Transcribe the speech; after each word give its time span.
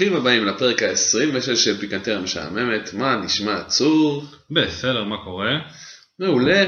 ברוכים 0.00 0.16
הבאים 0.16 0.44
לפרק 0.44 0.82
ה-26 0.82 1.56
של 1.56 1.80
פיקנטריה 1.80 2.18
משעממת, 2.18 2.94
מה 2.94 3.16
נשמע 3.16 3.62
צור? 3.64 4.24
בסדר, 4.50 5.04
מה 5.04 5.24
קורה? 5.24 5.58
מעולה, 6.18 6.64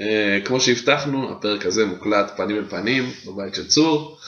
אה, 0.00 0.38
כמו 0.44 0.60
שהבטחנו, 0.60 1.32
הפרק 1.32 1.66
הזה 1.66 1.86
מוקלט 1.86 2.32
פנים 2.36 2.56
אל 2.56 2.64
פנים 2.64 3.12
בבית 3.26 3.54
של 3.54 3.66
צור. 3.66 4.18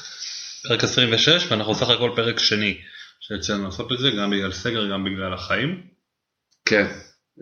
פרק 0.68 0.84
26 0.84 1.46
ואנחנו 1.48 1.74
סך 1.74 1.88
הכל 1.88 2.10
פרק 2.16 2.38
שני 2.38 2.78
שיצא 3.20 3.52
לנו 3.52 3.64
לעשות 3.64 3.92
את 3.92 3.98
זה, 3.98 4.10
גם 4.10 4.30
בגלל 4.30 4.52
סגר, 4.52 4.90
גם 4.92 5.04
בגלל 5.04 5.34
החיים. 5.34 5.82
כן, 6.64 6.86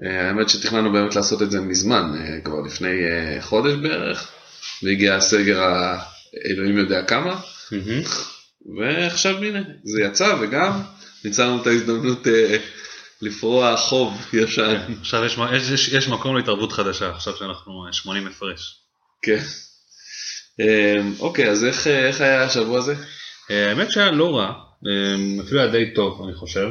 אה, 0.05 0.29
האמת 0.29 0.49
שתכננו 0.49 0.93
באמת 0.93 1.17
לעשות 1.17 1.43
את 1.43 1.51
זה 1.51 1.61
מזמן, 1.61 2.13
אה, 2.21 2.41
כבר 2.45 2.61
לפני 2.61 2.97
חודש 3.41 3.73
בערך, 3.75 4.33
והגיע 4.83 5.15
הסגר 5.15 5.61
האלוהים 5.63 6.79
יודע 6.79 7.03
כמה. 7.03 7.41
Mm-hmm. 7.41 8.40
ועכשיו 8.79 9.37
הנה, 9.37 9.61
זה 9.85 10.03
יצא 10.03 10.37
וגם 10.41 10.83
ניצלנו 11.25 11.63
את 11.63 11.67
ההזדמנות 11.67 12.27
אה, 12.27 12.57
לפרוע 13.23 13.77
חוב 13.77 14.15
ישן. 14.33 14.79
כן, 14.87 14.93
עכשיו 15.01 15.25
יש, 15.25 15.37
יש, 15.71 15.89
יש 15.89 16.09
מקום 16.09 16.37
להתערבות 16.37 16.73
חדשה, 16.73 17.11
עכשיו 17.11 17.37
שאנחנו 17.37 17.87
80 17.93 18.27
הפרש. 18.27 18.81
כן. 19.23 19.43
אה, 20.61 20.97
אוקיי, 21.21 21.51
אז 21.51 21.65
איך, 21.65 21.87
איך 21.87 22.21
היה 22.21 22.43
השבוע 22.43 22.79
הזה? 22.79 22.95
אה, 23.51 23.69
האמת 23.69 23.91
שהיה 23.91 24.11
לא 24.11 24.37
רע, 24.37 24.53
אה, 24.87 25.43
אפילו 25.45 25.61
היה 25.61 25.71
די 25.71 25.95
טוב 25.95 26.23
אני 26.25 26.35
חושב. 26.35 26.69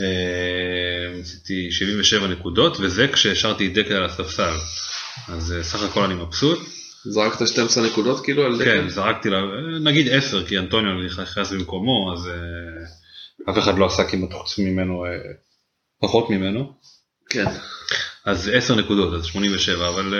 אה, 0.00 1.20
עשיתי 1.20 1.70
77 1.70 2.28
נקודות 2.28 2.76
וזה 2.80 3.08
כשהשארתי 3.12 3.68
דקל 3.68 3.94
על 3.94 4.04
הספסל. 4.04 4.54
אז 5.28 5.52
אה, 5.52 5.62
סך 5.62 5.82
הכל 5.82 6.04
אני 6.04 6.14
מבסוט. 6.14 6.58
זרקת 7.04 7.46
12 7.46 7.86
נקודות 7.86 8.24
כאילו 8.24 8.44
על 8.44 8.58
כן, 8.58 8.64
דקל? 8.64 8.88
זרקתי 8.88 9.30
לה, 9.30 9.38
נגיד 9.80 10.08
10 10.08 10.46
כי 10.46 10.58
אנטוניו 10.58 10.92
נכנס 11.06 11.52
במקומו 11.52 12.12
אז 12.12 12.28
אה, 12.28 13.52
אף 13.52 13.58
אחד 13.58 13.78
לא 13.78 13.86
עשה 13.86 14.04
כמעט 14.04 14.32
חוץ 14.32 14.58
ממנו, 14.58 15.04
אה, 15.04 15.10
פחות 16.00 16.30
ממנו. 16.30 16.72
כן. 17.30 17.46
אז 18.24 18.50
10 18.54 18.74
נקודות, 18.74 19.14
אז 19.14 19.24
87, 19.24 19.88
אבל 19.88 20.14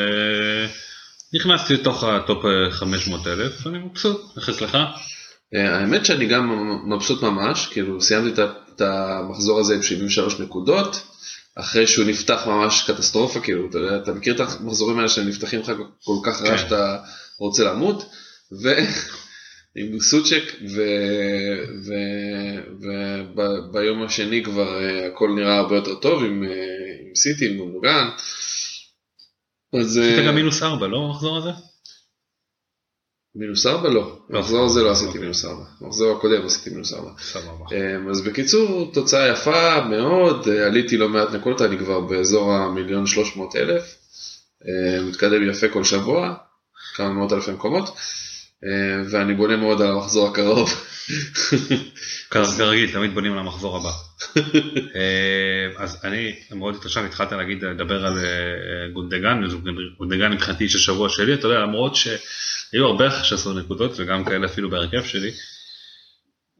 נכנסתי 1.34 1.74
לתוך 1.74 2.04
הטופ 2.04 2.44
500 2.70 3.26
אלף, 3.26 3.66
אני 3.66 3.78
מבסוט, 3.78 4.20
אצלך? 4.50 4.78
אה, 5.54 5.78
האמת 5.78 6.06
שאני 6.06 6.26
גם 6.26 6.50
מבסוט 6.90 7.22
ממש, 7.22 7.66
כאילו 7.66 8.00
סיימתי 8.00 8.42
את 8.42 8.80
המחזור 8.80 9.60
הזה 9.60 9.74
עם 9.74 9.82
73 9.82 10.40
נקודות, 10.40 11.02
אחרי 11.60 11.86
שהוא 11.86 12.06
נפתח 12.06 12.46
ממש 12.46 12.90
קטסטרופה, 12.90 13.40
כאילו, 13.40 13.70
אתה 13.70 13.78
אתה 14.02 14.12
מכיר 14.12 14.34
את 14.34 14.40
המחזורים 14.40 14.96
האלה 14.96 15.08
שנפתחים 15.08 15.60
לך 15.60 15.72
כל 16.04 16.16
כך 16.24 16.42
רע 16.42 16.50
כן. 16.50 16.58
שאתה 16.58 16.98
רוצה 17.38 17.64
למות, 17.64 18.10
ועם 18.62 20.00
סוצ'ק, 20.10 20.42
וביום 23.70 24.02
השני 24.02 24.44
כבר 24.44 24.82
אה, 24.82 25.06
הכל 25.06 25.30
נראה 25.36 25.56
הרבה 25.56 25.76
יותר 25.76 25.94
טוב 25.94 26.24
עם, 26.24 26.44
אה, 26.44 26.48
עם 27.08 27.14
סיטי, 27.14 27.50
עם 27.50 27.56
גונדוגן. 27.56 28.08
אז 29.80 29.98
עשית 29.98 30.18
אה, 30.18 30.26
גם 30.26 30.34
מינוס 30.34 30.62
4, 30.62 30.86
לא 30.86 30.98
המחזור 30.98 31.36
הזה? 31.36 31.50
מינוס 33.34 33.66
ארבע 33.66 33.88
לא. 33.88 34.18
במחזור 34.30 34.64
הזה 34.64 34.82
לא. 34.82 34.90
עשיתי 34.90 35.18
מינוס 35.18 35.44
ארבע, 35.44 35.64
במחזור 35.80 36.16
הקודם 36.16 36.46
עשיתי 36.46 36.70
מינוס 36.70 36.92
ארבע. 36.92 37.10
סבבה. 37.18 37.64
אמ, 37.72 38.08
אז 38.08 38.20
בקיצור, 38.20 38.90
תוצאה 38.94 39.28
יפה 39.28 39.84
מאוד, 39.84 40.48
אה, 40.48 40.66
עליתי 40.66 40.96
לא 40.96 41.08
מעט 41.08 41.30
נקודות, 41.34 41.62
אני 41.62 41.78
כבר 41.78 42.00
באזור 42.00 42.52
המיליון 42.52 43.06
שלוש 43.06 43.36
מאות 43.36 43.56
אלף, 43.56 43.96
אה, 44.68 45.02
מתקדם 45.02 45.50
יפה 45.50 45.68
כל 45.68 45.84
שבוע, 45.84 46.34
כמה 46.94 47.10
מאות 47.10 47.32
אלפי 47.32 47.50
מקומות, 47.50 47.96
אה, 48.64 49.02
ואני 49.10 49.34
בונה 49.34 49.56
מאוד 49.56 49.82
על 49.82 49.90
המחזור 49.90 50.28
הקרוב. 50.28 50.70
כרגיל, 52.30 52.92
תמיד 52.92 53.14
בונים 53.14 53.32
על 53.32 53.38
המחזור 53.38 53.76
הבא. 53.76 53.90
אה, 54.96 55.82
אז 55.84 56.00
אני 56.04 56.34
מאוד 56.50 56.74
התרשמתי, 56.74 57.06
התחלת 57.06 57.32
להגיד, 57.32 57.64
לדבר 57.64 58.06
על 58.06 58.18
אה, 58.18 58.92
גונדגן, 58.92 59.44
אז 59.44 59.54
גונדגן 59.98 60.32
מבחינתי 60.32 60.64
איש 60.64 60.74
השבוע 60.74 61.08
שלי, 61.08 61.34
אתה 61.34 61.46
יודע, 61.46 61.58
למרות 61.58 61.96
שהיו 62.70 62.86
הרבה 62.86 63.24
שעשו 63.24 63.52
נקודות, 63.52 63.92
וגם 63.96 64.24
כאלה 64.24 64.46
אפילו 64.46 64.70
בהרכב 64.70 65.04
שלי, 65.04 65.30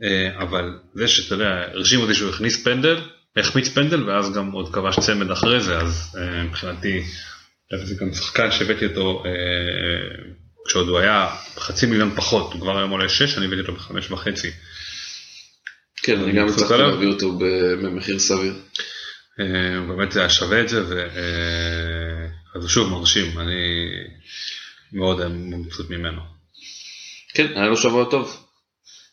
אה, 0.03 0.43
אבל 0.43 0.79
זה 0.95 1.09
שאתה 1.09 1.35
יודע, 1.35 1.65
הרשים 1.73 2.01
אותי 2.01 2.15
שהוא 2.15 2.31
הכניס 2.31 2.65
פנדל, 2.65 2.97
החמיץ 3.37 3.69
פנדל, 3.69 4.03
ואז 4.03 4.33
גם 4.35 4.51
עוד 4.51 4.75
כבש 4.75 4.99
צמד 5.01 5.31
אחרי 5.31 5.61
זה, 5.61 5.79
אז 5.79 6.17
אה, 6.19 6.43
מבחינתי, 6.43 7.03
זה 7.85 7.95
גם 8.01 8.15
שחקן 8.15 8.51
שהבאתי 8.51 8.87
אותו, 8.87 9.23
אה, 9.27 9.31
כשעוד 10.69 10.89
הוא 10.89 10.99
היה 10.99 11.29
חצי 11.59 11.87
מיליון 11.87 12.17
פחות, 12.17 12.53
הוא 12.53 12.61
כבר 12.61 12.79
היום 12.79 12.91
עולה 12.91 13.09
6, 13.09 13.39
אני 13.39 13.47
הבאתי 13.47 13.61
אותו 13.61 13.73
בחמש 13.73 14.11
וחצי. 14.11 14.51
כן, 16.03 16.21
אני 16.21 16.33
גם 16.33 16.49
הצלחתי? 16.49 16.75
להביא 16.75 17.09
אותו 17.09 17.39
במחיר 17.83 18.19
סביר. 18.19 18.55
באמת 19.89 20.13
זה 20.13 20.21
היה 20.21 20.31
שווה 20.31 20.61
את 20.61 20.69
זה, 20.69 21.09
אז 22.55 22.69
שוב 22.69 22.91
מרשים, 22.91 23.39
אני 23.39 23.55
מאוד 24.93 25.29
מבסוט 25.29 25.91
ממנו. 25.91 26.21
כן, 27.35 27.47
היה 27.55 27.67
לו 27.67 27.77
שבוע 27.77 28.05
טוב. 28.11 28.45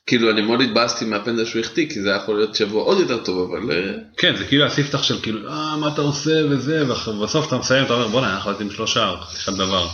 כאילו, 0.07 0.31
אני 0.31 0.41
מאוד 0.41 0.61
התבאסתי 0.61 1.05
מהפנדל 1.05 1.45
שהוא 1.45 1.59
החטיא, 1.61 1.89
כי 1.89 2.01
זה 2.01 2.09
היה 2.09 2.17
יכול 2.23 2.35
להיות 2.35 2.55
שבוע 2.55 2.83
עוד 2.83 2.99
יותר 2.99 3.23
טוב, 3.23 3.51
אבל... 3.51 3.71
אה, 3.71 3.93
כן, 4.17 4.35
זה 4.35 4.45
כאילו 4.45 4.65
הספתח 4.65 5.03
של 5.03 5.21
כאילו, 5.21 5.49
אה, 5.49 5.77
מה 5.77 5.93
אתה 5.93 6.01
עושה 6.01 6.31
וזה, 6.49 6.83
ובסוף 6.83 7.47
אתה 7.47 7.57
מסיים, 7.57 7.85
אתה 7.85 7.93
אומר, 7.93 8.07
בוא'נה, 8.07 8.35
אנחנו 8.35 8.51
יוצאים 8.51 8.71
שלושה, 8.71 9.15
חתיכת 9.21 9.53
דבר. 9.53 9.87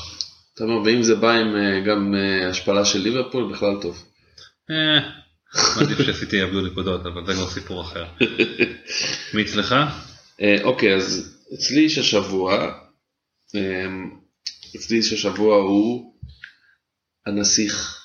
אתה 0.54 0.64
אומר, 0.64 0.82
ואם 0.86 1.04
זה 1.04 1.16
בא 1.16 1.32
עם 1.32 1.56
אה, 1.56 1.80
גם 1.80 2.16
אה, 2.16 2.50
השפלה 2.50 2.86
של 2.86 3.00
ליברפול, 3.00 3.54
בכלל 3.54 3.76
טוב. 3.82 4.04
אה, 4.70 5.10
מעדיף 5.78 6.02
שעשיתי 6.02 6.36
יאבדו 6.36 6.62
נקודות, 6.62 7.06
אבל 7.06 7.26
זה 7.26 7.34
כבר 7.34 7.48
סיפור 7.50 7.82
אחר. 7.82 8.06
מי 9.34 9.42
אצלך? 9.42 9.76
אוקיי, 10.64 10.96
אז 10.96 11.38
אצלי 11.54 11.82
איש 11.82 11.98
השבוע, 11.98 12.74
איש 14.76 15.14
השבוע 15.14 15.56
הוא 15.58 16.14
הנסיך 17.26 17.98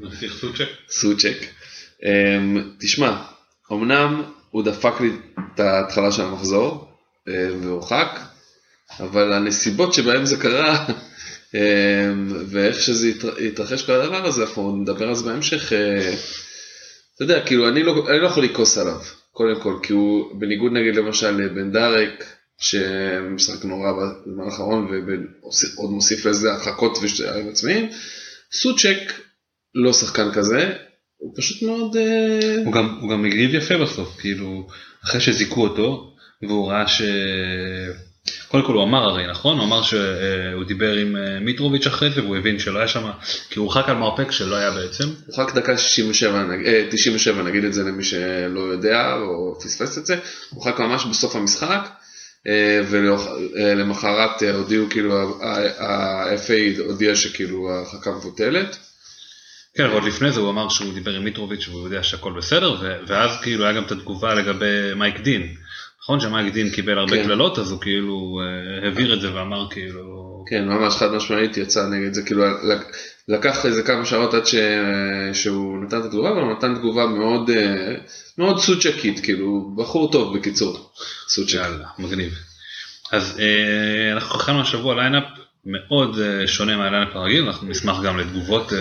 נסיך 0.00 0.40
סוצ'ק? 0.40 0.68
סוצ'ק. 0.90 1.36
אה, 2.04 2.38
תשמע, 2.78 3.22
אמנם 3.72 4.22
הוא 4.50 4.62
דפק 4.62 5.00
לי 5.00 5.10
את 5.54 5.60
ההתחלה 5.60 6.12
של 6.12 6.22
המחזור 6.22 6.88
אה, 7.28 7.48
והורחק, 7.62 8.20
אבל 9.00 9.32
הנסיבות 9.32 9.94
שבהם 9.94 10.26
זה 10.26 10.36
קרה 10.36 10.86
אה, 11.54 12.12
ואיך 12.46 12.80
שזה 12.82 13.06
התר- 13.08 13.36
התרחש 13.36 13.82
כל 13.86 13.92
הדבר 13.92 14.26
הזה, 14.26 14.42
אנחנו 14.42 14.76
נדבר 14.76 15.08
על 15.08 15.14
זה 15.14 15.24
בהמשך. 15.24 15.72
אה, 15.72 16.14
אתה 17.14 17.24
יודע, 17.24 17.46
כאילו, 17.46 17.68
אני 17.68 17.82
לא, 17.82 18.06
אני 18.10 18.18
לא 18.18 18.26
יכול 18.26 18.44
לכעוס 18.44 18.78
עליו. 18.78 19.00
קודם 19.32 19.60
כל, 19.60 19.76
כי 19.82 19.92
הוא, 19.92 20.40
בניגוד 20.40 20.72
נגיד 20.72 20.96
למשל 20.96 21.30
לבן 21.30 21.72
דארק, 21.72 22.24
שמשחק 22.62 23.64
נורא 23.64 23.92
בזמן 23.92 24.44
האחרון 24.44 24.86
ועוד 24.86 25.90
מוסיף 25.90 26.26
לזה 26.26 26.52
הרחקות 26.52 26.98
ושערים 27.02 27.48
עצמיים, 27.48 27.90
סוצ'ק 28.52 29.12
לא 29.74 29.92
שחקן 29.92 30.32
כזה, 30.32 30.72
הוא 31.16 31.34
פשוט 31.36 31.62
מאוד... 31.62 31.96
אה, 31.96 32.56
הוא 32.64 32.72
גם, 32.72 32.98
הוא 33.00 33.10
גם 33.10 33.24
הגיב 33.24 33.54
יפה 33.54 33.78
בסוף, 33.78 34.16
כאילו, 34.20 34.66
אחרי 35.04 35.20
שזיכו 35.20 35.62
אותו, 35.62 36.14
והוא 36.42 36.70
ראה 36.70 36.88
ש... 36.88 37.02
קודם 38.48 38.64
כל 38.64 38.72
הוא 38.72 38.84
אמר 38.84 39.02
הרי 39.02 39.26
נכון? 39.30 39.58
הוא 39.58 39.66
אמר 39.66 39.82
שהוא 39.82 40.64
דיבר 40.66 40.92
עם 40.92 41.16
אה, 41.16 41.40
מיטרוביץ' 41.40 41.86
אחרי 41.86 42.10
זה 42.10 42.22
והוא 42.22 42.36
הבין 42.36 42.58
שלא 42.58 42.78
היה 42.78 42.88
שם 42.88 43.10
כי 43.50 43.58
הוא 43.58 43.64
הורחק 43.64 43.88
על 43.88 43.96
מרפק 43.96 44.30
שלא 44.30 44.56
היה 44.56 44.70
בעצם. 44.70 45.04
הורחק 45.26 45.54
דקה 45.54 45.78
67 45.78 46.44
97 46.90 47.42
נגיד 47.42 47.64
את 47.64 47.74
זה 47.74 47.82
למי 47.82 48.04
שלא 48.04 48.60
יודע 48.60 49.14
או 49.14 49.60
פספס 49.60 49.98
את 49.98 50.06
זה. 50.06 50.16
הורחק 50.50 50.80
ממש 50.80 51.04
בסוף 51.04 51.36
המשחק. 51.36 51.68
אה, 51.68 52.11
ולמחרת 52.90 54.42
הודיעו 54.54 54.86
כאילו 54.90 55.42
ה-FA 55.42 56.80
הודיע 56.86 57.16
שכאילו 57.16 57.70
ההרחקה 57.70 58.10
מבוטלת. 58.10 58.78
כן, 59.74 59.90
עוד 59.90 60.04
לפני 60.04 60.32
זה 60.32 60.40
הוא 60.40 60.50
אמר 60.50 60.68
שהוא 60.68 60.94
דיבר 60.94 61.14
עם 61.14 61.24
מיטרוביץ' 61.24 61.68
והוא 61.68 61.84
יודע 61.84 62.02
שהכל 62.02 62.32
בסדר, 62.32 62.76
ואז 63.06 63.30
כאילו 63.42 63.64
היה 63.64 63.72
גם 63.72 63.84
את 63.84 63.92
התגובה 63.92 64.34
לגבי 64.34 64.94
מייק 64.96 65.20
דין. 65.20 65.54
נכון 66.02 66.20
שמייק 66.20 66.52
דין 66.52 66.70
קיבל 66.70 66.98
הרבה 66.98 67.16
כן. 67.16 67.24
קללות, 67.24 67.58
אז 67.58 67.70
הוא 67.70 67.80
כאילו 67.80 68.40
אה, 68.40 68.84
העביר 68.84 69.14
את 69.14 69.20
זה 69.20 69.34
ואמר 69.34 69.70
כאילו... 69.70 70.31
כן, 70.46 70.64
ממש 70.64 70.94
חד 70.94 71.12
משמעית 71.12 71.56
יצא 71.56 71.86
נגד 71.88 72.12
זה, 72.12 72.22
כאילו 72.22 72.44
לקח 73.28 73.66
איזה 73.66 73.82
כמה 73.82 74.06
שעות 74.06 74.34
עד 74.34 74.46
ש... 74.46 74.54
שהוא 75.32 75.84
נתן 75.84 76.00
את 76.00 76.04
התגובה, 76.04 76.30
אבל 76.30 76.40
הוא 76.40 76.52
נתן 76.52 76.74
תגובה 76.74 77.06
מאוד, 77.06 77.50
אה, 77.50 77.94
מאוד 78.38 78.58
סוצ'קית, 78.58 79.20
כאילו, 79.20 79.74
בחור 79.76 80.12
טוב 80.12 80.38
בקיצור, 80.38 80.92
סוצ'ק. 81.28 81.54
יאללה, 81.54 81.86
מגניב. 81.98 82.34
אז 83.12 83.40
אה, 83.40 84.12
אנחנו 84.12 84.36
הכנו 84.36 84.60
השבוע 84.60 84.94
lineup 84.94 85.24
מאוד 85.64 86.16
uh, 86.16 86.46
שונה 86.48 86.76
מהליינאפ 86.76 87.16
הרגיל, 87.16 87.46
אנחנו 87.46 87.68
נשמח 87.68 87.96
גם 88.02 88.18
לתגובות, 88.18 88.72
uh, 88.72 88.74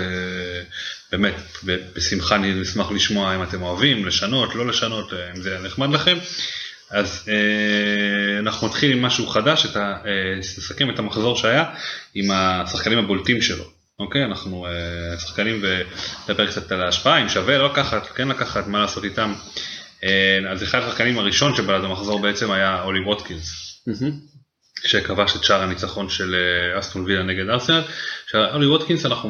באמת, 1.12 1.34
בשמחה 1.63 2.38
נשמח 2.38 2.92
לשמוע 2.92 3.36
אם 3.36 3.44
אתם 3.44 3.62
אוהבים, 3.62 4.06
לשנות, 4.06 4.56
לא 4.56 4.68
לשנות, 4.68 5.12
uh, 5.12 5.16
אם 5.36 5.42
זה 5.42 5.58
נחמד 5.63 5.90
לכם. 5.90 6.18
אז 6.91 7.23
uh, 7.25 8.39
אנחנו 8.39 8.67
נתחיל 8.67 8.91
עם 8.91 9.01
משהו 9.01 9.27
חדש, 9.27 9.65
את 9.65 9.75
ה, 9.75 9.97
uh, 10.03 10.07
נסכם 10.39 10.89
את 10.89 10.99
המחזור 10.99 11.35
שהיה 11.35 11.65
עם 12.13 12.31
השחקנים 12.31 12.99
הבולטים 12.99 13.41
שלו. 13.41 13.63
אוקיי, 13.99 14.25
אנחנו 14.25 14.67
uh, 14.67 15.19
שחקנים 15.19 15.61
ונדבר 15.61 16.47
קצת 16.47 16.71
על 16.71 16.81
ההשפעה, 16.81 17.21
אם 17.21 17.29
שווה 17.29 17.57
לא 17.57 17.71
לקחת, 17.71 18.07
כן 18.07 18.27
לקחת, 18.27 18.67
מה 18.67 18.79
לעשות 18.79 19.03
איתם. 19.03 19.33
Uh, 20.01 20.03
אז 20.49 20.63
אחד 20.63 20.79
השחקנים 20.79 21.19
הראשון 21.19 21.55
שבלט 21.55 21.83
במחזור 21.83 22.19
בעצם 22.21 22.51
היה 22.51 22.81
אולי 22.83 22.99
ווטקינס. 22.99 23.81
Mm-hmm. 23.89 24.31
שכבש 24.83 25.35
את 25.35 25.43
שער 25.43 25.61
הניצחון 25.61 26.09
של 26.09 26.35
אה, 26.35 26.79
אסטון 26.79 27.03
וילה 27.05 27.23
נגד 27.23 27.49
ארסנל. 27.49 27.81
אולי 28.33 28.67
ווטקינס 28.67 29.05
אנחנו 29.05 29.29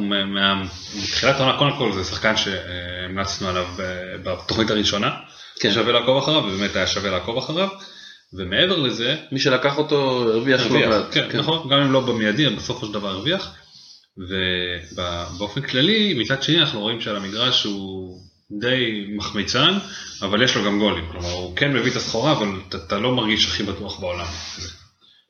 מתחילת 1.02 1.36
העונה 1.36 1.58
קודם 1.58 1.76
כל 1.78 1.92
זה 1.92 2.04
שחקן 2.04 2.36
שהמלצנו 2.36 3.48
עליו 3.48 3.66
אה, 3.80 4.18
בתוכנית 4.22 4.70
הראשונה. 4.70 5.10
כן. 5.62 5.74
שווה 5.74 5.92
לעקוב 5.92 6.16
אחריו 6.16 6.42
ובאמת 6.44 6.76
היה 6.76 6.86
שווה 6.86 7.10
לעקוב 7.10 7.38
אחריו. 7.38 7.68
ומעבר 8.34 8.78
לזה 8.78 9.16
מי 9.32 9.40
שלקח 9.40 9.78
אותו 9.78 10.22
הרוויח, 10.22 10.60
הרוויח 10.60 10.90
לא 10.90 11.02
כן, 11.10 11.28
כן. 11.30 11.38
נכון 11.38 11.68
גם 11.70 11.80
אם 11.80 11.92
לא 11.92 12.00
במיידי 12.00 12.48
בסופו 12.48 12.86
של 12.86 12.92
דבר 12.92 13.08
הרוויח. 13.08 13.54
ובאופן 14.18 15.60
כללי 15.60 16.14
מצד 16.14 16.42
שני 16.42 16.60
אנחנו 16.60 16.80
רואים 16.80 17.00
שעל 17.00 17.16
המגרש 17.16 17.64
הוא 17.64 18.18
די 18.60 19.06
מחמיצן 19.16 19.78
אבל 20.22 20.42
יש 20.42 20.56
לו 20.56 20.64
גם 20.64 20.78
גולים 20.78 21.04
כלומר 21.12 21.30
הוא 21.30 21.56
כן 21.56 21.72
מביא 21.72 21.90
את 21.90 21.96
הסחורה 21.96 22.32
אבל 22.32 22.48
אתה 22.74 22.98
לא 22.98 23.14
מרגיש 23.14 23.46
הכי 23.46 23.62
בטוח 23.62 24.00
בעולם. 24.00 24.26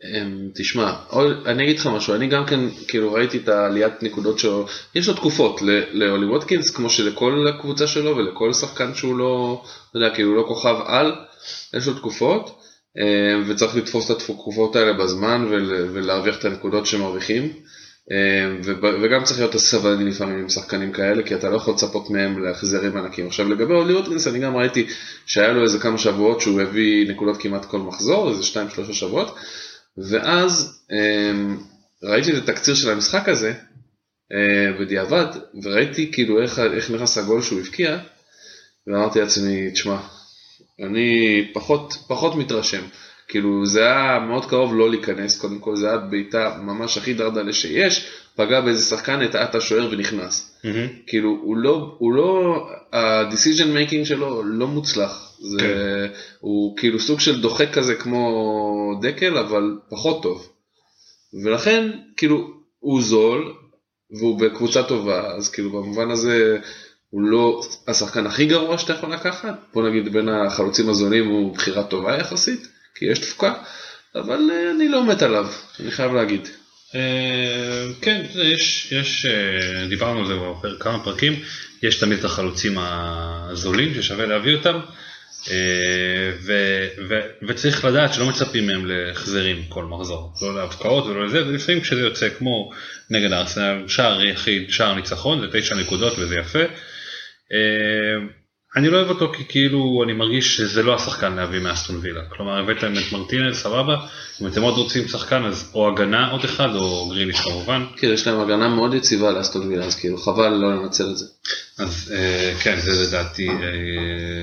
אמ, 0.05 0.49
תשמע, 0.55 0.93
אני 1.47 1.65
אגיד 1.65 1.79
לך 1.79 1.87
משהו, 1.87 2.15
אני 2.15 2.27
גם 2.27 2.47
כן 2.47 2.61
כאילו 2.89 3.13
ראיתי 3.13 3.37
את 3.37 3.49
העליית 3.49 4.03
נקודות 4.03 4.39
שלו, 4.39 4.67
יש 4.95 5.09
לו 5.09 5.15
תקופות 5.15 5.63
לאולי 5.93 6.27
ווטקינס 6.27 6.71
כמו 6.71 6.91
שלכל 6.91 7.47
הקבוצה 7.49 7.87
שלו 7.87 8.17
ולכל 8.17 8.53
שחקן 8.53 8.95
שהוא 8.95 9.17
לא, 9.17 9.63
אתה 9.91 9.99
יודע, 9.99 10.15
כאילו 10.15 10.37
לא 10.37 10.45
כוכב 10.49 10.77
על, 10.85 11.13
יש 11.75 11.87
לו 11.87 11.95
תקופות 11.95 12.59
אמ, 12.99 13.43
וצריך 13.47 13.77
לתפוס 13.77 14.11
את 14.11 14.17
התקופות 14.17 14.77
האלה 14.77 14.93
בזמן 14.93 15.45
ולהרוויח 15.93 16.39
את 16.39 16.45
הנקודות 16.45 16.87
שמרוויחים 16.87 17.53
אמ, 18.11 18.61
וגם 19.03 19.25
צריך 19.25 19.39
להיות 19.39 19.57
סבלני 19.57 20.11
לפעמים 20.11 20.39
עם 20.39 20.49
שחקנים 20.49 20.93
כאלה 20.93 21.23
כי 21.23 21.35
אתה 21.35 21.51
לא 21.51 21.57
יכול 21.57 21.75
לצפות 21.75 22.11
מהם 22.11 22.45
להחזרים 22.45 22.97
ענקים. 22.97 23.27
עכשיו 23.27 23.49
לגבי 23.49 23.75
אולי 23.75 23.95
ווטקינס 23.95 24.27
אני 24.27 24.39
גם 24.39 24.57
ראיתי 24.57 24.87
שהיה 25.27 25.53
לו 25.53 25.63
איזה 25.63 25.79
כמה 25.79 25.99
שבועות 25.99 26.41
שהוא 26.41 26.61
הביא 26.61 27.11
נקודות 27.11 27.37
כמעט 27.37 27.65
כל 27.65 27.79
מחזור, 27.79 28.31
איזה 28.31 28.43
2-3 28.89 28.93
שבועות. 28.93 29.37
ואז 29.99 30.83
אמ, 30.93 31.59
ראיתי 32.03 32.33
את 32.33 32.49
התקציר 32.49 32.75
של 32.75 32.91
המשחק 32.91 33.29
הזה 33.29 33.55
אה, 34.33 34.73
בדיעבד, 34.81 35.27
וראיתי 35.63 36.13
כאילו 36.13 36.43
איך, 36.43 36.59
איך 36.59 36.91
נכנס 36.91 37.19
הגול 37.19 37.43
שהוא 37.43 37.61
הבקיע, 37.61 37.99
ואמרתי 38.87 39.21
לעצמי, 39.21 39.71
תשמע, 39.71 40.01
אני 40.81 41.51
פחות, 41.55 41.95
פחות 42.07 42.35
מתרשם. 42.35 42.83
כאילו 43.29 43.67
זה 43.67 43.81
היה 43.81 44.19
מאוד 44.19 44.45
קרוב 44.45 44.75
לא 44.75 44.91
להיכנס, 44.91 45.41
קודם 45.41 45.59
כל 45.59 45.77
זה 45.77 45.89
היה 45.89 45.99
בעיטה 45.99 46.59
ממש 46.63 46.99
הכי 46.99 47.15
דרדלה 47.15 47.53
שיש, 47.53 48.11
פגע 48.37 48.61
באיזה 48.61 48.85
שחקן, 48.85 49.21
הטעה 49.23 49.45
את 49.45 49.55
השוער 49.55 49.89
ונכנס. 49.93 50.59
Mm-hmm. 50.63 50.67
כאילו 51.07 51.39
הוא 51.43 51.57
לא, 51.57 51.97
הוא 51.99 52.13
לא, 52.13 52.59
ה-decision 52.93 53.77
making 53.77 54.05
שלו 54.05 54.43
לא 54.43 54.67
מוצלח. 54.67 55.32
זה, 55.51 55.59
כן. 55.59 56.21
הוא 56.41 56.77
כאילו 56.77 57.01
סוג 57.01 57.21
של 57.21 57.41
דוחק 57.41 57.73
כזה 57.73 57.95
כמו 57.95 59.01
דקל, 59.03 59.39
אבל 59.39 59.79
פחות 59.91 60.23
טוב. 60.23 60.49
ולכן, 61.45 61.91
כאילו, 62.17 62.51
הוא 62.79 63.03
זול, 63.03 63.55
והוא 64.19 64.41
בקבוצה 64.41 64.83
טובה, 64.83 65.35
אז 65.37 65.49
כאילו 65.49 65.71
במובן 65.71 66.11
הזה 66.11 66.59
הוא 67.11 67.23
לא 67.23 67.61
השחקן 67.89 68.27
הכי 68.27 68.47
גרוע 68.47 68.79
שאתה 68.79 68.93
יכול 68.93 69.13
לקחת, 69.13 69.55
בוא 69.75 69.89
נגיד 69.89 70.13
בין 70.13 70.29
החלוצים 70.29 70.89
הזולים 70.89 71.29
הוא 71.29 71.55
בחירה 71.55 71.83
טובה 71.83 72.17
יחסית, 72.17 72.69
כי 72.95 73.05
יש 73.05 73.19
תפוקה, 73.19 73.55
אבל 74.15 74.51
אה, 74.53 74.71
אני 74.71 74.89
לא 74.89 75.07
מת 75.07 75.23
עליו, 75.23 75.47
אני 75.81 75.91
חייב 75.91 76.13
להגיד. 76.13 76.49
אה, 76.95 77.87
כן, 78.01 78.23
יש, 78.35 78.93
יש, 78.93 79.27
אה, 79.27 79.87
דיברנו 79.89 80.21
על 80.21 80.27
זה 80.27 80.35
בכמה 80.63 81.05
פרקים, 81.05 81.33
יש 81.83 82.01
תמיד 82.01 82.19
את 82.19 82.25
החלוצים 82.25 82.79
הזולים 82.79 83.95
ששווה 83.95 84.27
להביא 84.27 84.57
אותם. 84.57 84.81
אה, 85.51 86.31
ו, 86.47 86.53
ו, 87.09 87.21
וצריך 87.49 87.85
לדעת 87.85 88.15
שלא 88.15 88.27
מצפים 88.27 88.67
מהם 88.67 88.87
להחזרים 88.87 89.63
כל 89.69 89.85
מחזור, 89.85 90.33
לא 90.43 90.55
להבקעות 90.55 91.07
ולא 91.07 91.27
לזה, 91.27 91.47
ולפעמים 91.47 91.81
כשזה 91.81 92.01
יוצא 92.01 92.29
כמו 92.39 92.73
נגד 93.11 93.33
הארסנל, 93.33 93.89
שער 93.89 94.25
יחיד, 94.25 94.71
שער 94.71 94.95
ניצחון, 94.95 95.41
זה 95.41 95.61
תשע 95.61 95.75
נקודות 95.75 96.19
וזה 96.19 96.37
יפה. 96.37 96.65
אני 98.77 98.91
לא 98.91 98.97
אוהב 98.97 99.09
אותו 99.09 99.33
כי 99.33 99.45
כאילו 99.49 100.03
אני 100.05 100.13
מרגיש 100.13 100.57
שזה 100.57 100.83
לא 100.83 100.95
השחקן 100.95 101.33
להביא 101.33 101.61
מאסטון 101.61 101.97
וילה, 102.03 102.21
כלומר 102.29 102.59
הבאתם 102.59 102.93
את 102.99 103.13
מרטינל 103.13 103.55
סבבה, 103.55 103.97
אם 104.43 104.47
אתם 104.47 104.63
עוד 104.63 104.75
רוצים 104.75 105.09
שחקן 105.09 105.45
אז 105.45 105.71
או 105.75 105.89
הגנה 105.89 106.31
עוד 106.31 106.45
אחד 106.45 106.75
או 106.75 107.09
גריליש 107.09 107.41
כמובן. 107.41 107.87
כן, 107.97 108.09
יש 108.09 108.27
להם 108.27 108.41
הגנה 108.41 108.69
מאוד 108.69 108.95
יציבה 108.95 109.31
לאסטון 109.31 109.69
וילה 109.69 109.85
אז 109.85 110.01
כאילו 110.01 110.19
חבל 110.19 110.49
לא 110.49 110.75
לנצל 110.75 111.11
את 111.11 111.17
זה. 111.17 111.27
אז 111.79 112.15
אה, 112.17 112.55
כן 112.63 112.81
זה 112.81 113.09
לדעתי 113.09 113.49
אה, 113.49 113.55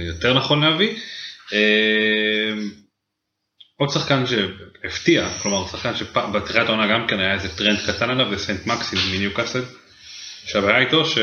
יותר 0.08 0.34
נכון 0.34 0.64
להביא. 0.64 0.98
אה, 1.54 2.54
עוד 3.78 3.90
שחקן 3.90 4.24
שהפתיע, 4.28 5.30
כלומר 5.42 5.68
שחקן 5.68 5.96
שבתחילת 5.96 6.68
העונה 6.68 6.88
גם 6.88 7.08
כן 7.08 7.20
היה 7.20 7.34
איזה 7.34 7.50
טרנד 7.58 7.80
קטן 7.88 8.10
עליו 8.10 8.38
זה 8.38 8.38
סנט 8.38 8.66
מקסימין 8.66 9.00
מניוקאסל. 9.12 9.64
שהבעיה 10.46 10.80
איתו 10.80 11.06
ש... 11.06 11.18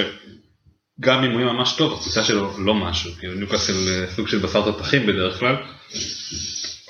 גם 1.00 1.24
אם 1.24 1.30
הוא 1.30 1.40
יהיה 1.40 1.52
ממש 1.52 1.74
טוב, 1.78 1.92
הקבוצה 1.92 2.24
שלו 2.24 2.58
לא 2.58 2.74
משהו, 2.74 3.12
כאילו 3.18 3.34
ניוקאסל 3.34 3.72
אה, 3.88 4.06
סוג 4.16 4.28
של 4.28 4.38
בשר 4.38 4.62
תותחים 4.62 5.06
בדרך 5.06 5.38
כלל, 5.38 5.56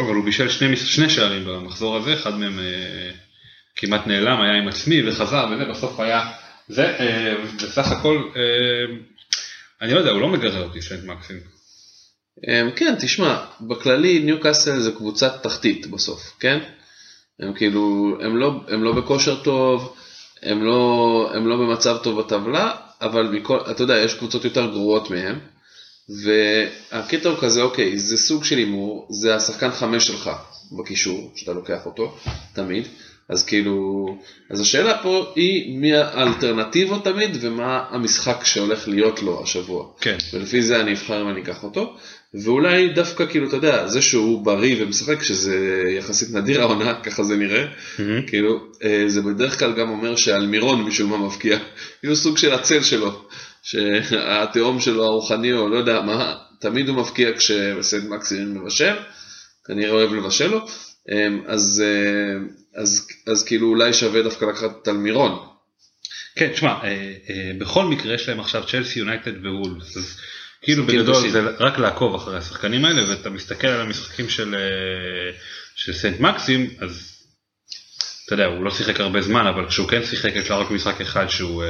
אבל 0.01 0.15
הוא 0.15 0.25
בישל 0.25 0.49
שני, 0.49 0.77
שני 0.77 1.11
שערים 1.11 1.45
במחזור 1.45 1.97
הזה, 1.97 2.15
אחד 2.15 2.39
מהם 2.39 2.59
אה, 2.59 3.11
כמעט 3.77 4.07
נעלם, 4.07 4.41
היה 4.41 4.55
עם 4.55 4.69
עצמי 4.69 5.09
וחזר, 5.09 5.47
וזה 5.51 5.65
בסוף 5.65 6.01
היה, 6.01 6.31
זה, 6.69 6.97
אה, 6.99 7.35
בסך 7.57 7.93
הכל, 7.93 8.29
אה, 8.37 8.97
אני 9.83 9.95
לא 9.95 9.99
יודע, 9.99 10.11
הוא 10.11 10.21
לא 10.21 10.29
מגרה 10.29 10.61
אותי 10.61 10.83
סנט 10.83 11.05
מקסים. 11.05 11.37
אה, 12.49 12.63
כן, 12.77 12.95
תשמע, 13.01 13.45
בכללי 13.61 14.19
ניוקאסל 14.19 14.81
זה 14.81 14.93
קבוצת 14.93 15.43
תחתית 15.43 15.87
בסוף, 15.87 16.37
כן? 16.41 16.59
הם 17.41 17.55
כאילו, 17.55 18.17
הם 18.21 18.37
לא, 18.37 18.61
הם 18.69 18.83
לא 18.83 18.93
בכושר 18.93 19.43
טוב, 19.43 19.97
הם 20.43 20.64
לא, 20.64 21.31
הם 21.35 21.47
לא 21.47 21.57
במצב 21.57 21.97
טוב 22.02 22.21
בטבלה, 22.21 22.71
אבל 23.00 23.28
מכל, 23.28 23.59
אתה 23.71 23.83
יודע, 23.83 23.97
יש 23.97 24.14
קבוצות 24.14 24.45
יותר 24.45 24.66
גרועות 24.71 25.11
מהם, 25.11 25.38
והקטע 26.23 27.28
הוא 27.28 27.38
כזה, 27.40 27.62
אוקיי, 27.62 27.99
זה 27.99 28.16
סוג 28.16 28.45
של 28.45 28.57
הימור, 28.59 29.07
זה 29.11 29.37
השחקן 29.37 29.71
חמש 29.71 30.07
שלך 30.07 30.31
בקישור, 30.78 31.33
שאתה 31.35 31.52
לוקח 31.52 31.87
אותו, 31.87 32.16
תמיד, 32.52 32.85
אז 33.28 33.45
כאילו, 33.45 34.07
אז 34.50 34.61
השאלה 34.61 35.02
פה 35.02 35.33
היא 35.37 35.78
מי 35.78 35.95
האלטרנטיבות 35.97 37.05
תמיד 37.05 37.37
ומה 37.40 37.85
המשחק 37.90 38.45
שהולך 38.45 38.88
להיות 38.88 39.23
לו 39.23 39.43
השבוע. 39.43 39.87
כן. 40.00 40.16
ולפי 40.33 40.62
זה 40.62 40.81
אני 40.81 40.93
אבחר 40.93 41.23
אם 41.23 41.28
אני 41.28 41.43
אקח 41.43 41.64
אותו, 41.64 41.97
ואולי 42.35 42.88
דווקא 42.88 43.26
כאילו, 43.26 43.49
אתה 43.49 43.56
יודע, 43.56 43.87
זה 43.87 44.02
שהוא 44.02 44.45
בריא 44.45 44.83
ומשחק, 44.83 45.23
שזה 45.23 45.83
יחסית 45.99 46.30
נדיר 46.30 46.61
העונה, 46.61 46.95
ככה 47.04 47.23
זה 47.23 47.37
נראה, 47.37 47.64
מהמם. 47.99 48.26
כאילו, 48.26 48.66
אה, 48.85 49.04
זה 49.06 49.23
בדרך 49.23 49.59
כלל 49.59 49.73
גם 49.73 49.90
אומר 49.90 50.16
שאלמירון 50.16 50.83
משום 50.83 51.11
מה 51.11 51.18
מבקיע, 51.18 51.59
כאילו 52.00 52.16
סוג 52.16 52.38
של 52.38 52.52
הצל 52.52 52.83
שלו, 52.83 53.28
שהתהום 53.62 54.80
שלו 54.80 55.04
הרוחני 55.04 55.52
או 55.52 55.68
לא 55.68 55.76
יודע 55.76 56.00
מה, 56.00 56.35
תמיד 56.61 56.88
הוא 56.88 56.97
מבקיע 56.97 57.30
כשסנט 57.38 58.04
מקסים 58.09 58.54
מבשל, 58.54 58.95
כנראה 59.66 59.90
אוהב 59.90 60.14
לבשל 60.14 60.47
לו, 60.47 60.66
אה, 61.11 61.28
אז, 61.47 61.83
אה, 61.87 62.47
אז, 62.83 63.09
אז 63.26 63.45
כאילו 63.45 63.68
אולי 63.68 63.92
שווה 63.92 64.23
דווקא 64.23 64.45
לקחת 64.45 64.71
את 64.83 64.88
אלמירון. 64.88 65.38
כן, 66.37 66.52
תשמע, 66.52 66.68
אה, 66.68 67.12
אה, 67.30 67.52
בכל 67.59 67.85
מקרה 67.85 68.14
יש 68.14 68.28
להם 68.28 68.40
עכשיו 68.40 68.66
צ'לסי, 68.66 68.99
יונייטד 68.99 69.47
ווולס, 69.47 69.97
אז 69.97 70.16
כאילו 70.66 70.85
משחקים 70.85 71.00
בגדול. 71.00 71.28
זה 71.28 71.42
רק 71.58 71.78
לעקוב 71.78 72.14
אחרי 72.14 72.37
השחקנים 72.38 72.85
האלה, 72.85 73.11
ואתה 73.11 73.30
מסתכל 73.30 73.66
על 73.66 73.80
המשחקים 73.80 74.28
של, 74.28 74.54
אה, 74.54 75.32
של 75.75 75.92
סנט 75.92 76.20
מקסים, 76.20 76.70
אז 76.80 77.12
אתה 78.26 78.35
יודע, 78.35 78.44
הוא 78.46 78.64
לא 78.64 78.70
שיחק 78.70 79.00
הרבה 79.00 79.23
זמן, 79.23 79.46
אבל 79.46 79.68
כשהוא 79.68 79.88
כן 79.88 80.04
שיחק 80.04 80.32
יש 80.35 80.50
לו 80.50 80.61
רק 80.61 80.70
משחק 80.70 81.00
אחד 81.00 81.26
שהוא 81.28 81.62
אה, 81.64 81.68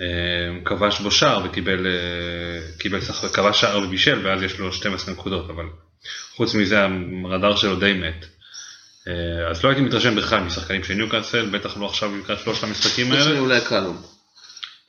אה, 0.00 0.64
כבש 0.64 1.00
בו 1.00 1.10
שער 1.10 1.42
וקיבל 1.44 1.86
אה, 1.86 1.92
קיבל 2.78 3.00
שח- 3.00 3.28
כבש 3.36 3.60
שער 3.60 3.78
ובישל, 3.78 4.26
ואז 4.26 4.42
יש 4.42 4.58
לו 4.58 4.72
12 4.72 5.14
נקודות, 5.14 5.50
אבל 5.50 5.64
חוץ 6.36 6.54
מזה 6.54 6.78
הרדאר 7.24 7.56
שלו 7.56 7.76
די 7.76 7.92
מת. 7.92 8.26
אה, 9.08 9.50
אז 9.50 9.64
לא 9.64 9.68
הייתי 9.68 9.82
מתרשם 9.82 10.16
בכלל 10.16 10.40
משחקנים 10.40 10.84
של 10.84 10.94
ניוקאסל, 10.94 11.46
בטח 11.50 11.76
לא 11.76 11.86
עכשיו 11.86 12.16
לקראת 12.16 12.38
שלושת 12.44 12.62
המשחקים 12.64 13.06
חוץ 13.06 13.16
האלה. 13.18 13.34
מאולי 13.40 13.60
קלום. 13.68 14.02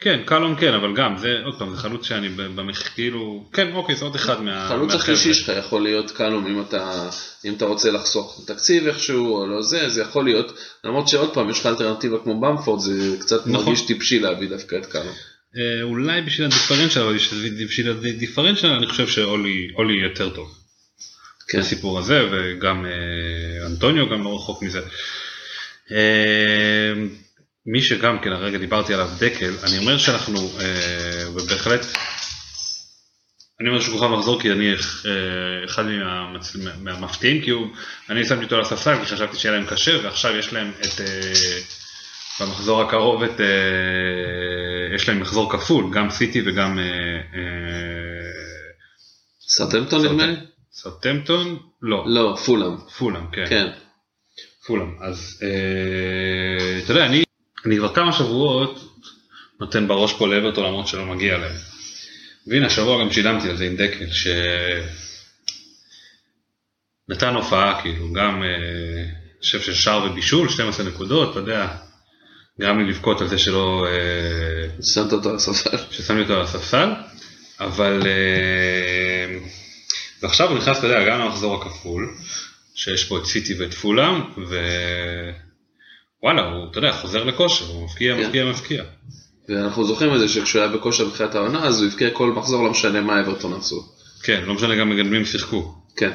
כן, 0.03 0.19
קלום 0.25 0.55
כן, 0.55 0.74
אבל 0.74 0.95
גם, 0.95 1.17
זה 1.17 1.41
עוד 1.45 1.60
פעם, 1.60 1.75
זה 1.75 1.81
חלוץ 1.81 2.05
שאני 2.05 2.29
במח... 2.29 2.88
כאילו, 2.95 3.45
כן, 3.53 3.74
אוקיי, 3.74 3.95
זה 3.95 4.05
עוד 4.05 4.15
אחד 4.15 4.41
מה... 4.41 4.65
החלוץ 4.65 4.91
מהחבר'ה. 4.93 5.13
השלישי 5.15 5.33
שלך 5.33 5.51
יכול 5.60 5.83
להיות 5.83 6.12
קלום 6.12 6.48
אם 6.48 6.62
אתה, 6.62 7.10
אם 7.45 7.53
אתה 7.53 7.65
רוצה 7.65 7.91
לחסוך 7.91 8.43
תקציב 8.48 8.88
איכשהו 8.88 9.36
או 9.36 9.48
לא 9.48 9.62
זה, 9.62 9.89
זה 9.89 10.01
יכול 10.01 10.24
להיות, 10.25 10.53
למרות 10.83 11.07
שעוד 11.07 11.33
פעם 11.33 11.50
יש 11.50 11.60
לך 11.60 11.65
אלטרנטיבה 11.65 12.17
כמו 12.24 12.41
במפורד, 12.41 12.79
זה 12.79 13.15
קצת 13.19 13.48
נכון. 13.48 13.51
מרגיש 13.51 13.81
טיפשי 13.81 14.19
להביא 14.19 14.50
דווקא 14.50 14.75
את 14.75 14.86
קלום. 14.86 15.13
אה, 15.57 15.81
אולי 15.83 16.22
בשביל 16.22 16.48
הדיפרנציאל, 16.48 17.03
אבל 17.03 17.15
בשביל- 17.65 17.89
הדיפרנציאל 17.89 18.72
אני 18.72 18.88
חושב 18.88 19.07
שאולי 19.07 19.67
אולי 19.75 19.93
יותר 19.93 20.29
טוב. 20.29 20.57
כן. 21.48 21.60
הסיפור 21.60 22.00
הזה, 22.00 22.27
וגם 22.31 22.86
אה, 22.86 22.91
אנטוניו 23.65 24.10
גם 24.10 24.24
לא 24.24 24.36
רחוק 24.36 24.63
מזה. 24.63 24.79
אה, 25.91 26.93
מי 27.65 27.82
שגם 27.82 28.20
כן, 28.20 28.32
הרגע 28.32 28.58
דיברתי 28.58 28.93
עליו, 28.93 29.10
דקל, 29.20 29.53
אני 29.63 29.77
אומר 29.77 29.98
שאנחנו, 29.98 30.39
אה, 30.60 31.29
ובהחלט, 31.36 31.86
אני 33.62 33.70
אומר 33.70 33.82
שהוא 33.82 34.00
כוכב 34.00 34.08
מחזור 34.08 34.41
כי 34.41 34.51
אני 34.51 34.72
אה, 34.74 34.75
אחד 35.65 35.84
מהמצ- 35.86 36.58
מהמפתיעים, 36.82 37.41
כי 37.41 37.50
הוא, 37.50 37.67
אני 38.10 38.25
שמתי 38.25 38.43
אותו 38.43 38.55
על 38.55 38.62
הספסל 38.62 39.00
כי 39.00 39.05
חשבתי 39.05 39.38
שיהיה 39.38 39.55
להם 39.58 39.65
קשה, 39.67 39.98
ועכשיו 40.03 40.36
יש 40.36 40.53
להם 40.53 40.72
את, 40.82 41.01
אה, 41.01 41.60
במחזור 42.39 42.82
הקרוב 42.82 43.24
את, 43.24 43.41
אה, 43.41 44.96
יש 44.96 45.10
להם 45.10 45.20
מחזור 45.20 45.51
כפול, 45.51 45.93
גם 45.93 46.10
סיטי 46.10 46.41
וגם 46.46 46.79
אה, 46.79 46.84
אה, 46.84 48.29
סרטמפטון 49.48 50.05
נדמה 50.05 50.25
לי? 50.25 50.36
סרטמפטון, 50.72 51.60
לא, 51.82 52.03
לא, 52.08 52.38
פולאם. 52.46 52.77
פולאם, 52.98 53.32
כן. 53.32 53.46
כן. 53.50 53.67
פולאם. 54.67 54.96
אז 55.01 55.41
אה, 55.43 56.79
אתה 56.84 56.91
יודע, 56.91 57.05
אני, 57.05 57.24
אני 57.65 57.77
כבר 57.77 57.93
כמה 57.93 58.13
שבועות 58.13 59.00
נותן 59.60 59.88
בראש 59.88 60.13
פה 60.13 60.27
לאברטון 60.27 60.65
למרות 60.65 60.88
שלא 60.88 61.05
מגיע 61.05 61.38
להם. 61.38 61.55
והנה 62.48 62.67
השבוע 62.67 63.03
גם 63.03 63.12
שילמתי 63.12 63.50
על 63.50 63.58
זה 63.58 63.65
עם 63.65 63.75
דקל, 63.75 64.05
שנתן 67.10 67.36
הופעה 67.36 67.82
כאילו, 67.82 68.13
גם 68.13 68.43
אה, 68.43 69.03
אני 69.03 69.41
חושב 69.41 69.62
של 69.62 69.74
שער 69.74 70.03
ובישול, 70.12 70.50
12 70.50 70.86
נקודות, 70.86 71.32
אתה 71.32 71.39
יודע, 71.39 71.67
גם 72.62 72.79
לי 72.79 72.89
לבכות 72.89 73.22
על 73.22 73.27
זה 73.27 73.38
שלא, 73.38 73.86
אה, 73.88 74.84
שמת 74.84 75.13
אותו 75.13 75.29
על 75.29 75.36
הספסל. 75.36 75.77
ששמתי 75.91 76.22
אותו 76.22 76.34
על 76.34 76.41
הספסל, 76.41 76.89
אבל 77.60 78.01
אה, 78.05 79.38
ועכשיו 80.22 80.50
הוא 80.50 80.58
נכנס, 80.58 80.77
אתה 80.77 80.88
יודע, 80.88 81.05
גם 81.10 81.20
למחזור 81.20 81.62
הכפול, 81.62 82.15
שיש 82.75 83.03
פה 83.03 83.17
את 83.17 83.25
סיטי 83.25 83.53
ואת 83.53 83.74
פולאם, 83.74 84.22
ווואלה, 86.23 86.41
הוא, 86.41 86.71
אתה 86.71 86.77
יודע, 86.77 86.91
חוזר 86.91 87.23
לכושר, 87.23 87.65
הוא 87.65 87.85
מפקיע, 87.85 88.15
כן. 88.15 88.25
מפקיע, 88.25 88.45
מפקיע. 88.45 88.83
ואנחנו 89.49 89.85
זוכרים 89.85 90.13
את 90.15 90.19
זה 90.19 90.27
שכשהוא 90.27 90.61
היה 90.61 90.71
בכושר 90.71 91.05
בתחילת 91.05 91.35
העונה, 91.35 91.65
אז 91.65 91.81
הוא 91.81 91.91
הבקיע 91.91 92.09
כל 92.09 92.31
מחזור, 92.31 92.63
לא 92.63 92.71
משנה 92.71 93.01
מה 93.01 93.21
אברטון 93.21 93.53
עשו. 93.53 93.83
כן, 94.23 94.43
לא 94.45 94.53
משנה 94.53 94.75
גם 94.75 94.89
מגדמים 94.89 95.25
שיחקו. 95.25 95.75
כן. 95.97 96.11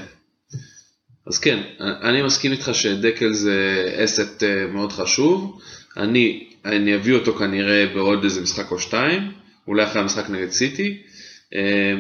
אז 1.27 1.39
כן, 1.39 1.63
אני 1.81 2.23
מסכים 2.23 2.53
איתך 2.53 2.71
שדקל 2.73 3.33
זה 3.33 3.85
אסט 4.05 4.43
אה, 4.43 4.67
מאוד 4.67 4.93
חשוב. 4.93 5.61
אני, 5.97 6.49
אני 6.65 6.97
אביא 6.97 7.15
אותו 7.15 7.35
כנראה 7.35 7.87
בעוד 7.95 8.25
איזה 8.25 8.41
משחק 8.41 8.71
או 8.71 8.79
שתיים, 8.79 9.33
אולי 9.67 9.85
אחרי 9.85 10.01
המשחק 10.03 10.31
נגד 10.31 10.51
סיטי, 10.51 11.03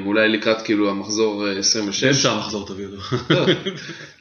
אולי 0.07 0.29
לקראת 0.29 0.63
כאילו 0.63 0.91
המחזור 0.91 1.47
אה, 1.49 1.59
26. 1.59 2.05
באמצע 2.05 2.31
המחזור 2.33 2.67
תביא 2.69 2.87
אותו. 2.87 3.03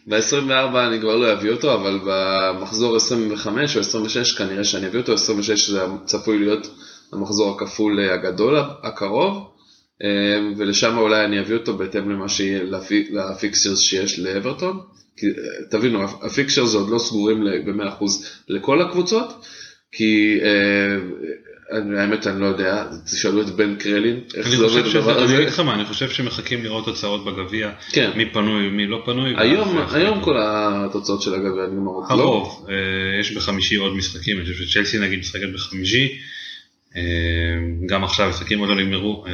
ב-24 0.07 0.51
אני 0.87 0.99
כבר 0.99 1.15
לא 1.15 1.33
אביא 1.33 1.51
אותו, 1.51 1.73
אבל 1.73 1.99
במחזור 2.05 2.95
25 2.95 3.75
או 3.75 3.81
26 3.81 4.31
כנראה 4.31 4.63
שאני 4.63 4.87
אביא 4.87 4.99
אותו, 4.99 5.13
26 5.13 5.69
זה 5.69 5.79
צפוי 6.05 6.39
להיות 6.39 6.67
המחזור 7.13 7.55
הכפול 7.55 7.99
אה, 7.99 8.13
הגדול 8.13 8.57
הקרוב, 8.83 9.47
אה, 10.03 10.07
ולשם 10.57 10.97
אולי 10.97 11.25
אני 11.25 11.39
אביא 11.39 11.55
אותו 11.57 11.77
בהתאם 11.77 12.09
למה 12.11 12.29
שיהיה 12.29 12.63
לפי- 12.63 13.07
ל 13.11 13.19
fixtures 13.19 13.79
שיש 13.79 14.19
לאברטון. 14.19 14.79
כי, 15.17 15.25
אה, 15.25 15.31
תבינו, 15.71 16.03
ה 16.03 16.11
fixtures 16.11 16.73
עוד 16.75 16.89
לא 16.89 16.97
סגורים 16.99 17.43
ב-100% 17.65 18.03
לכל 18.49 18.81
הקבוצות, 18.81 19.45
כי 19.91 20.39
אה, 20.43 20.97
האמת 21.71 22.27
אני 22.27 22.41
לא 22.41 22.45
יודע, 22.45 22.83
תשאלו 23.05 23.41
את 23.41 23.49
בן 23.49 23.75
קרלין 23.75 24.19
איך 24.35 24.47
אני 24.47 24.57
זה 24.57 24.63
עובד 24.63 24.85
הדבר 24.85 25.17
אני 25.17 25.23
הזה. 25.23 25.37
אגיד 25.37 25.47
לך 25.47 25.59
מה, 25.59 25.73
אני 25.73 25.85
חושב 25.85 26.09
שמחכים 26.09 26.63
לראות 26.63 26.85
תוצאות 26.85 27.25
בגביע, 27.25 27.71
כן. 27.91 28.11
מי 28.15 28.25
פנוי, 28.25 28.69
מי 28.69 28.87
לא 28.87 29.01
פנוי. 29.05 29.33
היום. 29.37 29.77
היום 29.91 30.21
כל 30.21 30.35
התוצאות 30.39 31.21
של 31.21 31.33
הגביע 31.33 31.65
נגמרות. 31.71 32.05
לא? 32.09 32.15
הרוב, 32.15 32.67
אה, 32.69 33.19
יש 33.19 33.31
בחמישי 33.31 33.75
עוד 33.75 33.95
משחקים, 33.95 34.37
אני 34.37 34.45
חושב 34.45 34.63
שצ'לסי 34.63 34.99
נגיד 34.99 35.19
משחקת 35.19 35.49
בחמישי, 35.53 36.19
אה, 36.95 37.01
גם 37.85 38.03
עכשיו 38.03 38.25
המשחקים 38.25 38.59
עוד 38.59 38.69
לא 38.69 38.75
נגמרו, 38.75 39.25
אה, 39.27 39.33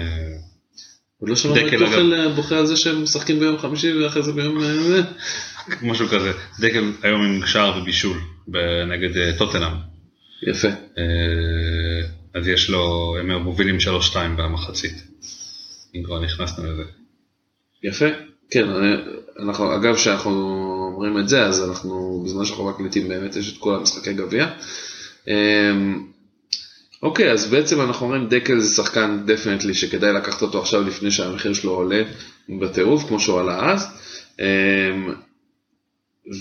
עוד 1.20 1.30
לא 1.30 1.36
שמענו 1.36 1.68
את 1.68 1.74
אה, 2.14 2.30
בוכה 2.30 2.58
על 2.58 2.66
זה 2.66 2.76
שהם 2.76 3.04
משחקים 3.04 3.40
ביום 3.40 3.58
חמישי 3.58 3.94
ואחרי 3.94 4.24
זה 4.24 4.34
ביום 4.34 4.60
זה. 4.62 5.02
משהו 5.82 6.08
כזה, 6.08 6.32
דקל 6.60 6.92
היום 7.04 7.22
עם 7.22 7.46
שער 7.46 7.82
ובישול 7.82 8.18
נגד 8.88 9.38
טוטנאם, 9.38 9.74
יפה. 10.48 10.68
אה, 12.36 12.40
אז 12.40 12.48
יש 12.48 12.70
לו, 12.70 13.16
הם 13.20 13.32
מובילים 13.32 13.78
3-2 13.80 13.86
במחצית, 14.38 14.94
אם 15.96 16.04
כבר 16.04 16.20
נכנסנו 16.20 16.72
לזה. 16.72 16.84
יפה. 17.84 18.06
כן, 18.52 18.70
אני- 18.70 19.02
אנחנו, 19.40 19.76
אגב 19.76 19.98
שאנחנו 19.98 20.32
אומרים 20.94 21.20
את 21.20 21.30
זה, 21.30 21.46
אז 21.46 21.70
אנחנו, 21.70 22.24
בזמן 22.26 22.46
שאנחנו 22.46 22.70
מקליטים 22.70 23.08
באמת 23.08 23.36
יש 23.36 23.54
את 23.54 23.58
כל 23.58 23.76
המשחקי 23.76 24.14
גביע. 24.14 24.48
אמ, 25.28 26.04
אוקיי, 27.04 27.32
אז 27.32 27.46
בעצם 27.52 27.82
אנחנו 27.82 28.06
אומרים 28.06 28.28
דקל 28.30 28.60
זה 28.60 28.76
שחקן 28.76 29.20
definitely 29.26 29.74
שכדאי 29.74 30.14
לקחת 30.14 30.42
אותו 30.42 30.62
עכשיו 30.62 30.84
לפני 30.84 31.12
שהמחיר 31.12 31.54
שלו 31.54 31.72
עולה 31.72 32.04
בטירוף, 32.50 33.08
כמו 33.08 33.20
שהוא 33.20 33.40
עלה 33.40 33.72
אז. 33.74 33.88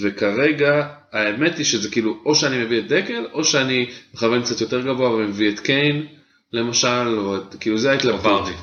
וכרגע 0.03 0.89
האמת 1.12 1.59
היא 1.59 1.65
שזה 1.65 1.91
כאילו 1.91 2.23
או 2.25 2.35
שאני 2.35 2.65
מביא 2.65 2.79
את 2.79 2.89
דקל 2.89 3.27
או 3.33 3.45
שאני 3.45 3.87
מכוון 4.15 4.43
קצת 4.43 4.61
יותר 4.61 4.81
גבוה 4.81 5.11
ומביא 5.11 5.49
את 5.49 5.61
קיין 5.61 6.07
למשל, 6.53 7.19
או 7.19 7.37
את, 7.37 7.57
כאילו 7.61 7.79
זה 7.79 7.91
ההתלבטות. 7.91 8.41
ורדי. 8.41 8.57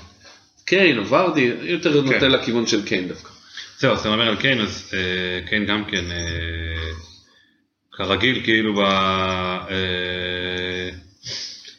קיין 0.66 0.98
או 0.98 1.08
ורדי, 1.08 1.52
יותר 1.62 2.04
כן. 2.04 2.14
נוטה 2.14 2.28
לכיוון 2.28 2.68
של 2.68 2.86
קיין 2.86 3.08
דווקא. 3.08 3.30
זהו, 3.80 3.94
אז 3.94 4.00
אתה 4.00 4.10
מדבר 4.10 4.28
על 4.28 4.36
קיין, 4.36 4.62
אז 4.62 4.92
אה, 4.94 5.48
קיין 5.48 5.66
גם 5.66 5.86
כן, 5.86 6.12
אה, 6.12 6.92
כרגיל, 7.92 8.42
כאילו, 8.44 8.76
ב, 8.76 8.80
אה, 8.80 9.70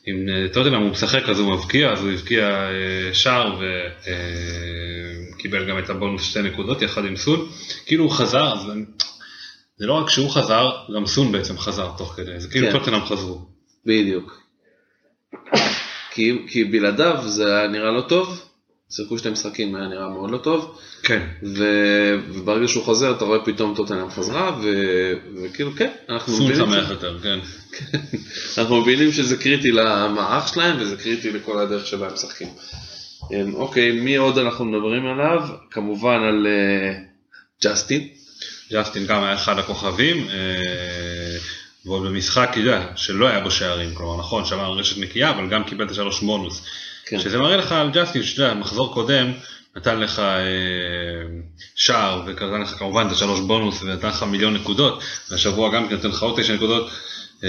אם 0.09 0.29
אה, 0.29 0.49
טוטנאם 0.53 0.83
הוא 0.83 0.91
משחק 0.91 1.29
אז 1.29 1.39
הוא 1.39 1.53
מבקיע, 1.53 1.93
אז 1.93 2.03
הוא 2.03 2.13
הבקיע 2.13 2.49
אה, 2.49 3.15
שער 3.15 3.61
וקיבל 5.33 5.69
גם 5.69 5.79
את 5.79 5.91
הבונוס 5.91 6.23
שתי 6.23 6.43
נקודות 6.43 6.83
יחד 6.83 7.05
עם 7.05 7.17
סון, 7.17 7.49
כאילו 7.87 8.05
הוא 8.05 8.13
חזר, 8.13 8.53
אז 8.53 8.71
זה 9.81 9.87
לא 9.87 9.93
רק 9.93 10.11
שהוא 10.11 10.31
חזר, 10.31 10.71
גם 10.97 11.07
סון 11.07 11.33
בעצם 11.33 11.59
חזר 11.59 11.91
תוך 11.99 12.15
כדי, 12.17 12.41
זה 12.41 12.49
כאילו 12.49 12.67
כן. 12.67 12.79
טוטנאם 12.79 13.05
חזרו. 13.05 13.39
בדיוק. 13.87 14.41
כי, 16.11 16.39
כי 16.49 16.65
בלעדיו 16.65 17.23
זה 17.27 17.57
היה 17.57 17.69
נראה 17.69 17.91
לא 17.91 18.01
טוב, 18.01 18.47
שיחקו 18.91 19.19
שתי 19.19 19.31
משחקים, 19.31 19.75
היה 19.75 19.89
נראה 19.89 20.09
מאוד 20.09 20.31
לא 20.31 20.39
טוב. 20.39 20.79
כן. 21.03 21.27
ו... 21.43 21.65
וברגע 22.29 22.69
שהוא 22.69 22.85
חוזר, 22.85 23.17
אתה 23.17 23.25
רואה 23.25 23.45
פתאום 23.45 23.75
טוטנאם 23.75 24.11
חזרה, 24.11 24.59
ו... 24.63 24.69
וכאילו, 25.43 25.73
כן, 25.77 25.91
אנחנו 26.09 26.33
סון 26.33 26.47
מבינים, 26.47 26.67
שמח 26.67 26.91
יותר, 26.91 27.19
כן. 27.23 27.39
אנחנו 28.59 28.81
מבינים 28.81 29.13
שזה 29.13 29.37
קריטי 29.37 29.71
למערך 29.71 30.49
שלהם, 30.49 30.77
וזה 30.81 30.97
קריטי 30.97 31.31
לכל 31.31 31.59
הדרך 31.59 31.87
שבה 31.87 32.07
הם 32.07 32.13
משחקים. 32.15 32.49
אמ, 33.33 33.55
אוקיי, 33.55 33.93
מי 33.93 34.17
עוד 34.17 34.39
אנחנו 34.39 34.65
מדברים 34.65 35.07
עליו? 35.07 35.49
כמובן 35.71 36.21
על 36.23 36.47
אה, 36.47 36.99
ג'סטין. 37.65 38.20
ג'סטין 38.73 39.07
גם 39.07 39.23
היה 39.25 39.35
אחד 39.35 39.59
הכוכבים, 39.59 40.29
אה, 40.29 41.39
ועוד 41.85 42.03
במשחק, 42.03 42.49
אתה 42.51 42.59
יודע, 42.61 42.87
שלא 42.97 43.29
היה 43.29 43.41
בו 43.41 43.51
שערים, 43.51 43.95
כלומר 43.95 44.19
נכון, 44.19 44.45
שמר 44.45 44.73
רשת 44.73 44.99
נקייה, 44.99 45.31
אבל 45.31 45.49
גם 45.49 45.65
קיבל 45.65 45.85
את 45.85 45.91
השלוש 45.91 46.21
בונוס. 46.23 46.67
כן. 47.07 47.21
שזה 47.21 47.39
מראה 47.39 47.57
לך 47.57 47.73
על 47.73 47.91
ג'סטין, 47.93 48.23
שאתה 48.23 48.43
יודע, 48.43 48.55
מחזור 48.55 48.95
קודם 48.95 49.33
נתן 49.77 50.01
לך 50.01 50.19
אה, 50.19 50.35
שער, 51.75 52.23
ונתן 52.27 52.61
לך 52.61 52.69
כמובן 52.69 53.07
את 53.07 53.13
השלוש 53.13 53.41
בונוס, 53.41 53.83
ונתן 53.83 54.09
לך 54.09 54.23
מיליון 54.23 54.55
נקודות, 54.55 55.03
והשבוע 55.31 55.75
גם 55.75 55.89
כן 55.89 55.95
נותן 55.95 56.09
לך 56.09 56.23
עוד 56.23 56.41
תשע 56.41 56.55
נקודות. 56.55 56.91
אה, 57.45 57.49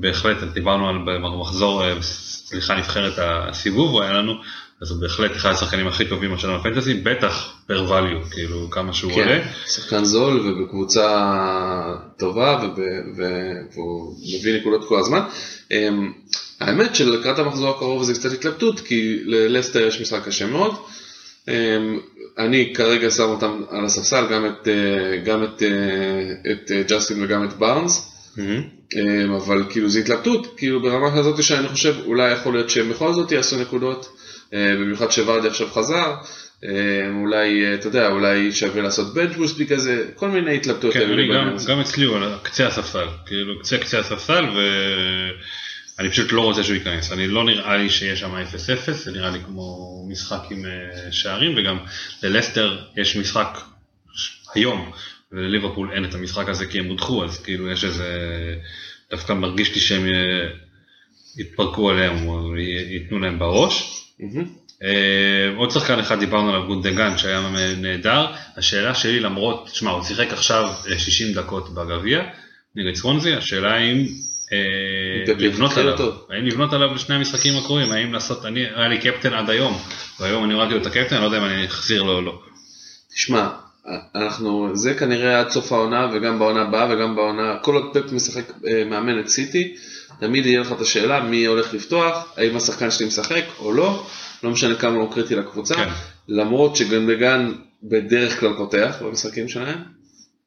בהחלט, 0.00 0.36
דיברנו 0.42 0.88
על 0.88 0.98
במחזור, 1.06 1.84
אה, 1.84 2.02
סליחה, 2.02 2.74
נבחרת 2.74 3.12
הסיבוב, 3.18 3.90
הוא 3.90 4.02
היה 4.02 4.12
לנו, 4.12 4.34
אז 4.82 4.90
הוא 4.90 5.00
בהחלט 5.00 5.36
אחד 5.36 5.50
השחקנים 5.50 5.86
הכי 5.86 6.04
טובים 6.04 6.32
השנה 6.32 6.58
בפנטסי, 6.58 6.94
בטח 6.94 7.52
פר 7.66 7.86
value, 8.00 8.30
כאילו 8.34 8.70
כמה 8.70 8.92
שהוא 8.92 9.12
עולה. 9.12 9.24
כן, 9.24 9.48
שחקן 9.66 10.04
זול 10.04 10.40
ובקבוצה 10.48 11.08
טובה 12.18 12.60
וב- 12.64 12.78
ו- 13.16 13.74
והוא 13.74 14.16
מביא 14.38 14.60
נקודות 14.60 14.88
כל 14.88 14.98
הזמן. 14.98 15.20
אמ, 15.70 16.12
האמת 16.60 16.96
שלקראת 16.96 17.38
המחזור 17.38 17.70
הקרוב 17.70 18.02
זה 18.02 18.14
קצת 18.14 18.32
התלבטות 18.32 18.80
כי 18.80 19.20
ללסטר 19.24 19.86
יש 19.86 20.00
משחק 20.00 20.24
קשה 20.24 20.46
מאוד. 20.46 20.74
אמ, 21.48 21.98
אני 22.38 22.72
כרגע 22.74 23.10
שם 23.10 23.22
אותם 23.22 23.62
על 23.70 23.84
הספסל 23.84 24.26
גם 24.30 24.46
את, 24.46 24.68
אה, 24.68 25.16
גם 25.24 25.44
את, 25.44 25.62
אה, 25.62 26.52
את 26.52 26.70
אה, 26.70 26.82
ג'סטין 26.88 27.24
וגם 27.24 27.44
את 27.44 27.52
בארנס. 27.52 28.12
מהמם. 28.36 28.75
אמ, 28.94 29.32
אבל 29.32 29.64
כאילו 29.70 29.88
זה 29.90 29.98
התלבטות, 29.98 30.54
כאילו 30.56 30.82
ברמה 30.82 31.18
כזאת 31.18 31.42
שאני 31.42 31.68
חושב 31.68 31.94
אולי 32.04 32.32
יכול 32.32 32.52
להיות 32.52 32.70
שהם 32.70 32.90
בכל 32.90 33.12
זאת 33.12 33.32
יעשו 33.32 33.56
נקודות, 33.60 34.16
אה, 34.54 34.74
במיוחד 34.74 35.10
שוורדי 35.10 35.48
עכשיו 35.48 35.68
חזר, 35.70 36.14
אה, 36.64 36.70
אולי, 37.20 37.64
אה, 37.64 37.74
אתה 37.74 37.86
יודע, 37.86 38.08
אולי 38.08 38.52
שווה 38.52 38.82
לעשות 38.82 39.14
בנץ' 39.14 39.36
בוסט 39.36 39.58
בגלל 39.58 39.78
זה, 39.78 40.04
כל 40.14 40.28
מיני 40.28 40.56
התלבטויות. 40.56 40.94
כן, 40.94 41.12
אני 41.12 41.28
גם. 41.34 41.56
גם 41.68 41.80
אצלי 41.80 42.04
הוא 42.04 42.16
על 42.16 42.34
קצה 42.42 42.66
הספסל, 42.66 43.06
כאילו 43.26 43.60
קצה 43.60 43.78
קצה 43.78 43.98
הספסל 43.98 44.44
ואני 45.98 46.10
פשוט 46.10 46.32
לא 46.32 46.40
רוצה 46.40 46.62
שהוא 46.62 46.74
ייכנס, 46.74 47.12
אני 47.12 47.28
לא 47.28 47.44
נראה 47.44 47.76
לי 47.76 47.90
שיש 47.90 48.20
שם 48.20 48.34
0-0, 48.34 48.92
זה 48.92 49.12
נראה 49.12 49.30
לי 49.30 49.38
כמו 49.46 49.96
משחק 50.08 50.42
עם 50.50 50.64
אה, 50.66 51.12
שערים 51.12 51.54
וגם 51.58 51.78
ללסטר 52.22 52.78
יש 52.96 53.16
משחק 53.16 53.58
היום 54.54 54.92
ולליברפול 55.32 55.92
אין 55.92 56.04
את 56.04 56.14
המשחק 56.14 56.48
הזה 56.48 56.66
כי 56.66 56.78
הם 56.78 56.86
הודחו 56.86 57.24
אז 57.24 57.42
כאילו 57.42 57.70
יש 57.70 57.84
איזה, 57.84 58.08
דווקא 59.10 59.32
מרגיש 59.32 59.74
לי 59.74 59.80
שהם 59.80 60.06
אה, 60.06 60.48
יתפרקו 61.36 61.90
עליהם 61.90 62.28
או 62.28 62.56
ייתנו 62.90 63.18
להם 63.18 63.38
בראש. 63.38 64.02
אה, 64.82 65.56
עוד 65.56 65.70
שחקן 65.70 65.98
אחד 65.98 66.18
דיברנו 66.18 66.48
עליו 66.48 66.66
גונדגן 66.66 67.18
שהיה 67.18 67.50
נהדר, 67.76 68.26
השאלה 68.56 68.94
שלי 68.94 69.20
למרות, 69.20 69.68
תשמע 69.68 69.90
הוא 69.90 70.02
שיחק 70.02 70.32
עכשיו 70.32 70.64
אה, 70.90 70.98
60 70.98 71.32
דקות 71.32 71.74
בגביע 71.74 72.22
נגד 72.76 72.94
סוונזי, 72.94 73.34
השאלה 73.34 73.74
האם 73.74 74.06
אה, 74.52 75.34
לבנות 75.38 75.76
עליו. 75.76 76.12
האם 76.30 76.46
לבנות 76.46 76.72
עליו 76.72 76.94
לשני 76.94 77.14
המשחקים 77.14 77.56
הקרובים, 77.56 77.92
האם 77.92 78.12
לעשות, 78.12 78.44
אני, 78.44 78.60
היה 78.60 78.88
לי 78.88 78.98
קפטן 78.98 79.32
עד 79.32 79.50
היום, 79.50 79.78
והיום 80.20 80.44
אני 80.44 80.54
הורדתי 80.54 80.74
לו 80.74 80.80
את 80.80 80.86
הקפטן, 80.86 81.14
אני 81.16 81.20
לא 81.20 81.26
יודע 81.26 81.38
אם 81.38 81.44
אני 81.44 81.66
אחזיר 81.66 82.02
לו 82.02 82.12
או 82.12 82.20
לא. 82.20 82.42
תשמע, 83.14 83.48
אנחנו, 84.14 84.76
זה 84.76 84.94
כנראה 84.94 85.40
עד 85.40 85.50
סוף 85.50 85.72
העונה 85.72 86.10
וגם 86.12 86.38
בעונה 86.38 86.62
הבאה 86.62 86.94
וגם 86.94 87.16
בעונה, 87.16 87.58
כל 87.62 87.74
עוד 87.74 87.84
פפ 87.92 88.12
משחק, 88.12 88.44
אה, 88.66 88.84
מאמן 88.84 89.20
את 89.20 89.28
סיטי, 89.28 89.74
תמיד 90.20 90.46
יהיה 90.46 90.60
לך 90.60 90.72
את 90.72 90.80
השאלה 90.80 91.20
מי 91.20 91.44
הולך 91.44 91.74
לפתוח, 91.74 92.32
האם 92.36 92.56
השחקן 92.56 92.90
שלי 92.90 93.06
משחק 93.06 93.44
או 93.58 93.72
לא, 93.72 94.06
לא 94.42 94.50
משנה 94.50 94.74
כמה 94.74 94.96
הוא 94.96 95.12
קריטי 95.12 95.34
לקבוצה, 95.34 95.74
כן. 95.74 95.88
למרות 96.28 96.76
שגנדגן 96.76 97.52
בדרך 97.82 98.40
כלל 98.40 98.56
פותח 98.56 98.96
במשחקים 99.04 99.48
שלהם, 99.48 99.78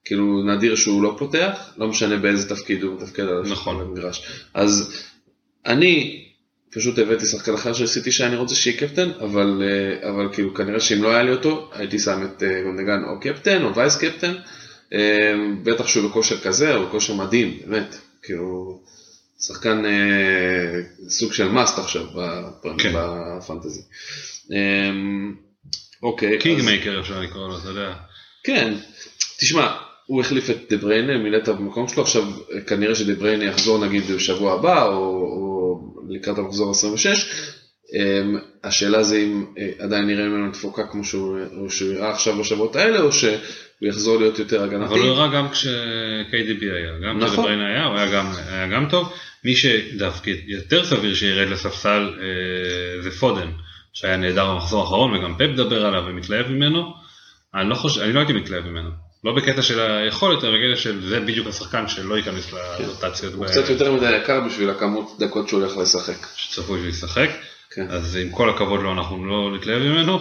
כאילו 0.06 0.44
נדיר 0.44 0.76
שהוא 0.76 1.04
לא 1.04 1.16
פותח, 1.18 1.74
לא 1.78 1.88
משנה 1.88 2.18
באיזה 2.18 2.50
תפקיד 2.50 2.84
הוא 2.84 2.96
מתפקד 2.96 3.24
על 3.24 3.44
נכון. 3.52 3.82
המגרש. 3.82 4.28
אז 4.54 5.04
אני 5.66 6.26
פשוט 6.74 7.00
הבאתי 7.00 7.26
שחקן 7.26 7.54
אחר 7.54 7.74
של 7.74 7.88
סיטי 7.88 8.12
שאני 8.12 8.36
רוצה 8.36 8.56
שיהיה 8.56 8.78
קפטן, 8.78 9.10
אבל, 9.22 9.64
אה, 9.66 10.10
אבל 10.10 10.34
כאילו 10.34 10.54
כנראה 10.54 10.80
שאם 10.80 11.04
לא 11.04 11.10
היה 11.10 11.24
לי 11.24 11.32
אותו, 11.32 11.70
הייתי 11.74 12.00
שם 12.00 12.24
את 12.26 12.44
אה, 12.44 12.62
גונדוגן 12.64 13.04
או 13.04 13.20
קפטן 13.20 13.64
או 13.64 13.76
vice 13.76 13.98
captain, 13.98 14.36
אה, 14.94 15.34
בטח 15.64 15.88
שהוא 15.88 16.10
בכושר 16.10 16.40
כזה, 16.40 16.74
הוא 16.76 16.86
בכושר 16.86 17.14
מדהים, 17.14 17.60
באמת, 17.66 17.96
כאילו, 18.24 18.80
שחקן 19.42 19.86
אה, 19.86 20.80
סוג 21.10 21.34
של 21.34 21.48
must 21.48 21.80
עכשיו 21.80 22.06
כן. 22.78 22.94
ב 22.96 23.06
fantasy. 23.06 23.82
אה, 24.54 24.90
אוקיי, 26.04 26.38
king 26.40 26.60
אז- 26.60 26.66
maker 26.66 27.00
אפשר 27.00 27.20
לקרוא 27.20 27.48
לו, 27.48 27.58
אתה 27.58 27.70
יודע. 27.70 27.94
כן, 28.44 28.74
תשמע, 29.40 29.72
הוא 30.06 30.22
החליף 30.22 30.50
את 30.50 30.58
דה 30.70 30.78
בריינה, 30.78 31.18
מילא 31.18 31.38
את 31.38 31.48
המקום 31.48 31.88
שלו, 31.88 32.04
עכשיו 32.04 32.24
כנראה 32.68 32.96
שדה 32.96 33.16
בריינה 33.16 33.44
יחזור 33.46 33.86
נגיד 33.86 34.04
בשבוע 34.12 34.54
הבא, 34.54 34.84
או, 34.86 34.94
או 34.96 35.49
לקראת 36.10 36.38
המחזור 36.38 36.72
26. 36.72 37.30
Um, 37.90 38.40
השאלה 38.64 39.04
זה 39.04 39.18
אם 39.18 39.46
uh, 39.56 39.84
עדיין 39.84 40.08
נראה 40.08 40.26
ממנו 40.26 40.52
תפוקה 40.52 40.84
כמו 40.92 41.04
שהוא, 41.04 41.38
שהוא 41.70 41.94
הראה 41.94 42.12
עכשיו 42.12 42.38
בשבועות 42.38 42.76
האלה, 42.76 43.00
או 43.02 43.12
שהוא 43.12 43.38
יחזור 43.82 44.20
להיות 44.20 44.40
יותר 44.40 44.64
הגנתי. 44.64 44.86
אבל 44.86 45.00
הוא 45.00 45.10
הראה 45.10 45.34
גם 45.34 45.50
כש-KDB 45.50 46.62
היה, 46.62 46.92
גם 47.04 47.18
נכון. 47.18 47.30
כשדבריין 47.30 47.60
היה, 47.60 47.86
הוא 47.86 47.98
היה 47.98 48.12
גם, 48.12 48.32
היה 48.50 48.68
גם 48.68 48.90
טוב. 48.90 49.14
מי 49.46 49.56
שדווקא 49.56 50.32
יותר 50.48 50.86
סביר 50.86 51.16
שירד 51.16 51.48
לספסל 51.48 52.14
אה, 52.22 53.02
זה 53.02 53.12
פודן, 53.12 53.52
שהיה 53.94 54.18
נהדר 54.18 54.54
במחזור 54.54 54.82
האחרון 54.82 55.14
וגם 55.14 55.36
פפ 55.36 55.56
דבר 55.56 55.86
עליו 55.86 56.04
ומתלהב 56.08 56.48
ממנו. 56.48 56.94
אני 57.56 57.70
לא 57.70 57.76
חושב, 57.76 58.02
אני 58.02 58.14
לא 58.14 58.20
הייתי 58.20 58.34
מתלהב 58.34 58.66
ממנו. 58.66 58.90
לא 59.24 59.36
בקטע 59.36 59.62
של 59.62 59.80
היכולת, 59.80 60.44
אלא 60.44 60.58
בקטע 60.58 60.82
של 60.82 61.10
זה 61.10 61.20
בדיוק 61.20 61.48
השחקן 61.48 61.88
שלא 61.88 62.18
ייכנס 62.18 62.54
לרוטציות 62.80 63.34
הוא 63.34 63.46
קצת 63.46 63.70
יותר 63.70 63.92
מדי 63.92 64.16
יקר 64.16 64.42
בשביל 64.42 64.70
הכמות 64.70 65.20
דקות 65.20 65.50
שהוא 65.50 65.62
הולך 65.62 65.78
לשחק. 65.78 66.28
שצפוי 66.36 66.82
שישחק. 66.82 67.30
כן. 67.70 67.88
אז 67.90 68.16
עם 68.16 68.30
כל 68.30 68.50
הכבוד 68.50 68.82
לו 68.82 68.92
אנחנו 68.92 69.26
לא 69.26 69.56
נתלהב 69.56 69.82
ממנו. 69.84 70.20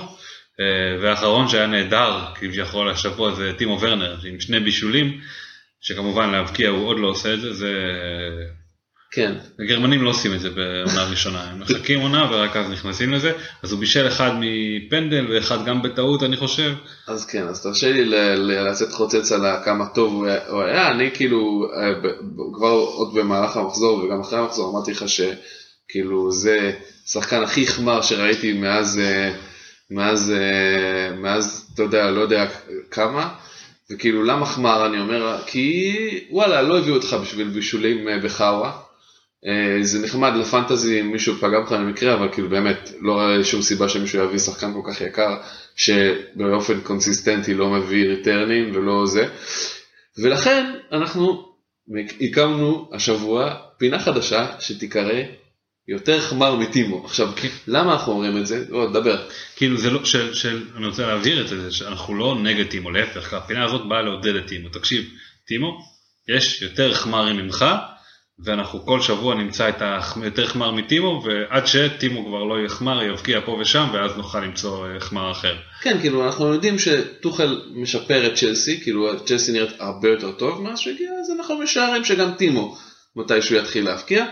אה, 0.60 1.02
והאחרון 1.02 1.48
שהיה 1.48 1.66
נהדר 1.66 2.24
כביכול 2.34 2.90
השבוע 2.90 3.34
זה 3.34 3.52
טימו 3.58 3.80
ורנר 3.80 4.16
עם 4.24 4.40
שני 4.40 4.60
בישולים, 4.60 5.20
שכמובן 5.80 6.30
להבקיע 6.30 6.68
הוא 6.68 6.86
עוד 6.86 6.98
לא 6.98 7.06
עושה 7.06 7.34
את 7.34 7.40
זה, 7.40 7.52
זה... 7.52 7.72
כן, 9.10 9.32
הגרמנים 9.58 10.02
לא 10.02 10.10
עושים 10.10 10.34
את 10.34 10.40
זה 10.40 10.50
בעונה 10.50 11.04
ראשונה, 11.10 11.42
הם 11.42 11.60
מחכים 11.60 12.00
עונה 12.00 12.28
ורק 12.32 12.56
אז 12.56 12.70
נכנסים 12.70 13.12
לזה, 13.12 13.32
אז 13.62 13.72
הוא 13.72 13.80
בישל 13.80 14.08
אחד 14.08 14.30
מפנדל 14.40 15.26
ואחד 15.30 15.64
גם 15.66 15.82
בטעות 15.82 16.22
אני 16.22 16.36
חושב. 16.36 16.72
אז 17.06 17.26
כן, 17.26 17.48
אז 17.48 17.62
תרשה 17.62 17.92
לי 17.92 18.04
לצאת 18.36 18.92
חוצץ 18.92 19.32
על 19.32 19.42
כמה 19.64 19.86
טוב 19.86 20.24
הוא 20.48 20.62
היה- 20.62 20.90
אני 20.90 21.10
כאילו 21.14 21.66
אה, 21.76 22.10
כבר 22.54 22.68
עוד 22.70 23.14
במהלך 23.14 23.56
המחזור 23.56 23.98
וגם 23.98 24.20
אחרי 24.20 24.38
המחזור 24.38 24.70
אמרתי 24.70 24.90
לך 24.92 25.04
שכאילו 25.08 26.32
זה 26.32 26.72
השחקן 27.06 27.42
הכי 27.42 27.66
חמר 27.66 28.02
שראיתי 28.02 28.52
מאז, 28.52 28.98
אה, 28.98 29.32
מאז, 29.90 30.32
אה, 30.36 31.16
מאז, 31.16 31.70
אתה 31.74 31.82
יודע, 31.82 32.10
לא 32.10 32.20
יודע 32.20 32.46
כמה, 32.90 33.28
וכאילו 33.92 34.24
למה 34.24 34.46
חמר 34.46 34.86
אני 34.86 35.00
אומר, 35.00 35.38
כי 35.46 35.94
וואלה 36.30 36.62
לא 36.62 36.78
הביאו 36.78 36.94
אותך 36.96 37.16
בשביל 37.22 37.48
בישולים 37.48 38.08
בחאווה. 38.24 38.72
אה, 39.46 39.82
זה 39.82 40.04
נחמד 40.04 40.32
לפנטזי 40.36 41.00
אם 41.00 41.12
מישהו 41.12 41.34
פגע 41.34 41.60
בך 41.60 41.72
במקרה, 41.72 42.14
אבל 42.14 42.28
כאילו 42.32 42.48
באמת 42.48 42.92
לא 43.00 43.12
רואה 43.12 43.44
שום 43.44 43.62
סיבה 43.62 43.88
שמישהו 43.88 44.24
יביא 44.24 44.38
שחקן 44.38 44.72
כל 44.72 44.92
כך 44.92 45.00
יקר, 45.00 45.36
שבאופן 45.76 46.80
קונסיסטנטי 46.80 47.54
לא 47.54 47.70
מביא 47.70 48.08
ריטרנים 48.08 48.76
ולא 48.76 49.06
זה. 49.06 49.28
ולכן 50.18 50.74
אנחנו 50.92 51.48
הקמנו 52.20 52.90
השבוע 52.92 53.54
פינה 53.78 53.98
חדשה 53.98 54.46
שתיקרא 54.60 55.22
יותר 55.88 56.20
חמר 56.20 56.56
מטימו. 56.56 57.04
עכשיו, 57.04 57.32
למה 57.66 57.92
אנחנו 57.92 58.12
אומרים 58.12 58.38
את 58.38 58.46
זה? 58.46 58.64
בוא, 58.70 58.90
דבר. 58.92 59.28
כאילו 59.56 59.76
זה 59.76 59.90
לא, 59.90 60.04
של, 60.04 60.34
של, 60.34 60.66
אני 60.76 60.86
רוצה 60.86 61.06
להבהיר 61.06 61.40
את 61.40 61.48
זה, 61.48 61.72
שאנחנו 61.72 62.14
לא 62.14 62.38
נגד 62.42 62.66
טימו, 62.70 62.90
להפך, 62.90 63.34
הפינה 63.34 63.64
הזאת 63.64 63.88
באה 63.88 64.02
לעודד 64.02 64.36
את 64.36 64.46
טימו. 64.46 64.68
תקשיב, 64.68 65.04
טימו, 65.46 65.78
יש 66.36 66.62
יותר 66.62 66.94
חמרים 66.94 67.36
ממך, 67.36 67.64
ואנחנו 68.44 68.86
כל 68.86 69.00
שבוע 69.00 69.34
נמצא 69.34 69.68
את 69.68 69.82
היותר 70.22 70.46
חמר 70.46 70.70
מטימו, 70.70 71.22
ועד 71.24 71.66
שטימו 71.66 72.26
כבר 72.26 72.44
לא 72.44 72.58
יהיה 72.58 72.68
חמר, 72.68 73.02
יבקיע 73.02 73.40
פה 73.44 73.58
ושם, 73.60 73.86
ואז 73.92 74.16
נוכל 74.16 74.40
למצוא 74.40 74.86
אה, 74.86 75.00
חמר 75.00 75.30
אחר. 75.30 75.56
כן, 75.82 75.98
כאילו 76.00 76.26
אנחנו 76.26 76.54
יודעים 76.54 76.78
שטוחל 76.78 77.62
משפר 77.74 78.26
את 78.26 78.34
צ'לסי, 78.34 78.80
כאילו 78.80 79.24
צ'לסי 79.24 79.52
נראית 79.52 79.70
הרבה 79.78 80.08
יותר 80.08 80.32
טוב 80.32 80.62
מאז 80.62 80.78
שהוא 80.78 80.92
הגיע, 80.94 81.10
אז 81.20 81.30
אנחנו 81.30 81.58
משערים 81.58 82.04
שגם 82.04 82.32
טימו 82.32 82.76
מתישהו 83.16 83.56
יתחיל 83.56 83.84
להבקיע, 83.84 84.26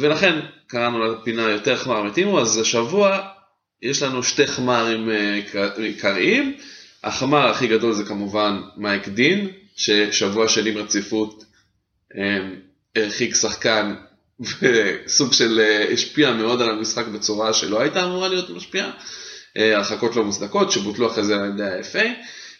ולכן 0.00 0.40
קראנו 0.66 1.04
לפינה 1.04 1.42
יותר 1.42 1.76
חמר 1.76 2.02
מטימו, 2.02 2.40
אז 2.40 2.58
השבוע 2.58 3.18
יש 3.82 4.02
לנו 4.02 4.22
שתי 4.22 4.46
חמ"רים 4.46 5.10
אה, 5.10 5.34
עיקר- 5.34 5.76
עיקריים. 5.76 6.56
החמ"ר 7.04 7.46
הכי 7.50 7.66
גדול 7.66 7.92
זה 7.92 8.04
כמובן 8.04 8.60
מייק 8.76 9.08
דין, 9.08 9.48
ששבוע 9.76 10.48
שני 10.48 10.72
ברציפות 10.72 11.44
אה, 12.18 12.38
הרחיק 12.96 13.34
שחקן 13.34 13.94
וסוג 14.62 15.32
של 15.32 15.60
אה, 15.60 15.92
השפיע 15.92 16.32
מאוד 16.32 16.62
על 16.62 16.70
המשחק 16.70 17.06
בצורה 17.06 17.52
שלא 17.52 17.80
הייתה 17.80 18.04
אמורה 18.04 18.28
להיות 18.28 18.50
משפיעה. 18.50 18.90
אה, 19.56 19.76
הרחקות 19.76 20.16
לא 20.16 20.24
מוצדקות 20.24 20.72
שבוטלו 20.72 21.06
אחרי 21.12 21.24
זה 21.24 21.34
על 21.36 21.50
ידי 21.54 21.64
ה-FA. 21.64 22.06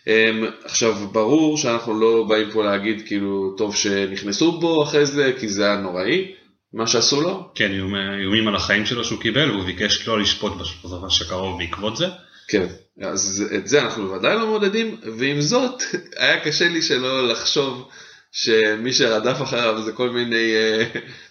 אמ, 0.06 0.44
עכשיו 0.64 0.94
ברור 1.12 1.56
שאנחנו 1.58 2.00
לא 2.00 2.24
באים 2.28 2.50
פה 2.50 2.64
להגיד 2.64 3.02
כאילו 3.06 3.54
טוב 3.58 3.76
שנכנסו 3.76 4.52
בו 4.52 4.82
אחרי 4.82 5.06
זה 5.06 5.32
כי 5.40 5.48
זה 5.48 5.64
היה 5.64 5.76
נוראי 5.76 6.32
מה 6.72 6.86
שעשו 6.86 7.20
לו. 7.20 7.48
כן, 7.54 7.72
איומי- 7.72 8.20
איומים 8.20 8.48
על 8.48 8.56
החיים 8.56 8.86
שלו 8.86 9.04
שהוא 9.04 9.20
קיבל, 9.20 9.50
והוא 9.50 9.64
ביקש 9.64 10.08
לא 10.08 10.20
לשפוט 10.20 10.52
בסופו 10.52 11.10
שקרוב 11.10 11.58
בעקבות 11.58 11.96
זה. 11.96 12.06
כן. 12.48 12.66
אז 13.02 13.44
את 13.56 13.68
זה 13.68 13.82
אנחנו 13.82 14.06
בוודאי 14.08 14.34
לא 14.34 14.46
מעודדים 14.46 14.96
ועם 15.18 15.40
זאת 15.40 15.82
היה 16.20 16.40
קשה 16.40 16.68
לי 16.68 16.82
שלא 16.82 17.28
לחשוב 17.28 17.88
שמי 18.36 18.92
שרדף 18.92 19.42
אחריו 19.42 19.82
זה 19.82 19.92
כל 19.92 20.10
מיני 20.10 20.54
אה, 20.54 20.84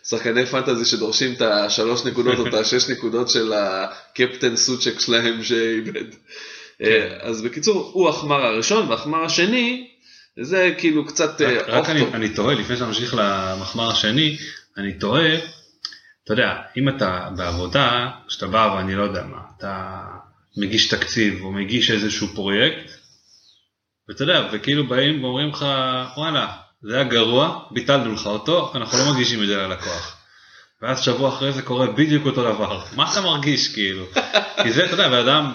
שחקני 0.09 0.45
פנטזי 0.45 0.85
שדורשים 0.85 1.33
את 1.33 1.41
השלוש 1.41 2.05
נקודות 2.05 2.39
או 2.39 2.47
את 2.47 2.53
השש 2.53 2.89
נקודות 2.89 3.29
של 3.29 3.53
הקפטן 3.53 4.55
סוצ'ק 4.55 4.99
שלהם 4.99 5.43
שאיבד. 5.43 6.05
אה, 6.81 7.17
אז 7.21 7.41
בקיצור 7.41 7.91
הוא 7.93 8.09
החמר 8.09 8.45
הראשון 8.45 8.89
והחמר 8.89 9.23
השני 9.23 9.87
זה 10.41 10.73
כאילו 10.77 11.05
קצת 11.05 11.41
אה, 11.41 11.61
רק, 11.61 11.67
רק 11.67 11.89
אני. 11.89 12.03
אני 12.13 12.29
תוהה, 12.29 12.55
לפני 12.55 12.77
שנמשיך 12.77 13.15
למחמר 13.17 13.91
השני, 13.91 14.37
אני 14.77 14.93
תוהה, 14.93 15.37
אתה 16.23 16.33
יודע, 16.33 16.61
אם 16.77 16.89
אתה 16.89 17.29
בעבודה, 17.37 18.09
שאתה 18.27 18.47
בא 18.47 18.73
ואני 18.77 18.95
לא 18.95 19.03
יודע 19.03 19.23
מה, 19.23 19.37
אתה 19.57 20.01
מגיש 20.57 20.87
תקציב 20.87 21.43
או 21.43 21.51
מגיש 21.51 21.91
איזשהו 21.91 22.27
פרויקט, 22.27 22.91
ואתה 24.09 24.23
יודע, 24.23 24.49
וכאילו 24.51 24.87
באים 24.87 25.23
ואומרים 25.23 25.49
לך, 25.49 25.65
וואלה, 26.17 26.62
זה 26.83 26.95
היה 26.95 27.03
גרוע, 27.03 27.59
ביטלנו 27.71 28.13
לך 28.13 28.25
אותו, 28.25 28.71
אנחנו 28.75 28.97
לא 28.97 29.13
מגישים 29.13 29.43
את 29.43 29.47
זה 29.47 29.57
ללקוח. 29.57 30.17
ואז 30.81 31.01
שבוע 31.01 31.29
אחרי 31.29 31.51
זה 31.51 31.61
קורה 31.61 31.87
בדיוק 31.87 32.25
אותו 32.25 32.43
דבר. 32.43 32.81
מה 32.97 33.11
אתה 33.11 33.21
מרגיש 33.21 33.73
כאילו? 33.73 34.05
כי 34.63 34.71
זה, 34.71 34.85
אתה 34.85 34.93
יודע, 34.93 35.09
בן 35.09 35.27
אדם 35.27 35.53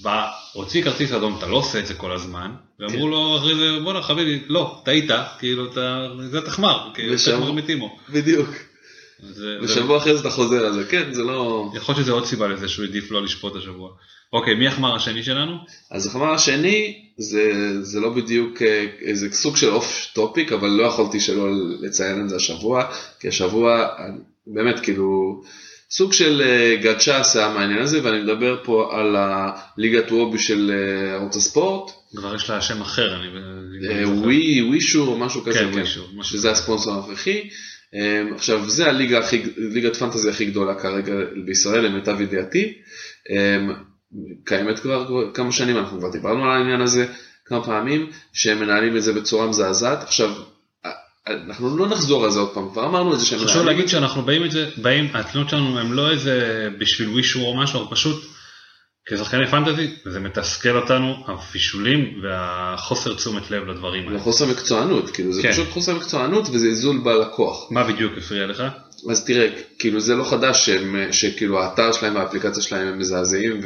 בא, 0.00 0.30
הוציא 0.52 0.84
כרטיס 0.84 1.12
אדום, 1.12 1.36
אתה 1.38 1.46
לא 1.46 1.56
עושה 1.56 1.78
את 1.78 1.86
זה 1.86 1.94
כל 1.94 2.12
הזמן, 2.12 2.50
ואמרו. 2.80 3.08
לו 3.08 3.38
אחרי 3.38 3.54
זה, 3.54 3.78
בואנה 3.82 4.02
חביבי, 4.02 4.40
לא, 4.48 4.82
טעית, 4.84 5.10
כאילו, 5.38 5.72
אתה, 5.72 6.08
זה 6.30 6.40
תחמר, 6.40 6.90
כאילו, 6.94 7.14
תחמר 7.16 7.52
מטימו. 7.52 7.98
בדיוק. 8.08 8.48
זה- 9.22 9.34
זה- 9.34 9.58
ושבוע 9.62 9.96
אחרי 9.98 10.14
זה 10.14 10.20
אתה 10.20 10.30
חוזר 10.30 10.66
על 10.66 10.72
זה 10.72 10.84
כן 10.84 11.12
זה 11.12 11.22
לא. 11.22 11.70
יכול 11.74 11.94
להיות 11.94 12.04
שזה 12.04 12.12
עוד 12.12 12.26
סיבה 12.26 12.48
לזה 12.48 12.68
שהוא 12.68 12.84
העדיף 12.84 13.10
לא 13.10 13.22
לשפוט 13.24 13.56
השבוע. 13.56 13.90
אוקיי, 14.32 14.54
מי 14.54 14.66
החמר 14.68 14.94
השני 14.96 15.22
שלנו? 15.22 15.56
אז 15.90 16.06
החמר 16.06 16.30
השני 16.34 17.02
זה, 17.18 17.52
זה 17.82 18.00
לא 18.00 18.10
בדיוק 18.10 18.62
אה, 18.62 18.86
איזה 19.00 19.28
סוג 19.32 19.56
של 19.56 19.68
off 19.70 20.06
topic 20.14 20.52
אבל 20.52 20.68
לא 20.68 20.82
יכולתי 20.82 21.20
שלא 21.20 21.48
לציין 21.80 22.24
את 22.24 22.28
זה 22.28 22.36
השבוע 22.36 22.84
כי 23.20 23.28
השבוע 23.28 23.88
באמת 24.46 24.80
כאילו 24.80 25.40
סוג 25.90 26.12
של 26.12 26.42
אה, 26.44 26.76
גדש"ס 26.82 27.36
היה 27.36 27.48
מהעניין 27.48 27.82
הזה 27.82 28.00
ואני 28.04 28.22
מדבר 28.22 28.56
פה 28.64 28.98
על 28.98 29.16
הליגת 29.18 30.12
וובי 30.12 30.38
של 30.38 30.70
אה, 30.74 31.14
ערוץ 31.14 31.36
הספורט 31.36 31.90
כבר 32.16 32.34
יש 32.34 32.50
לה 32.50 32.60
שם 32.60 32.80
אחר, 32.80 33.16
אני... 33.16 34.04
ווי 34.04 34.62
ווישו 34.68 35.06
או 35.06 35.18
משהו 35.18 35.42
כזה 35.42 35.58
כן, 35.58 35.64
כן, 35.70 35.74
ווישו, 35.78 36.04
משהו 36.14 36.38
שזה 36.38 36.50
הספונסר 36.50 36.90
הנוכחי. 36.90 37.48
אה, 37.94 38.22
עכשיו 38.34 38.70
זה 38.70 38.86
הליגה 38.86 39.18
הכי 39.18 39.42
ליגת 39.56 39.96
פנטזי 39.96 40.30
הכי 40.30 40.46
גדולה 40.46 40.74
כרגע 40.74 41.14
בישראל 41.46 41.80
למיטב 41.86 42.20
ידיעתי. 42.20 42.72
אה, 43.30 43.74
קיימת 44.44 44.78
כבר 44.78 45.32
כמה 45.34 45.52
שנים 45.52 45.76
אנחנו 45.76 45.98
כבר 45.98 46.10
דיברנו 46.10 46.44
על 46.44 46.50
העניין 46.50 46.80
הזה 46.80 47.06
כמה 47.44 47.64
פעמים 47.64 48.10
שהם 48.32 48.60
מנהלים 48.60 48.96
את 48.96 49.02
זה 49.02 49.12
בצורה 49.12 49.46
מזעזעת 49.46 50.02
עכשיו 50.02 50.30
אנחנו 51.26 51.76
לא 51.76 51.88
נחזור 51.88 52.24
על 52.24 52.30
זה 52.30 52.40
עוד 52.40 52.54
פעם 52.54 52.70
כבר 52.72 52.86
אמרנו 52.86 53.14
את 53.14 53.20
זה 53.20 53.26
שהם 53.26 53.38
חשוב 53.38 53.48
מנהלים 53.50 53.66
להגיד 53.66 53.88
שאנחנו 53.88 54.22
באים 54.22 54.44
את 54.44 54.50
זה, 54.50 54.68
באים, 54.76 55.10
התלונות 55.14 55.50
שלנו 55.50 55.78
הם 55.78 55.92
לא 55.92 56.10
איזה 56.10 56.68
בשביל 56.78 57.08
ווישו 57.08 57.40
או 57.40 57.56
משהו, 57.56 57.90
פשוט 57.90 58.24
כשחקני 59.08 59.46
פנטזי 59.46 59.90
זה 60.04 60.20
מתסכל 60.20 60.76
אותנו, 60.76 61.14
הפישולים 61.28 62.20
והחוסר 62.22 63.14
תשומת 63.14 63.50
לב 63.50 63.64
לדברים 63.64 64.08
האלה. 64.08 64.18
חוסר 64.18 64.46
מקצוענות 64.46 65.10
כאילו 65.10 65.32
זה 65.32 65.42
כן. 65.42 65.52
פשוט 65.52 65.68
חוסר 65.70 65.94
מקצוענות 65.94 66.48
וזלזול 66.52 66.98
בלקוח. 66.98 67.70
מה 67.70 67.84
בדיוק 67.84 68.12
הפריע 68.18 68.46
לך? 68.46 68.62
אז 69.10 69.24
תראה, 69.24 69.48
כאילו 69.78 70.00
זה 70.00 70.14
לא 70.14 70.24
חדש 70.24 70.66
שהם, 70.66 70.96
שכאילו 71.12 71.62
האתר 71.62 71.92
שלהם 71.92 72.14
והאפליקציה 72.16 72.62
שלהם 72.62 72.88
הם 72.88 72.98
מזעזעים 72.98 73.60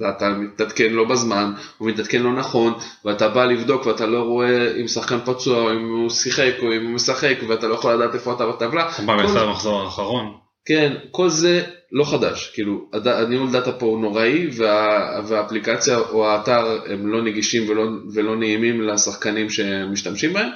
ואתה 0.00 0.28
מתעדכן 0.28 0.92
לא 0.92 1.04
בזמן, 1.04 1.52
הוא 1.78 1.88
מתעדכן 1.88 2.22
לא 2.22 2.32
נכון, 2.32 2.72
ואתה 3.04 3.28
בא 3.28 3.44
לבדוק 3.44 3.86
ואתה 3.86 4.06
לא 4.06 4.22
רואה 4.22 4.74
אם 4.80 4.88
שחקן 4.88 5.18
פצוע 5.24 5.56
או 5.62 5.70
אם 5.72 5.88
הוא 5.88 6.10
שיחק 6.10 6.52
או 6.62 6.72
אם 6.72 6.84
הוא 6.84 6.90
משחק 6.94 7.36
ואתה 7.48 7.68
לא 7.68 7.74
יכול 7.74 7.94
לדעת 7.94 8.14
איפה 8.14 8.32
אתה 8.32 8.46
בטבלה. 8.46 8.90
הוא 8.98 9.06
בא 9.06 9.16
כל- 9.16 9.26
ויצא 9.26 9.44
במחזור 9.46 9.82
האחרון. 9.82 10.34
כן, 10.66 10.92
כל 11.10 11.28
זה 11.28 11.62
לא 11.92 12.04
חדש, 12.04 12.50
כאילו 12.54 12.90
הניהול 12.92 13.52
דאטה 13.52 13.72
פה 13.72 13.86
הוא 13.86 14.00
נוראי 14.00 14.48
וה, 14.56 15.20
והאפליקציה 15.26 15.98
או 15.98 16.28
האתר 16.28 16.80
הם 16.86 17.06
לא 17.06 17.22
נגישים 17.22 17.68
ולא, 17.68 17.82
ולא 18.14 18.36
נעימים 18.36 18.82
לשחקנים 18.82 19.50
שמשתמשים 19.50 20.32
בהם, 20.32 20.48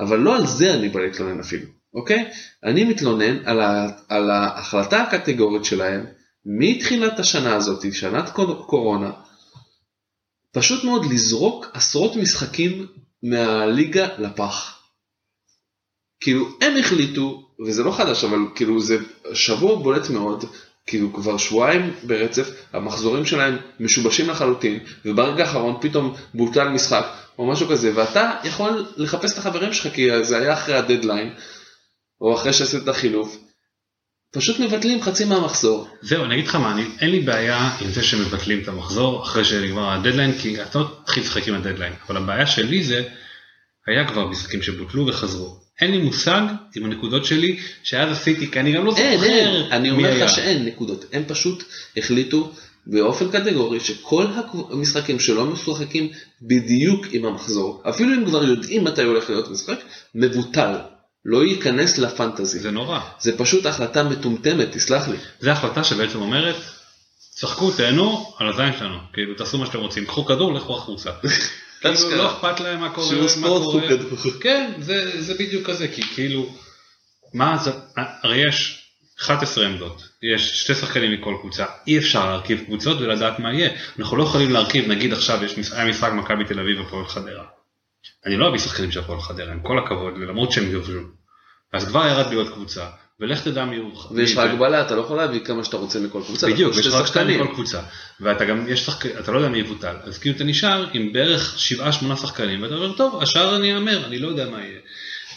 אבל 0.00 0.18
לא 0.18 0.36
על 0.36 0.46
זה 0.46 0.74
אני 0.74 0.88
בא 0.88 1.00
להתלונן 1.00 1.40
אפילו, 1.40 1.66
אוקיי? 1.94 2.30
אני 2.64 2.84
מתלונן 2.84 3.46
על, 3.46 3.60
ה, 3.60 3.86
על 4.08 4.30
ההחלטה 4.30 5.02
הקטגורית 5.02 5.64
שלהם 5.64 6.06
מתחילת 6.46 7.18
השנה 7.18 7.54
הזאת, 7.54 7.92
שנת 7.92 8.28
קור- 8.30 8.66
קורונה, 8.66 9.10
פשוט 10.52 10.84
מאוד 10.84 11.04
לזרוק 11.12 11.66
עשרות 11.72 12.16
משחקים 12.16 12.86
מהליגה 13.22 14.08
לפח. 14.18 14.78
כאילו 16.20 16.48
הם 16.60 16.76
החליטו, 16.76 17.48
וזה 17.66 17.82
לא 17.82 17.92
חדש, 17.92 18.24
אבל 18.24 18.38
כאילו 18.54 18.80
זה 18.80 18.96
שבוע 19.34 19.76
בולט 19.76 20.10
מאוד, 20.10 20.44
כאילו 20.86 21.12
כבר 21.12 21.36
שבועיים 21.36 21.94
ברצף, 22.02 22.50
המחזורים 22.72 23.26
שלהם 23.26 23.56
משובשים 23.80 24.30
לחלוטין, 24.30 24.78
וברגע 25.04 25.44
האחרון 25.44 25.76
פתאום 25.80 26.14
בוטל 26.34 26.68
משחק, 26.68 27.06
או 27.38 27.46
משהו 27.46 27.68
כזה, 27.68 27.92
ואתה 27.94 28.32
יכול 28.44 28.86
לחפש 28.96 29.32
את 29.32 29.38
החברים 29.38 29.72
שלך, 29.72 29.94
כי 29.94 30.24
זה 30.24 30.38
היה 30.38 30.52
אחרי 30.52 30.74
הדדליין, 30.74 31.34
או 32.20 32.34
אחרי 32.34 32.52
שעשית 32.52 32.82
את 32.82 32.88
החילוף, 32.88 33.38
פשוט 34.34 34.60
מבטלים 34.60 35.02
חצי 35.02 35.24
מהמחזור. 35.24 35.88
זהו, 36.02 36.24
אני 36.24 36.34
אגיד 36.34 36.46
לך 36.46 36.54
מה, 36.54 36.72
אני, 36.72 36.84
אין 37.00 37.10
לי 37.10 37.20
בעיה 37.20 37.76
עם 37.80 37.90
זה 37.90 38.02
שמבטלים 38.02 38.62
את 38.62 38.68
המחזור 38.68 39.22
אחרי 39.22 39.44
שנגמר 39.44 39.90
הדדליין, 39.90 40.38
כי 40.38 40.62
אתה 40.62 40.78
לא 40.78 41.00
תתחיל 41.02 41.22
לשחק 41.22 41.48
עם 41.48 41.54
הדדליין, 41.54 41.92
אבל 42.06 42.16
הבעיה 42.16 42.46
שלי 42.46 42.84
זה, 42.84 43.02
היה 43.86 44.08
כבר 44.08 44.26
משחקים 44.26 44.62
שבוטלו 44.62 45.06
וחזרו. 45.06 45.63
אין 45.80 45.90
לי 45.90 45.98
מושג 45.98 46.40
עם 46.76 46.84
הנקודות 46.84 47.24
שלי 47.24 47.60
שאז 47.82 48.12
עשיתי, 48.12 48.50
כי 48.50 48.60
אני 48.60 48.72
גם 48.72 48.84
לא 48.84 48.90
זוכר 48.90 49.02
אין, 49.02 49.24
אין, 49.24 49.72
אני 49.72 49.90
מי 49.90 49.96
אומר 49.96 50.08
היה. 50.08 50.24
לך 50.24 50.30
שאין 50.30 50.64
נקודות, 50.64 51.04
הם 51.12 51.22
פשוט 51.26 51.64
החליטו 51.96 52.52
באופן 52.86 53.30
קטגורי 53.30 53.80
שכל 53.80 54.26
המשחקים 54.70 55.20
שלא 55.20 55.46
משוחקים 55.46 56.08
בדיוק 56.42 57.06
עם 57.10 57.24
המחזור, 57.24 57.82
אפילו 57.88 58.14
אם 58.14 58.24
כבר 58.24 58.44
יודעים 58.44 58.84
מתי 58.84 59.02
הולך 59.02 59.30
להיות 59.30 59.50
משחק, 59.50 59.78
מבוטל, 60.14 60.76
לא 61.24 61.44
ייכנס 61.44 61.98
לפנטזי. 61.98 62.58
זה 62.58 62.70
נורא. 62.70 63.00
זה 63.20 63.38
פשוט 63.38 63.66
החלטה 63.66 64.02
מטומטמת, 64.02 64.72
תסלח 64.72 65.08
לי. 65.08 65.16
זו 65.40 65.50
החלטה 65.50 65.84
שבעצם 65.84 66.20
אומרת, 66.20 66.56
שחקו, 67.36 67.70
תהנו 67.70 68.34
על 68.38 68.52
הזין 68.52 68.72
שלנו, 68.78 68.98
כאילו 69.12 69.34
תעשו 69.34 69.58
מה 69.58 69.66
שאתם 69.66 69.78
רוצים, 69.78 70.06
קחו 70.06 70.24
כדור, 70.24 70.54
לכו 70.54 70.76
החוצה. 70.76 71.10
כאילו. 71.84 72.16
לא 72.16 72.32
אכפת 72.32 72.60
להם 72.60 72.80
מה 72.80 72.90
קורה, 72.90 73.08
שיעור 73.08 73.28
ספורט. 73.28 73.62
קחו 73.62 73.88
כדור. 73.88 74.40
כן, 74.40 74.72
זה, 74.78 75.22
זה 75.22 75.34
בדיוק 75.34 75.66
כזה, 75.70 75.88
כי 75.88 76.02
כאילו, 76.02 76.46
מה 77.34 77.56
זה, 77.56 77.70
הרי 77.96 78.48
יש 78.48 78.84
11 79.20 79.66
עמדות, 79.66 80.08
יש 80.22 80.60
שתי 80.60 80.74
שחקנים 80.74 81.12
מכל 81.12 81.34
קבוצה, 81.40 81.66
אי 81.86 81.98
אפשר 81.98 82.26
להרכיב 82.26 82.64
קבוצות 82.64 83.00
ולדעת 83.00 83.38
מה 83.38 83.52
יהיה. 83.52 83.70
אנחנו 83.98 84.16
לא 84.16 84.22
יכולים 84.22 84.50
להרכיב, 84.50 84.88
נגיד 84.88 85.12
עכשיו 85.12 85.44
יש 85.44 85.58
משחק, 85.58 85.76
היה 85.76 85.84
משחק 85.84 86.12
מכבי 86.12 86.44
תל 86.44 86.60
אביב 86.60 86.80
והפועל 86.80 87.06
חדרה. 87.06 87.44
אני 88.26 88.36
לא 88.36 88.48
אביא 88.48 88.58
שחקנים 88.58 88.92
של 88.92 89.00
הפועל 89.00 89.20
חדרה, 89.20 89.52
עם 89.52 89.60
כל 89.60 89.78
הכבוד, 89.78 90.14
ולמרות 90.14 90.52
שהם 90.52 90.70
יובלו. 90.70 91.02
אז 91.72 91.88
כבר 91.88 92.06
ירד 92.06 92.30
לי 92.30 92.36
עוד 92.36 92.48
קבוצה, 92.52 92.86
ולך 93.20 93.40
תדע 93.40 93.64
מי 93.64 93.76
הוא. 93.76 93.92
ויש 94.10 94.32
לך. 94.32 94.38
הגבלה, 94.38 94.82
אתה 94.82 94.96
לא 94.96 95.00
יכול 95.00 95.16
להביא 95.16 95.40
כמה 95.40 95.64
שאתה 95.64 95.76
רוצה 95.76 96.00
מכל 96.00 96.22
קבוצה. 96.26 96.46
בדיוק, 96.46 96.76
יש 96.76 96.86
לך 96.86 96.94
רק 96.94 97.06
שתי 97.06 97.12
שתיים 97.12 97.28
שחקנים. 97.28 97.44
מכל 97.44 97.54
קבוצה, 97.54 97.80
ואתה 98.20 98.44
גם, 98.44 98.68
יש 98.68 98.86
שחק... 98.86 99.06
אתה 99.06 99.32
לא 99.32 99.38
יודע 99.38 99.48
מי 99.48 99.58
יבוטל, 99.58 99.96
אז 100.02 100.18
כאילו 100.18 100.36
אתה 100.36 100.44
נשאר 100.44 100.86
עם 100.92 101.12
בערך 101.12 101.58
שבעה 101.58 101.92
שמונה 101.92 102.16
שחקנים, 102.16 102.62
ואתה 102.62 102.74
אומר, 102.74 102.92
טוב, 102.92 103.22
השאר 103.22 103.56
אני 103.56 103.74
אאמר, 103.74 104.06
אני 104.06 104.18
לא 104.18 104.28
יודע 104.28 104.50
מה 104.50 104.60
יהיה. 104.60 104.78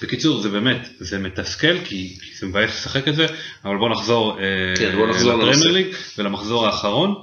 בקיצור, 0.01 0.41
זה 0.41 0.49
באמת, 0.49 0.89
זה 0.99 1.19
מתסכל, 1.19 1.79
כי 1.85 2.17
זה 2.39 2.47
מבאס 2.47 2.69
לשחק 2.69 3.07
את 3.07 3.15
זה, 3.15 3.25
אבל 3.65 3.77
בוא 3.77 3.89
נחזור, 3.89 4.39
אה, 4.39 4.43
כן, 4.77 4.95
בוא 4.95 5.07
נחזור. 5.07 5.43
ליג 5.71 5.87
ולמחזור 6.17 6.65
האחרון. 6.65 7.15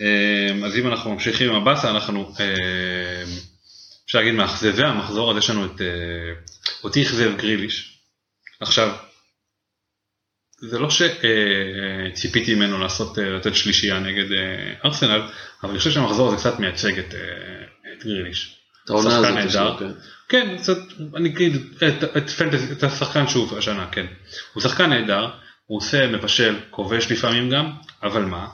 אה, 0.00 0.66
אז 0.66 0.76
אם 0.76 0.86
אנחנו 0.86 1.12
ממשיכים 1.12 1.50
עם 1.50 1.56
הבאסה, 1.56 1.90
אנחנו, 1.90 2.32
אה, 2.40 3.24
אפשר 4.06 4.18
להגיד 4.18 4.34
מאכזבי 4.34 4.84
המחזור, 4.84 5.30
אז 5.30 5.36
יש 5.36 5.50
לנו 5.50 5.66
את, 5.66 5.80
אה, 5.80 5.86
אותי 6.84 7.02
אכזב 7.02 7.36
גריליש. 7.36 7.98
עכשיו, 8.60 8.96
זה 10.60 10.78
לא 10.78 10.88
שציפיתי 10.90 12.54
ממנו 12.54 12.78
לעשות, 12.78 13.18
אה, 13.18 13.24
לתת 13.24 13.54
שלישייה 13.54 13.98
נגד 13.98 14.32
אה, 14.32 14.74
ארסנל, 14.84 15.22
אבל 15.62 15.70
אני 15.70 15.78
חושב 15.78 15.90
שהמחזור 15.90 16.28
הזה 16.28 16.36
קצת 16.36 16.60
מייצג 16.60 16.98
את, 16.98 17.14
אה, 17.14 17.92
את 17.92 18.04
גריליש. 18.04 18.58
את 18.84 18.90
העונה 18.90 19.10
שחקן 19.10 19.34
נהדר. 19.34 19.76
כן. 19.78 19.90
כן, 20.28 20.56
קצת, 20.58 20.78
אני 21.16 21.28
אגיד, 21.28 21.56
את, 21.76 22.16
את, 22.16 22.30
פנטזי, 22.30 22.72
את 22.72 22.82
השחקן 22.82 23.28
שוב 23.28 23.58
השנה, 23.58 23.86
כן. 23.92 24.06
הוא 24.52 24.62
שחקן 24.62 24.90
נהדר, 24.90 25.28
הוא 25.66 25.78
עושה, 25.78 26.06
מבשל, 26.06 26.56
כובש 26.70 27.12
לפעמים 27.12 27.50
גם, 27.50 27.70
אבל 28.02 28.24
מה? 28.24 28.46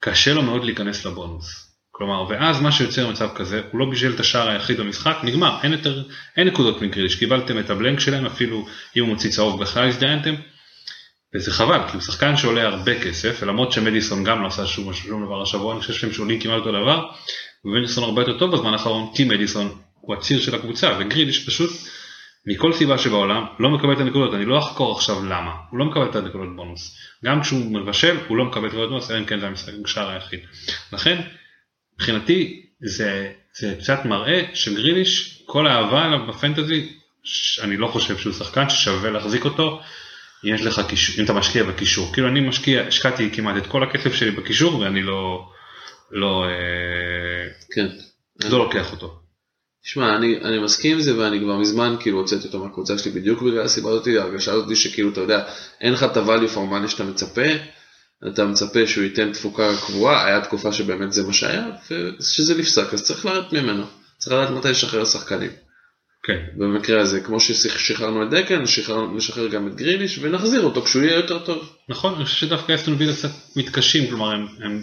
קשה 0.00 0.34
לו 0.34 0.42
מאוד 0.42 0.64
להיכנס 0.64 1.06
לבונוס. 1.06 1.66
כלומר, 1.90 2.28
ואז 2.28 2.60
מה 2.60 2.72
שיוצר 2.72 3.10
מצב 3.10 3.28
כזה, 3.34 3.62
הוא 3.70 3.80
לא 3.80 3.90
בישל 3.90 4.14
את 4.14 4.20
השער 4.20 4.48
היחיד 4.48 4.80
במשחק, 4.80 5.16
נגמר, 5.22 5.58
אין 5.62 5.72
יותר, 5.72 6.02
אין 6.36 6.48
נקודות 6.48 6.82
מגריליש, 6.82 7.16
קיבלתם 7.16 7.58
את 7.58 7.70
הבלנק 7.70 8.00
שלהם, 8.00 8.26
אפילו 8.26 8.66
אם 8.96 9.02
הוא 9.02 9.08
מוציא 9.08 9.30
צהוב 9.30 9.60
בכלל 9.60 9.88
הזדיינתם, 9.88 10.34
וזה 11.34 11.52
חבל, 11.52 11.80
כי 11.88 11.92
הוא 11.92 12.02
שחקן 12.02 12.36
שעולה 12.36 12.62
הרבה 12.62 13.02
כסף, 13.02 13.38
ולמרות 13.42 13.72
שמדיסון 13.72 14.24
גם 14.24 14.42
לא 14.42 14.46
עשה 14.46 14.66
שום, 14.66 14.94
שום 14.94 15.26
דבר 15.26 15.42
השבוע, 15.42 15.72
אני 15.72 15.80
חושב 15.80 15.92
שהם 15.92 16.12
שעולים 16.12 16.40
כמעט 16.40 16.58
אותו 16.58 16.72
דבר, 16.72 17.06
ומדיסון 17.64 18.04
הרבה 18.04 18.22
יותר 18.22 18.38
טוב 18.38 18.52
בזמן 18.52 18.72
האחרון, 18.72 19.12
כי 19.14 19.24
מדיסון 19.24 19.78
הוא 20.00 20.14
הציר 20.14 20.40
של 20.40 20.54
הקבוצה, 20.54 20.98
וגריליש 21.00 21.46
פשוט, 21.46 21.70
מכל 22.46 22.72
סיבה 22.72 22.98
שבעולם, 22.98 23.44
לא 23.58 23.70
מקבל 23.70 23.92
את 23.92 24.00
הנקודות, 24.00 24.34
אני 24.34 24.44
לא 24.44 24.58
אחקור 24.58 24.96
עכשיו 24.96 25.24
למה, 25.24 25.52
הוא 25.70 25.78
לא 25.78 25.84
מקבל 25.84 26.10
את 26.10 26.16
הנקודות 26.16 26.56
בונוס. 26.56 26.96
גם 27.24 27.42
כשהוא 27.42 27.72
מבשל, 27.72 28.16
הוא 28.28 28.36
לא 28.36 28.44
מקבל 28.44 28.66
את 28.66 28.72
הנקודות 28.72 28.88
בונוס, 28.88 29.10
אלא 29.10 29.18
אם 29.18 29.24
כן 29.24 29.40
זה 29.40 29.46
המשחק 29.46 29.72
השער 29.84 30.10
היחיד. 30.10 30.40
לכן, 30.92 31.20
מבחינתי, 31.94 32.66
זה, 32.80 33.32
זה 33.58 33.74
קצת 33.78 34.04
מראה 34.04 34.42
שגריליש, 34.54 35.42
כל 35.46 35.66
האהבה 35.66 36.04
עליו 36.04 36.26
בפנטזי, 36.26 36.92
אני 37.62 37.76
לא 37.76 37.86
חושב 37.86 38.18
שהוא 38.18 38.32
שחקן 38.32 38.70
ששווה 38.70 39.10
להחזיק 39.10 39.44
אותו, 39.44 39.80
יש 40.46 40.62
לך 40.62 40.80
קישור, 40.88 41.14
אם 41.18 41.24
אתה 41.24 41.32
משקיע 41.32 41.64
בקישור, 41.64 42.12
כאילו 42.12 42.28
אני 42.28 42.40
משקיע, 42.40 42.82
השקעתי 42.82 43.30
כמעט 43.32 43.56
את 43.56 43.66
כל 43.66 43.82
הכסף 43.82 44.14
שלי 44.14 44.30
בקישור 44.30 44.78
ואני 44.78 45.02
לא, 45.02 45.48
לא, 46.10 46.44
אה, 46.44 47.48
כן. 47.74 47.86
לא 48.44 48.58
לוקח 48.58 48.92
אותו. 48.92 49.20
תשמע, 49.82 50.16
אני, 50.16 50.40
אני 50.44 50.58
מסכים 50.58 50.92
עם 50.92 51.00
זה 51.00 51.18
ואני 51.18 51.40
כבר 51.40 51.56
מזמן 51.56 51.96
כאילו 52.00 52.18
הוצאתי 52.18 52.46
אותו 52.46 52.64
מהקבוצה 52.64 52.98
שלי 52.98 53.10
בדיוק 53.12 53.42
בגלל 53.42 53.60
הסיבה 53.60 53.90
הזאתי, 53.90 54.18
ההרגשה 54.18 54.52
הזאתי 54.52 54.76
שכאילו 54.76 55.10
אתה 55.12 55.20
יודע, 55.20 55.44
אין 55.80 55.92
לך 55.92 56.02
את 56.02 56.16
הvalue 56.16 56.54
for 56.54 56.72
money 56.72 56.88
שאתה 56.88 57.04
מצפה, 57.04 57.42
אתה 58.28 58.44
מצפה 58.44 58.86
שהוא 58.86 59.04
ייתן 59.04 59.32
תפוקה 59.32 59.70
קבועה, 59.86 60.26
היה 60.26 60.40
תקופה 60.40 60.72
שבאמת 60.72 61.12
זה 61.12 61.26
מה 61.26 61.32
שהיה, 61.32 61.66
וכשזה 61.90 62.58
נפסק 62.58 62.94
אז 62.94 63.02
צריך 63.02 63.26
לרדת 63.26 63.52
ממנו, 63.52 63.84
צריך 64.18 64.32
לדעת 64.32 64.50
מתי 64.50 64.68
לשחרר 64.68 65.04
שחקנים. 65.04 65.50
כן, 66.26 66.44
במקרה 66.56 67.00
הזה, 67.00 67.20
כמו 67.20 67.40
ששחררנו 67.40 68.22
את 68.22 68.30
דקן, 68.30 68.62
נשחרר, 68.62 69.06
נשחרר 69.06 69.48
גם 69.48 69.68
את 69.68 69.74
גריליש 69.74 70.18
ונחזיר 70.22 70.62
אותו 70.62 70.82
כשהוא 70.82 71.02
יהיה 71.02 71.16
יותר 71.16 71.38
טוב. 71.38 71.76
נכון, 71.88 72.14
אני 72.14 72.24
חושב 72.24 72.36
שדווקא 72.36 72.74
אסטון 72.74 72.94
וילה 72.98 73.12
קצת 73.12 73.30
מתקשים, 73.56 74.06
כלומר 74.06 74.32
הם, 74.32 74.46
הם 74.64 74.82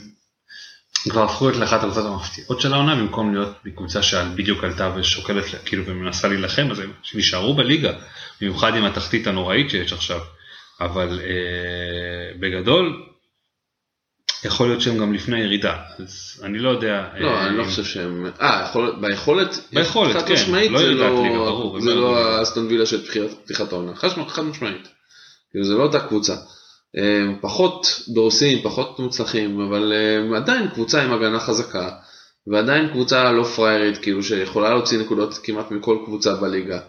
כבר 1.10 1.24
הפכו 1.24 1.46
להיות 1.46 1.60
לאחת 1.60 1.84
הקבוצות 1.84 2.06
המפתיעות 2.06 2.62
של 2.62 2.74
העונה, 2.74 2.96
במקום 2.96 3.34
להיות 3.34 3.58
מקבוצה 3.66 4.04
שבדיוק 4.04 4.64
עלתה 4.64 4.94
ושוקלת, 4.96 5.46
כאילו, 5.66 5.86
ומנסה 5.86 6.28
להילחם, 6.28 6.68
אז 6.72 6.80
הם 6.80 6.92
נשארו 7.16 7.54
בליגה, 7.54 7.92
במיוחד 8.42 8.76
עם 8.76 8.86
התחתית 8.86 9.28
הנוראית 9.28 9.70
שיש 9.70 9.94
עכשיו. 9.94 10.20
אבל 10.82 11.20
אה, 11.24 12.40
בגדול, 12.40 13.04
יכול 14.46 14.68
להיות 14.68 14.82
שהם 14.82 14.98
גם 14.98 15.14
לפני 15.14 15.40
ירידה, 15.40 15.76
אז 16.00 16.42
אני 16.44 16.60
לא 16.60 16.70
יודע. 16.70 17.04
לא, 17.20 17.28
אה, 17.30 17.48
אני 17.48 17.58
לא 17.58 17.64
חושב 17.64 17.84
שהם... 17.84 18.26
אה, 18.42 18.66
יכול- 18.70 18.96
ביכולת, 19.02 19.60
ביכולת, 19.74 20.16
כן, 20.28 20.36
לא 20.72 20.80
ירידת 20.80 21.12
ליגה, 21.24 21.36
ברור, 21.38 21.82
זה 21.82 21.96
לא 21.96 22.02
לא. 22.02 22.38
האסטון 22.40 22.68
וילה 22.68 22.86
של 22.86 23.06
פתיחת- 23.46 23.72
העונה, 23.74 23.96
חד 23.96 24.42
משמעית. 24.44 24.88
כאילו 25.52 25.66
זה 25.66 25.74
לא 25.74 25.84
אותה 25.84 26.00
קבוצה. 26.00 26.36
הם 26.98 27.36
פחות 27.42 27.88
דורסים, 28.08 28.62
פחות 28.64 29.00
מוצלחים, 29.00 29.62
אבל 29.62 29.94
הם 29.94 30.34
עדיין 30.34 30.68
קבוצה 30.68 31.04
עם 31.04 31.14
הגנה 31.14 31.40
חזקה, 31.40 31.90
ועדיין 32.48 32.90
קבוצה 32.90 33.32
לא 33.32 33.44
פריירית, 33.44 33.98
כאילו 33.98 34.24
שיכולה 34.24 34.70
להוציא 34.70 35.00
נקודות 35.00 35.40
כמעט 35.44 35.72
מכל 35.72 35.98
קבוצה 36.06 36.34
בליגה. 36.36 36.80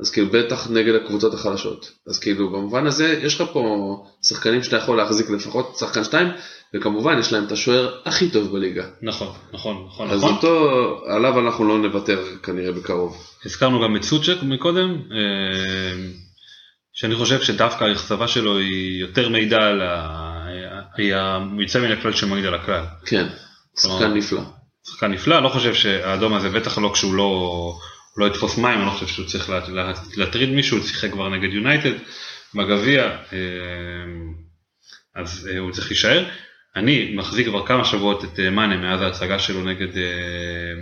אז 0.00 0.10
כאילו 0.10 0.28
בטח 0.30 0.70
נגד 0.70 0.94
הקבוצות 0.94 1.34
החלשות. 1.34 1.92
אז 2.06 2.18
כאילו 2.18 2.52
במובן 2.52 2.86
הזה 2.86 3.20
יש 3.22 3.40
לך 3.40 3.48
פה 3.52 4.04
שחקנים 4.22 4.62
שאתה 4.62 4.76
יכול 4.76 4.96
להחזיק 4.96 5.30
לפחות 5.30 5.76
שחקן 5.78 6.04
שתיים, 6.04 6.28
וכמובן 6.74 7.18
יש 7.18 7.32
להם 7.32 7.44
את 7.44 7.52
השוער 7.52 7.94
הכי 8.04 8.30
טוב 8.30 8.52
בליגה. 8.52 8.84
נכון, 9.02 9.32
נכון, 9.52 9.84
נכון, 9.86 10.10
אז 10.10 10.24
נכון. 10.24 10.34
אותו, 10.34 11.04
עליו 11.06 11.40
אנחנו 11.40 11.68
לא 11.68 11.78
נוותר 11.78 12.24
כנראה 12.42 12.72
בקרוב. 12.72 13.16
הזכרנו 13.44 13.82
גם 13.82 13.96
את 13.96 14.02
סוצ'ק 14.02 14.42
מקודם, 14.42 15.02
אה, 15.12 16.08
שאני 16.92 17.14
חושב 17.14 17.42
שדווקא 17.42 17.84
האכזבה 17.84 18.28
שלו 18.28 18.58
היא 18.58 19.00
יותר 19.00 19.28
מעידה 19.28 19.66
על 19.66 19.82
ה... 19.82 20.26
היא 20.96 21.14
היוצא 21.14 21.80
מן 21.80 21.92
הכלל 21.92 22.12
שמעיד 22.12 22.44
על 22.44 22.54
הכלל. 22.54 22.84
כן, 23.06 23.26
שחקן 23.80 24.14
נפלא. 24.14 24.40
שחקן 24.86 25.12
נפלא, 25.12 25.42
לא 25.42 25.48
חושב 25.48 25.74
שהאדום 25.74 26.34
הזה, 26.34 26.48
בטח 26.48 26.78
לא 26.78 26.90
כשהוא 26.92 27.14
לא, 27.14 27.78
לא 28.16 28.26
יתפוס 28.26 28.58
מים, 28.58 28.78
אני 28.78 28.86
לא 28.86 28.90
חושב 28.90 29.06
שהוא 29.06 29.26
צריך 29.26 29.50
לה- 29.50 29.68
לה- 29.68 29.92
להטריד 30.16 30.48
מישהו, 30.50 30.78
הוא 30.78 30.86
שיחק 30.86 31.10
כבר 31.10 31.28
נגד 31.28 31.52
יונייטד 31.52 31.92
בגביע, 32.54 33.02
אה, 33.04 33.38
אז 35.14 35.48
אה, 35.52 35.58
הוא 35.58 35.72
צריך 35.72 35.86
להישאר. 35.90 36.24
אני 36.76 37.14
מחזיק 37.14 37.46
כבר 37.46 37.66
כמה 37.66 37.84
שבועות 37.84 38.24
את 38.24 38.40
אה, 38.40 38.50
מאנה 38.50 38.76
מאז 38.76 39.00
ההצגה 39.02 39.38
שלו 39.38 39.64
נגד, 39.64 39.88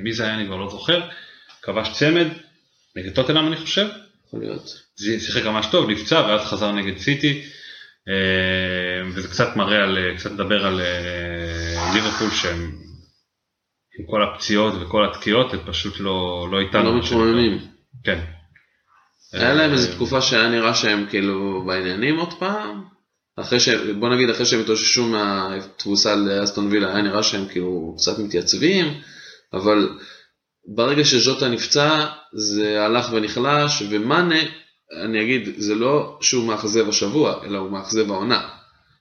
מי 0.02 0.12
זה 0.12 0.24
היה 0.24 0.34
אני 0.34 0.46
כבר 0.46 0.56
לא 0.56 0.70
זוכר, 0.70 1.00
כבש 1.62 1.88
צמד, 1.92 2.26
נגד 2.96 3.14
טוטנאם 3.14 3.46
אני 3.46 3.56
חושב, 3.56 3.86
יכול 4.28 4.40
להיות. 4.40 4.62
זה 4.96 5.20
שיחק 5.20 5.44
ממש 5.44 5.66
טוב, 5.70 5.90
נפצע 5.90 6.20
ואז 6.28 6.40
חזר 6.40 6.72
נגד 6.72 6.98
סיטי, 6.98 7.42
וזה 9.14 9.28
קצת 9.28 9.56
מראה 9.56 9.82
על, 9.82 9.98
קצת 10.16 10.30
מדבר 10.32 10.66
על 10.66 10.80
ליברפול 11.94 12.30
שהם 12.30 12.72
עם 13.98 14.06
כל 14.06 14.22
הפציעות 14.22 14.74
וכל 14.80 15.04
התקיעות, 15.04 15.52
הם 15.54 15.60
פשוט 15.66 16.00
לא, 16.00 16.48
לא 16.50 16.60
איתנו. 16.60 16.84
לא. 16.84 16.98
מתרוממים. 16.98 17.58
כן. 18.04 18.20
היה 19.32 19.54
להם 19.54 19.72
איזו 19.72 19.90
אה, 19.90 19.94
תקופה 19.94 20.20
שהיה 20.20 20.48
נראה 20.48 20.74
שהם 20.74 21.06
כאילו 21.10 21.64
בעניינים 21.66 22.16
עוד 22.16 22.32
פעם. 22.38 22.84
אחרי 23.36 23.60
ש... 23.60 23.68
בוא 23.68 24.08
נגיד 24.08 24.30
אחרי 24.30 24.46
שהם 24.46 24.60
התאוששו 24.60 25.06
מהתבוסה 25.06 26.14
לאסטון 26.14 26.66
וילה 26.66 26.94
היה 26.94 27.02
נראה 27.02 27.22
שהם 27.22 27.48
כאילו 27.48 27.94
קצת 27.98 28.18
מתייצבים, 28.18 29.00
אבל 29.52 29.88
ברגע 30.66 31.04
שז'וטה 31.04 31.48
נפצע 31.48 32.06
זה 32.32 32.84
הלך 32.84 33.12
ונחלש 33.12 33.82
ומאנה, 33.90 34.40
אני 35.04 35.22
אגיד, 35.22 35.48
זה 35.56 35.74
לא 35.74 36.18
שהוא 36.20 36.44
מאכזב 36.44 36.88
השבוע, 36.88 37.44
אלא 37.44 37.58
הוא 37.58 37.70
מאכזב 37.70 38.10
העונה. 38.10 38.48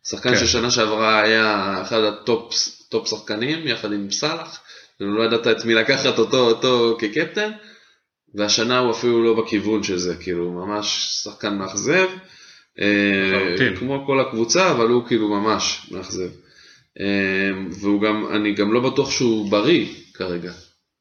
שחקן 0.07 0.35
כן. 0.35 0.45
ששנה 0.45 0.71
שעברה 0.71 1.21
היה 1.21 1.77
אחד 1.81 1.99
ה 1.99 2.13
top 2.13 2.53
top 2.89 3.07
שחקנים 3.07 3.67
יחד 3.67 3.93
עם 3.93 4.11
סאלח, 4.11 4.59
ולא 4.99 5.23
ידעת 5.23 5.47
את 5.47 5.65
מי 5.65 5.73
לקחת 5.73 6.19
אותו, 6.19 6.37
אותו 6.37 6.97
כקפטן, 6.99 7.51
והשנה 8.35 8.79
הוא 8.79 8.91
אפילו 8.91 9.23
לא 9.23 9.43
בכיוון 9.43 9.83
של 9.83 9.97
זה, 9.97 10.15
כאילו 10.15 10.51
ממש 10.51 11.09
שחקן 11.23 11.57
מאכזב, 11.57 12.07
אה. 12.81 13.75
כמו 13.79 14.03
כל 14.05 14.19
הקבוצה, 14.19 14.71
אבל 14.71 14.87
הוא 14.87 15.07
כאילו 15.07 15.27
ממש 15.27 15.87
מאכזב. 15.91 16.29
אה, 16.99 17.51
והוא 17.71 18.01
גם, 18.01 18.27
אני 18.35 18.53
גם 18.53 18.73
לא 18.73 18.79
בטוח 18.79 19.11
שהוא 19.11 19.51
בריא 19.51 19.85
כרגע, 20.13 20.51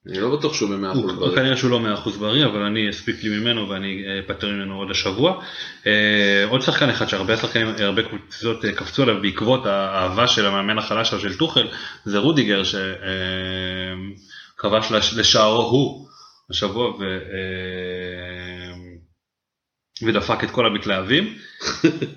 אני 0.06 0.20
לא 0.20 0.36
בטוח 0.36 0.54
שהוא 0.54 0.70
במאה 0.70 0.90
הוא, 0.90 1.00
אחוז 1.00 1.10
הוא 1.10 1.20
בריא. 1.20 1.36
כנראה 1.36 1.56
שהוא 1.56 1.70
לא 1.70 1.80
מאה 1.80 1.94
אחוז 1.94 2.16
בריא, 2.16 2.46
אבל 2.46 2.62
אני 2.62 2.90
אספיק 2.90 3.24
לי 3.24 3.38
ממנו 3.38 3.68
ואני 3.68 4.04
אה, 4.06 4.18
אפטר 4.18 4.48
ממנו 4.48 4.78
עוד 4.78 4.90
השבוע. 4.90 5.42
אה, 5.86 6.44
עוד 6.48 6.62
שחקן 6.62 6.90
אחד 6.90 7.08
שהרבה 7.08 7.36
שחקנים, 7.36 7.66
הרבה 7.78 8.02
קבוצות 8.02 8.64
אה, 8.64 8.72
קפצו 8.72 9.02
עליו 9.02 9.22
בעקבות 9.22 9.66
האהבה 9.66 10.26
של 10.26 10.46
המאמן 10.46 10.78
החלש 10.78 11.10
שלו, 11.10 11.20
של 11.20 11.36
טוחל, 11.36 11.68
זה 12.04 12.18
רודיגר 12.18 12.62
שכבש 14.58 14.92
לשערו 15.16 15.62
הוא 15.62 16.08
השבוע 16.50 16.90
ו, 16.90 17.02
אה, 17.02 18.72
ודפק 20.06 20.44
את 20.44 20.50
כל 20.50 20.66
המתלהבים. 20.66 21.34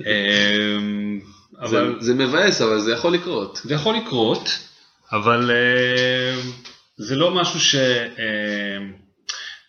אה, 0.08 0.78
זה, 1.68 1.80
אבל 1.80 1.98
זה 2.00 2.14
מבאס, 2.14 2.62
אבל 2.62 2.80
זה 2.80 2.92
יכול 2.92 3.14
לקרות. 3.14 3.62
זה 3.64 3.74
יכול 3.74 3.96
לקרות, 3.96 4.60
אבל 5.12 5.52
אה, 5.52 6.36
זה 6.98 7.16
לא 7.16 7.36
משהו 7.36 7.60
ש... 7.60 7.76
אה, 8.20 8.78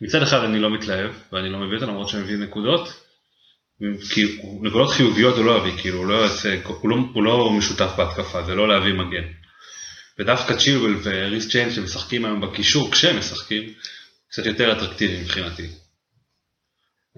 מצד 0.00 0.22
אחד 0.22 0.44
אני 0.44 0.58
לא 0.58 0.70
מתלהב, 0.70 1.10
ואני 1.32 1.48
לא 1.48 1.58
מביא 1.58 1.76
אותו 1.76 1.86
למרות 1.86 2.08
שאני 2.08 2.22
מביא 2.22 2.36
נקודות, 2.36 3.06
כי 4.10 4.40
נקודות 4.62 4.90
חיוביות 4.90 5.36
הוא 5.36 5.44
לא 5.44 5.58
יביא, 5.58 5.82
כאילו 5.82 5.98
הוא 5.98 6.06
לא, 6.06 6.14
יעשה, 6.14 6.60
הוא, 6.64 6.90
לא, 6.90 6.96
הוא 7.14 7.24
לא 7.24 7.50
משותף 7.52 7.90
בהתקפה, 7.96 8.42
זה 8.42 8.54
לא 8.54 8.68
להביא 8.68 8.92
מגן. 8.92 9.24
ודווקא 10.18 10.56
צ'ילואל 10.56 10.94
וריס 11.02 11.48
צ'יין 11.48 11.70
שמשחקים 11.70 12.24
היום 12.24 12.40
בקישור, 12.40 12.92
כשהם 12.92 13.18
משחקים, 13.18 13.72
קצת 14.30 14.46
יותר 14.46 14.72
אטרקטיביים 14.72 15.20
מבחינתי. 15.20 15.68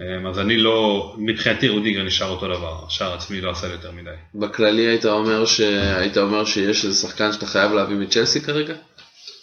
אה, 0.00 0.30
אז 0.30 0.38
אני 0.38 0.56
לא, 0.56 1.14
מבחינתי 1.18 1.68
רודיגר 1.68 2.02
נשאר 2.02 2.28
אותו 2.28 2.48
דבר, 2.48 2.86
השער 2.86 3.14
עצמי 3.14 3.40
לא 3.40 3.50
עשה 3.50 3.66
יותר 3.66 3.92
מדי. 3.92 4.10
בכללי 4.34 4.86
היית 4.86 5.04
אומר, 5.04 5.46
ש... 5.46 5.60
היית 5.60 6.16
אומר 6.16 6.44
שיש 6.44 6.84
איזה 6.84 6.96
שחקן 6.96 7.32
שאתה 7.32 7.46
חייב 7.46 7.72
להביא 7.72 7.96
מצ'לסי 7.96 8.40
כרגע? 8.40 8.74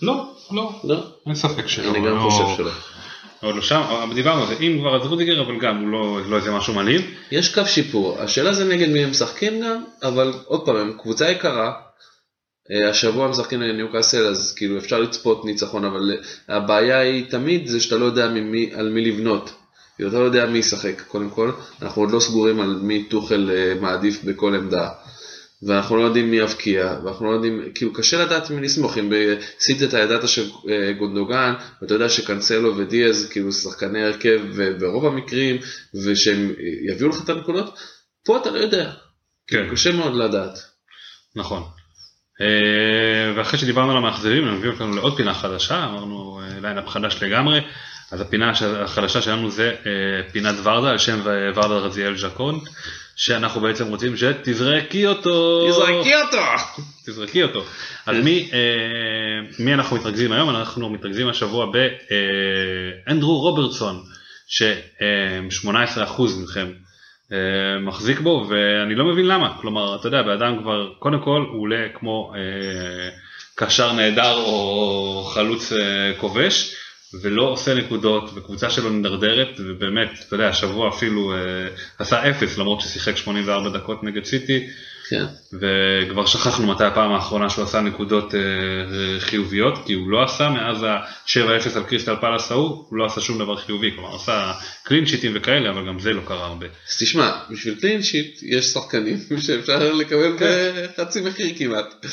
לא, 0.01 0.35
לא, 0.51 0.71
לא. 0.83 1.03
אין 1.25 1.35
ספק 1.35 1.67
שלא. 1.67 1.89
אני 1.89 1.99
גם 1.99 2.15
לא- 2.15 2.29
חושב 2.29 2.57
שלא. 2.57 2.71
עוד 3.41 3.55
לא 3.55 3.61
שם, 3.61 4.09
דיברנו 4.15 4.41
על 4.41 4.47
זה, 4.47 4.55
אם 4.61 4.77
כבר 4.79 4.95
אז 4.95 5.07
רודיגר, 5.07 5.41
אבל 5.41 5.59
גם 5.59 5.77
הוא 5.81 5.89
לא, 5.89 6.19
לא 6.29 6.35
איזה 6.35 6.51
משהו 6.51 6.73
מעליב. 6.73 7.01
יש 7.31 7.55
קו 7.55 7.61
שיפור, 7.65 8.17
השאלה 8.19 8.53
זה 8.53 8.65
נגד 8.65 8.89
מי 8.89 9.03
הם 9.03 9.09
משחקים 9.09 9.61
גם, 9.61 9.83
אבל 10.03 10.33
עוד 10.45 10.65
פעם, 10.65 10.75
הם 10.75 10.93
קבוצה 11.01 11.31
יקרה, 11.31 11.73
אה, 12.71 12.89
השבוע 12.89 13.27
משחקים 13.27 13.61
לניוקאסל 13.61 14.27
אז 14.27 14.53
כאילו 14.57 14.77
אפשר 14.77 14.99
לצפות 14.99 15.45
ניצחון, 15.45 15.85
אבל 15.85 16.11
אה, 16.49 16.55
הבעיה 16.57 16.99
היא 16.99 17.25
תמיד 17.29 17.67
זה 17.67 17.79
שאתה 17.79 17.95
לא 17.95 18.05
יודע 18.05 18.27
ממי, 18.27 18.69
על 18.75 18.89
מי 18.89 19.01
לבנות. 19.05 19.53
אתה 19.95 20.19
לא 20.19 20.23
יודע 20.23 20.45
מי 20.45 20.57
ישחק, 20.57 21.01
קודם 21.07 21.29
כל, 21.29 21.51
אנחנו 21.81 22.01
עוד 22.01 22.11
לא 22.11 22.19
סגורים 22.19 22.61
על 22.61 22.79
מי 22.81 23.03
טוחל 23.03 23.51
אה, 23.53 23.73
מעדיף 23.81 24.23
בכל 24.23 24.55
עמדה. 24.55 24.89
ואנחנו 25.65 25.97
לא 25.97 26.01
יודעים 26.01 26.31
מי 26.31 26.37
יבקיע, 26.37 26.97
ואנחנו 27.03 27.25
לא 27.25 27.31
יודעים, 27.31 27.61
כאילו 27.75 27.93
קשה 27.93 28.25
לדעת 28.25 28.49
מי 28.49 28.61
לסמוך, 28.61 28.97
אם 28.97 29.09
בסיטי 29.09 29.85
אתה 29.85 29.99
ידעת 29.99 30.21
שגונדוגן, 30.27 31.53
ואתה 31.81 31.93
יודע 31.93 32.09
שקנסלו 32.09 32.77
ודיאז 32.77 33.29
כאילו 33.31 33.51
שחקני 33.51 34.03
הרכב 34.03 34.39
ברוב 34.79 35.05
המקרים, 35.05 35.57
ושהם 36.05 36.53
יביאו 36.89 37.09
לך 37.09 37.23
את 37.23 37.29
הנקודות, 37.29 37.79
פה 38.25 38.37
אתה 38.37 38.51
לא 38.51 38.57
יודע, 38.57 38.91
כן. 39.47 39.67
קשה 39.71 39.91
מאוד 39.91 40.15
לדעת. 40.15 40.59
נכון. 41.35 41.63
אה, 42.41 43.33
ואחרי 43.35 43.59
שדיברנו 43.59 43.91
על 43.91 43.97
המאכזבים, 43.97 44.47
הם 44.47 44.55
הביאו 44.55 44.73
אותנו 44.73 44.95
לעוד 44.95 45.17
פינה 45.17 45.33
חדשה, 45.33 45.85
אמרנו 45.85 46.41
אה, 46.43 46.59
lineup 46.61 46.87
חדש 46.87 47.23
לגמרי, 47.23 47.61
אז 48.11 48.21
הפינה 48.21 48.51
החדשה 48.83 49.21
שלנו 49.21 49.51
זה 49.51 49.75
אה, 49.85 50.31
פינת 50.31 50.55
ורדה, 50.63 50.89
על 50.89 50.97
שם 50.97 51.19
ורדה 51.23 51.75
רזיאל 51.75 52.17
ז'קון. 52.17 52.59
שאנחנו 53.15 53.61
בעצם 53.61 53.87
רוצים 53.87 54.17
שתזרקי 54.17 55.07
אותו. 55.07 55.67
תזרקי 55.69 56.15
אותו. 56.15 56.37
תזרקי 57.05 57.43
אותו. 57.43 57.63
אז 58.05 58.23
מי, 58.23 58.49
אה, 58.53 58.59
מי 59.59 59.73
אנחנו 59.73 59.95
מתרכזים 59.97 60.31
היום? 60.31 60.49
אנחנו 60.49 60.89
מתרכזים 60.89 61.27
השבוע 61.27 61.65
באנדרו 63.07 63.39
רוברטסון, 63.39 64.03
ש-18% 64.47 66.21
מכם 66.43 66.71
אה, 67.31 67.79
מחזיק 67.79 68.19
בו, 68.19 68.47
ואני 68.49 68.95
לא 68.95 69.05
מבין 69.05 69.27
למה. 69.27 69.57
כלומר, 69.61 69.95
אתה 69.95 70.07
יודע, 70.07 70.21
באדם 70.21 70.59
כבר, 70.61 70.93
קודם 70.99 71.19
כל 71.19 71.45
הוא 71.51 71.61
עולה 71.61 71.87
כמו 71.93 72.33
אה, 72.35 73.09
קשר 73.55 73.93
נהדר 73.93 74.33
או 74.33 75.23
חלוץ 75.33 75.73
אה, 75.73 76.13
כובש. 76.17 76.75
ולא 77.21 77.41
עושה 77.41 77.73
נקודות, 77.73 78.29
וקבוצה 78.35 78.69
שלו 78.69 78.89
נדרדרת, 78.89 79.47
ובאמת, 79.57 80.09
אתה 80.27 80.35
יודע, 80.35 80.47
השבוע 80.47 80.89
אפילו 80.89 81.33
אה, 81.33 81.37
עשה 81.99 82.29
אפס, 82.29 82.57
למרות 82.57 82.81
ששיחק 82.81 83.17
84 83.17 83.69
דקות 83.69 84.03
נגד 84.03 84.25
סיטי, 84.25 84.67
כן. 85.09 85.25
וכבר 85.53 86.25
שכחנו 86.25 86.67
מתי 86.67 86.83
הפעם 86.83 87.11
האחרונה 87.11 87.49
שהוא 87.49 87.63
עשה 87.63 87.81
נקודות 87.81 88.35
אה, 88.35 88.39
חיוביות, 89.19 89.73
כי 89.85 89.93
הוא 89.93 90.09
לא 90.09 90.23
עשה 90.23 90.49
מאז 90.49 90.83
ה-7-0 90.83 91.77
על 91.77 91.83
קריסטל 91.83 92.15
פאלאס 92.21 92.51
ההוא, 92.51 92.85
הוא 92.89 92.97
לא 92.97 93.05
עשה 93.05 93.21
שום 93.21 93.39
דבר 93.39 93.57
חיובי, 93.57 93.91
כלומר 93.95 94.15
עשה 94.15 94.53
clean 94.83 95.05
sheet 95.05 95.24
ים 95.24 95.31
וכאלה, 95.35 95.69
אבל 95.69 95.87
גם 95.87 95.99
זה 95.99 96.13
לא 96.13 96.21
קרה 96.27 96.45
הרבה. 96.45 96.65
אז 96.65 96.97
תשמע, 96.99 97.31
בשביל 97.49 97.75
clean 97.75 98.03
sheet 98.03 98.39
יש 98.43 98.65
שחקנים 98.65 99.17
שאפשר 99.45 99.93
לקבל 99.93 100.37
כן. 100.39 100.85
בחצי 100.97 101.21
מחיר 101.21 101.55
כמעט. 101.57 102.05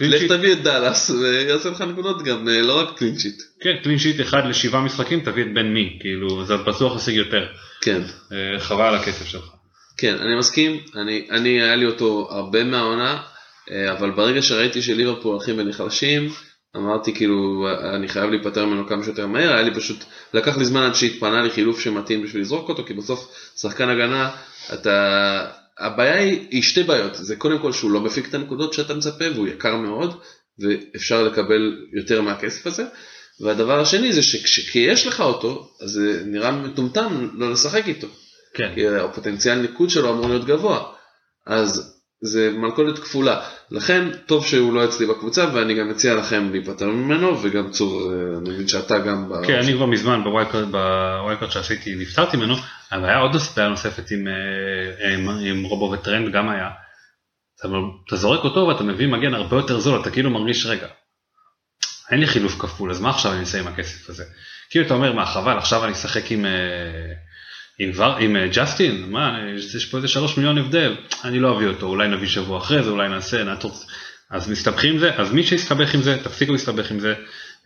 לך 0.00 0.22
תביא 0.22 0.52
את 0.52 0.62
דאלאס 0.62 1.10
ויעשה 1.10 1.70
לך 1.70 1.80
נקודות 1.80 2.22
גם, 2.22 2.48
אה, 2.48 2.62
לא 2.62 2.80
רק 2.80 2.98
clean 2.98 3.18
sheet. 3.18 3.42
כן, 3.60 3.76
clean 3.82 3.98
sheet 3.98 4.20
אחד 4.20 4.42
לשבעה 4.48 4.80
משחקים, 4.80 5.20
תביא 5.20 5.42
את 5.42 5.54
בן 5.54 5.66
מי, 5.66 5.98
כאילו, 6.00 6.44
זה 6.44 6.56
בטוח 6.56 6.96
ישיג 6.96 7.14
יותר. 7.14 7.46
כן. 7.80 8.02
אה, 8.32 8.60
חבל 8.60 8.84
על 8.84 8.94
הכסף 8.94 9.26
שלך. 9.26 9.44
כן, 9.96 10.16
אני 10.20 10.38
מסכים, 10.38 10.80
אני, 10.96 11.26
אני 11.30 11.62
היה 11.62 11.76
לי 11.76 11.86
אותו 11.86 12.28
הרבה 12.30 12.64
מהעונה, 12.64 13.22
אה, 13.70 13.92
אבל 13.92 14.10
ברגע 14.10 14.42
שראיתי 14.42 14.82
שליברפול 14.82 15.32
הולכים 15.32 15.58
ונחלשים, 15.58 16.30
אמרתי 16.76 17.14
כאילו, 17.14 17.66
אני 17.94 18.08
חייב 18.08 18.30
להיפטר 18.30 18.66
ממנו 18.66 18.88
כמה 18.88 19.04
שיותר 19.04 19.26
מהר, 19.26 19.52
היה 19.52 19.62
לי 19.62 19.74
פשוט, 19.74 20.04
לקח 20.34 20.56
לי 20.56 20.64
זמן 20.64 20.82
עד 20.82 20.94
שהתפנה 20.94 21.42
לי 21.42 21.50
חילוף 21.50 21.80
שמתאים 21.80 22.22
בשביל 22.22 22.42
לזרוק 22.42 22.68
אותו, 22.68 22.84
כי 22.84 22.94
בסוף 22.94 23.34
שחקן 23.56 23.88
הגנה, 23.88 24.30
אתה, 24.74 25.46
הבעיה 25.78 26.16
היא, 26.16 26.46
היא 26.50 26.62
שתי 26.62 26.82
בעיות, 26.82 27.14
זה 27.14 27.36
קודם 27.36 27.58
כל 27.58 27.72
שהוא 27.72 27.90
לא 27.90 28.00
מפיק 28.00 28.28
את 28.28 28.34
הנקודות 28.34 28.72
שאתה 28.72 28.94
מצפה 28.94 29.24
והוא 29.34 29.46
יקר 29.48 29.76
מאוד, 29.76 30.20
ואפשר 30.58 31.22
לקבל 31.22 31.76
יותר 31.92 32.22
מהכסף 32.22 32.66
הזה, 32.66 32.84
והדבר 33.40 33.80
השני 33.80 34.12
זה 34.12 34.22
שכשיש 34.22 35.06
לך 35.06 35.20
אותו, 35.20 35.70
אז 35.80 35.90
זה 35.90 36.22
נראה 36.26 36.50
מטומטם 36.50 37.28
לא 37.32 37.52
לשחק 37.52 37.88
איתו. 37.88 38.06
כן. 38.54 38.72
כי 38.74 38.88
הפוטנציאל 38.88 39.58
ניקוד 39.58 39.90
שלו 39.90 40.10
אמור 40.10 40.28
להיות 40.28 40.44
גבוה. 40.44 40.92
אז 41.46 42.00
זה 42.24 42.50
מלכודת 42.50 42.98
כפולה. 42.98 43.40
לכן 43.70 44.08
טוב 44.26 44.46
שהוא 44.46 44.72
לא 44.72 44.84
אצלי 44.84 45.06
בקבוצה 45.06 45.46
ואני 45.54 45.74
גם 45.74 45.88
מציע 45.88 46.14
לכם 46.14 46.50
להיפטר 46.52 46.86
ממנו 46.86 47.42
וגם 47.42 47.70
צור, 47.70 48.12
אה, 48.12 48.38
אני 48.38 48.50
מבין 48.50 48.68
שאתה 48.68 48.98
גם... 48.98 49.32
כן, 49.46 49.58
אני 49.58 49.72
כבר 49.72 49.86
מזמן 49.86 50.24
ב 50.24 50.38
wildcard 50.38 51.50
שעשיתי 51.50 51.94
נפטרתי 51.94 52.36
ממנו, 52.36 52.54
אבל 52.92 53.04
היה 53.04 53.18
עוד 53.18 53.36
בעיה 53.56 53.68
נוספת 53.68 54.10
עם, 54.10 54.28
אה, 54.28 55.14
עם, 55.14 55.28
עם 55.28 55.62
רובו 55.64 55.90
וטרנד 55.90 56.32
גם 56.32 56.48
היה. 56.48 56.70
אתה, 57.60 57.68
אתה 58.06 58.16
זורק 58.16 58.44
אותו 58.44 58.60
ואתה 58.60 58.82
מביא 58.84 59.06
מגן 59.06 59.34
הרבה 59.34 59.56
יותר 59.56 59.80
זול, 59.80 60.00
אתה 60.00 60.10
כאילו 60.10 60.30
מרגיש 60.30 60.66
רגע. 60.66 60.86
אין 62.10 62.20
לי 62.20 62.26
חילוף 62.26 62.60
כפול, 62.60 62.90
אז 62.90 63.00
מה 63.00 63.10
עכשיו 63.10 63.32
אני 63.32 63.40
אעשה 63.40 63.60
עם 63.60 63.66
הכסף 63.66 64.10
הזה? 64.10 64.24
כאילו 64.70 64.86
אתה 64.86 64.94
אומר, 64.94 65.12
מה 65.12 65.26
חבל, 65.26 65.58
עכשיו 65.58 65.84
אני 65.84 65.92
אשחק 65.92 66.30
עם... 66.30 66.46
אה, 66.46 67.23
עם, 67.78 67.90
ור, 67.94 68.16
עם 68.16 68.36
אה, 68.36 68.46
ג'סטין, 68.52 69.04
מה, 69.10 69.38
יש 69.76 69.86
פה 69.86 69.96
איזה 69.96 70.08
שלוש 70.08 70.36
מיליון 70.36 70.58
הבדל, 70.58 70.96
אני 71.24 71.40
לא 71.40 71.56
אביא 71.56 71.66
אותו, 71.66 71.86
אולי 71.86 72.08
נביא 72.08 72.28
שבוע 72.28 72.58
אחרי 72.58 72.82
זה, 72.82 72.90
אולי 72.90 73.08
נעשה, 73.08 73.44
נעצור, 73.44 73.72
אז 74.30 74.50
מסתבכים 74.50 74.92
עם 74.92 74.98
זה, 74.98 75.14
אז 75.16 75.32
מי 75.32 75.42
שיסתבך 75.42 75.94
עם 75.94 76.02
זה, 76.02 76.16
תפסיקו 76.24 76.52
להסתבך 76.52 76.90
עם 76.90 77.00
זה, 77.00 77.14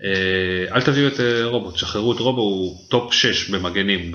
אה, 0.05 0.77
אל 0.77 0.83
תביאו 0.83 1.09
את 1.09 1.21
אה, 1.21 1.45
רובו, 1.45 1.71
תשחררו 1.71 2.13
את 2.13 2.19
רובו, 2.21 2.41
הוא 2.41 2.89
top 2.91 3.13
6 3.13 3.51
במגנים 3.51 4.13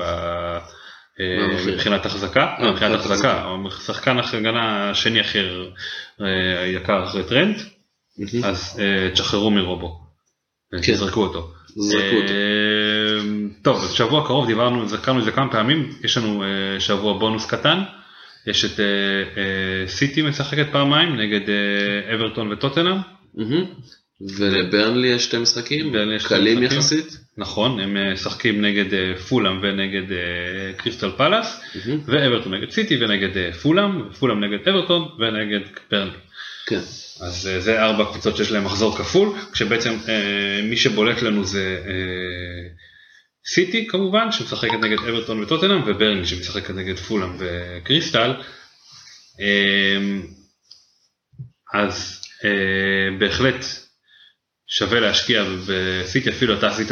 מבחינת 1.68 2.06
החזקה, 2.06 2.56
מבחינת 2.70 3.00
החזקה, 3.00 3.46
שחקן 3.86 4.18
הגנה 4.20 4.90
השני 4.90 5.20
הכי 5.20 5.40
יקר 6.66 7.04
אחרי 7.04 7.24
טרנד, 7.24 7.56
אז 8.44 8.82
תשחררו 9.14 9.52
מרובו, 9.52 10.00
כן. 10.72 10.94
תזרקו 10.94 11.22
אותו. 11.24 11.52
טוב, 13.62 13.84
אז 13.84 13.92
שבוע 13.92 14.28
קרוב 14.28 14.48
דיברנו, 14.48 14.88
זכרנו 14.88 15.20
את 15.20 15.26
זה 15.26 15.32
כמה 15.32 15.52
פעמים, 15.52 15.90
יש 16.04 16.18
לנו 16.18 16.44
אה, 16.44 16.80
שבוע 16.80 17.20
בונוס 17.20 17.46
קטן, 17.46 17.80
יש 18.48 18.66
את 18.66 18.80
אה, 18.80 18.86
אה, 19.38 19.88
סיטי 19.88 20.22
משחקת 20.22 20.66
פעמיים 20.72 21.16
נגד 21.16 21.42
אברטון 22.16 22.52
וטוטנאם. 22.52 22.98
ולברנלי 24.38 25.08
יש 25.08 25.24
שתי 25.24 25.38
משחקים, 25.38 25.94
קלים. 26.28 26.64
יחסית. 26.64 27.18
נכון, 27.38 27.80
הם 27.80 28.14
משחקים 28.14 28.66
נגד 28.66 29.16
פולאם 29.30 29.60
ונגד 29.64 30.16
קריסטל 30.78 31.12
פלאס, 31.18 31.62
ואברטון 32.06 32.54
נגד 32.54 32.70
סיטי 32.70 32.98
ונגד 33.04 33.52
פולאם, 33.52 34.10
פולאם 34.20 34.44
נגד 34.44 34.68
אברטון 34.68 35.08
ונגד 35.20 35.60
ברנלי. 35.92 36.18
כן. 36.66 36.80
אז 37.22 37.50
זה 37.60 37.82
ארבע 37.82 38.06
קבוצות 38.06 38.38
שיש 38.38 38.52
להם 38.52 38.64
מחזור 38.64 38.98
כפול, 38.98 39.30
כשבעצם 39.54 39.94
מי 40.64 40.78
שבולט 40.78 41.22
לנו 41.22 41.46
זה 41.46 41.78
סיטי 43.46 43.88
כמובן, 43.88 44.32
שמשחקת 44.32 44.74
נגד 44.82 44.98
אברטון 44.98 45.44
וטוטנאם, 45.44 45.82
וברני 45.86 46.26
שמשחקת 46.26 46.70
נגד 46.70 46.98
פולאם 46.98 47.38
וקריסטל. 47.40 48.34
אה, 49.42 49.98
אז 51.74 52.22
אה, 52.46 53.18
בהחלט 53.20 53.66
שווה 54.68 55.00
להשקיע 55.00 55.44
בסיטי, 55.68 56.30
אפילו 56.30 56.58
אתה 56.58 56.68
עשית, 56.68 56.88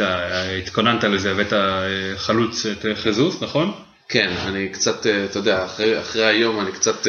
התכוננת 0.62 1.04
לזה, 1.04 1.30
הבאת 1.30 1.52
אה, 1.52 2.16
חלוץ 2.16 2.66
את 2.66 2.86
אה, 2.86 2.96
חזוס, 2.96 3.42
נכון? 3.42 3.72
כן, 4.08 4.32
אני 4.46 4.68
קצת, 4.68 5.06
אתה 5.06 5.38
יודע, 5.38 5.64
אחרי, 5.64 6.00
אחרי 6.00 6.26
היום 6.26 6.60
אני 6.60 6.72
קצת 6.72 7.06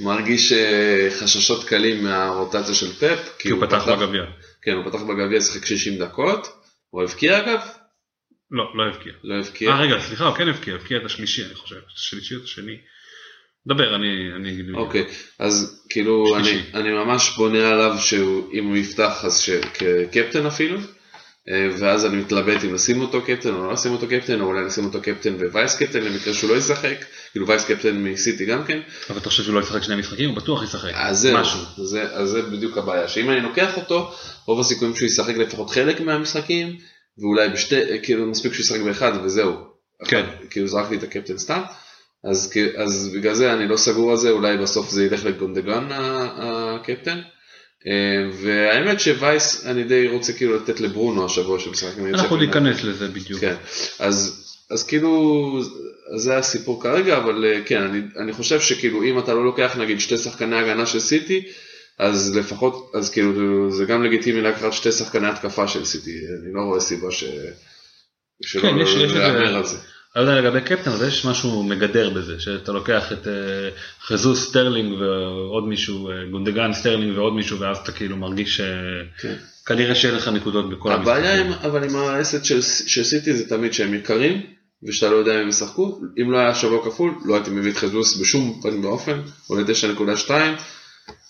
מרגיש 0.00 0.52
חששות 1.10 1.64
קלים 1.64 2.04
מהרוטציה 2.04 2.74
של 2.74 2.92
פפ. 2.92 3.34
כי 3.38 3.50
הוא 3.50 3.66
פתח 3.66 3.88
בגביע. 3.88 4.22
כן, 4.62 4.72
הוא 4.72 4.90
פתח 4.90 5.02
בגביע, 5.02 5.40
שיחק 5.40 5.66
60 5.66 5.98
דקות. 5.98 6.48
הוא 6.90 7.02
הבקיע 7.02 7.38
אגב? 7.38 7.60
לא, 8.50 8.64
לא 8.74 8.82
הבקיע. 8.86 9.12
לא 9.24 9.34
הבקיע. 9.34 9.70
אה 9.70 9.80
רגע, 9.80 10.00
סליחה, 10.00 10.26
הוא 10.26 10.36
כן 10.36 10.48
הבקיע, 10.48 10.74
הבקיע 10.74 10.98
את 10.98 11.04
השלישי 11.04 11.44
אני 11.44 11.54
חושב, 11.54 11.76
את 11.76 11.96
השלישי 11.96 12.34
או 12.34 12.40
את 12.40 12.44
השני. 12.44 12.76
דבר, 13.66 13.94
אני 13.96 14.32
אני 14.36 14.50
אגיד. 14.52 14.64
אוקיי, 14.74 15.04
אז 15.38 15.84
כאילו 15.88 16.36
אני. 16.36 16.62
אני 16.74 16.90
ממש 16.90 17.36
בונה 17.36 17.68
עליו 17.70 17.96
שאם 17.98 18.66
הוא 18.66 18.76
יפתח 18.76 19.20
אז 19.24 19.40
ש- 19.40 19.50
כקפטן 20.10 20.46
אפילו, 20.46 20.78
אה, 21.48 21.68
ואז 21.78 22.06
אני 22.06 22.16
מתלבט 22.16 22.64
אם 22.64 22.74
לשים 22.74 23.00
אותו 23.00 23.22
קפטן 23.22 23.54
או 23.54 23.64
לא 23.66 23.72
לשים 23.72 23.92
אותו 23.92 24.06
קפטן, 24.08 24.40
או 24.40 24.46
אולי 24.46 24.64
לשים 24.64 24.84
אותו 24.84 25.00
קפטן 25.02 25.34
ווייס 25.34 25.78
קפטן 25.82 26.02
למקרה 26.02 26.34
שהוא 26.34 26.50
לא 26.50 26.56
ישחק, 26.56 27.04
כאילו 27.32 27.46
וייס 27.48 27.64
קפטן 27.64 28.04
מסיטי 28.04 28.46
גם 28.46 28.64
כן, 28.64 28.80
אבל 29.10 29.18
אתה 29.18 29.28
חושב 29.30 29.42
שהוא 29.42 29.54
לא 29.54 29.60
ישחק 29.60 29.82
שני 29.82 29.96
משחקים? 29.96 30.28
הוא 30.28 30.36
בטוח 30.36 30.62
ישחק. 30.64 30.90
אז 30.94 31.18
זהו, 31.18 31.38
משהו. 31.38 31.60
זה, 31.76 32.02
אז 32.02 32.28
זה 32.28 32.42
בדיוק 32.42 32.78
הבעיה, 32.78 33.08
שאם 33.08 33.30
אני 33.30 33.40
לוקח 33.40 33.76
אותו, 33.76 34.14
רוב 34.46 34.60
הסיכויים 34.60 34.96
שהוא 34.96 35.06
ישחק 35.06 35.36
לפחות 35.36 35.70
חלק 35.70 36.00
מהמשחקים, 36.00 36.76
ואולי 37.20 37.48
בשתי, 37.48 37.80
כאילו 38.02 38.26
מספיק 38.26 38.52
שהוא 38.52 38.64
ישחק 38.64 38.80
באחד 38.80 39.12
וזהו. 39.24 39.70
כן. 40.04 40.26
כאילו 40.50 40.68
זרקתי 40.68 40.94
את 40.94 41.02
הקפטן 41.02 41.38
סתם, 41.38 41.60
אז, 42.24 42.52
אז 42.76 43.10
בגלל 43.14 43.34
זה 43.34 43.52
אני 43.52 43.68
לא 43.68 43.76
סגור 43.76 44.10
על 44.10 44.16
זה, 44.16 44.30
אולי 44.30 44.56
בסוף 44.56 44.90
זה 44.90 45.04
ילך 45.04 45.24
לגונדגן 45.24 45.88
הקפטן, 45.90 47.20
אה, 47.86 48.30
והאמת 48.42 49.00
שווייס, 49.00 49.66
אני 49.66 49.84
די 49.84 50.08
רוצה 50.08 50.32
כאילו 50.32 50.56
לתת 50.56 50.80
לברונו 50.80 51.24
השבוע 51.24 51.58
שמשחק 51.58 51.98
עם 51.98 52.06
אנחנו. 52.06 52.36
ניכנס 52.36 52.84
לזה 52.84 53.08
בדיוק. 53.08 53.40
כן, 53.40 53.54
אז, 53.98 54.46
אז 54.70 54.86
כאילו 54.86 55.60
זה 56.16 56.36
הסיפור 56.36 56.82
כרגע, 56.82 57.16
אבל 57.16 57.44
אה, 57.44 57.60
כן, 57.66 57.82
אני, 57.82 58.00
אני 58.16 58.32
חושב 58.32 58.60
שכאילו 58.60 59.02
אם 59.02 59.18
אתה 59.18 59.34
לא 59.34 59.44
לוקח 59.44 59.76
נגיד 59.76 60.00
שתי 60.00 60.18
שחקני 60.18 60.56
הגנה 60.56 60.86
של 60.86 61.00
סיטי, 61.00 61.42
אז 62.00 62.36
לפחות, 62.36 62.92
אז 62.94 63.10
כאילו 63.10 63.70
זה 63.70 63.84
גם 63.84 64.04
לגיטימי 64.04 64.40
לקחת 64.40 64.72
שתי 64.72 64.92
שחקני 64.92 65.26
התקפה 65.28 65.68
של 65.68 65.84
סיטי, 65.84 66.10
אני 66.10 66.54
לא 66.54 66.60
רואה 66.60 66.80
סיבה 66.80 67.10
ש... 67.10 67.24
שלא 68.42 68.62
כן, 68.62 68.78
יש- 68.78 68.94
יש 68.94 69.12
להמר 69.12 69.56
על 69.56 69.66
זה. 69.66 69.76
אני 70.16 70.24
לא 70.24 70.30
יודע 70.30 70.40
לגבי 70.40 70.60
קפטן, 70.60 70.90
אבל 70.90 71.08
יש 71.08 71.24
משהו 71.26 71.62
מגדר 71.62 72.10
בזה, 72.10 72.40
שאתה 72.40 72.72
לוקח 72.72 73.12
את 73.12 73.28
אה, 73.28 73.32
חזוס 74.06 74.48
סטרלינג 74.48 74.92
ועוד 75.00 75.68
מישהו, 75.68 76.10
אה, 76.10 76.14
גונדוגן 76.30 76.72
סטרלינג 76.72 77.18
ועוד 77.18 77.34
מישהו, 77.34 77.60
ואז 77.60 77.76
אתה 77.78 77.92
כאילו 77.92 78.16
מרגיש 78.16 78.60
כן. 79.20 79.34
שכנראה 79.64 79.94
שאין 79.94 80.14
לך 80.14 80.28
נקודות 80.28 80.70
בכל 80.70 80.92
הבעיה 80.92 81.34
המשחקים. 81.40 81.70
אבל 81.70 81.84
עם 81.84 81.96
ה 81.96 82.03
assets 82.03 82.44
של, 82.44 82.62
של 82.62 83.04
סיטי 83.04 83.34
זה 83.34 83.48
תמיד 83.48 83.72
שהם 83.72 83.94
יקרים, 83.94 84.40
ושאתה 84.88 85.12
לא 85.12 85.16
יודע 85.16 85.34
אם 85.34 85.40
הם 85.40 85.48
ישחקו, 85.48 86.00
אם 86.22 86.30
לא 86.30 86.38
היה 86.38 86.54
שבוע 86.54 86.84
כפול, 86.84 87.14
לא 87.24 87.34
הייתי 87.34 87.50
מביא 87.50 87.72
את 87.72 87.76
חזוס 87.76 88.20
בשום 88.20 88.60
פנים 88.62 88.84
ואופן, 88.84 89.20
עולה 89.46 89.62
9.2, 90.26 90.30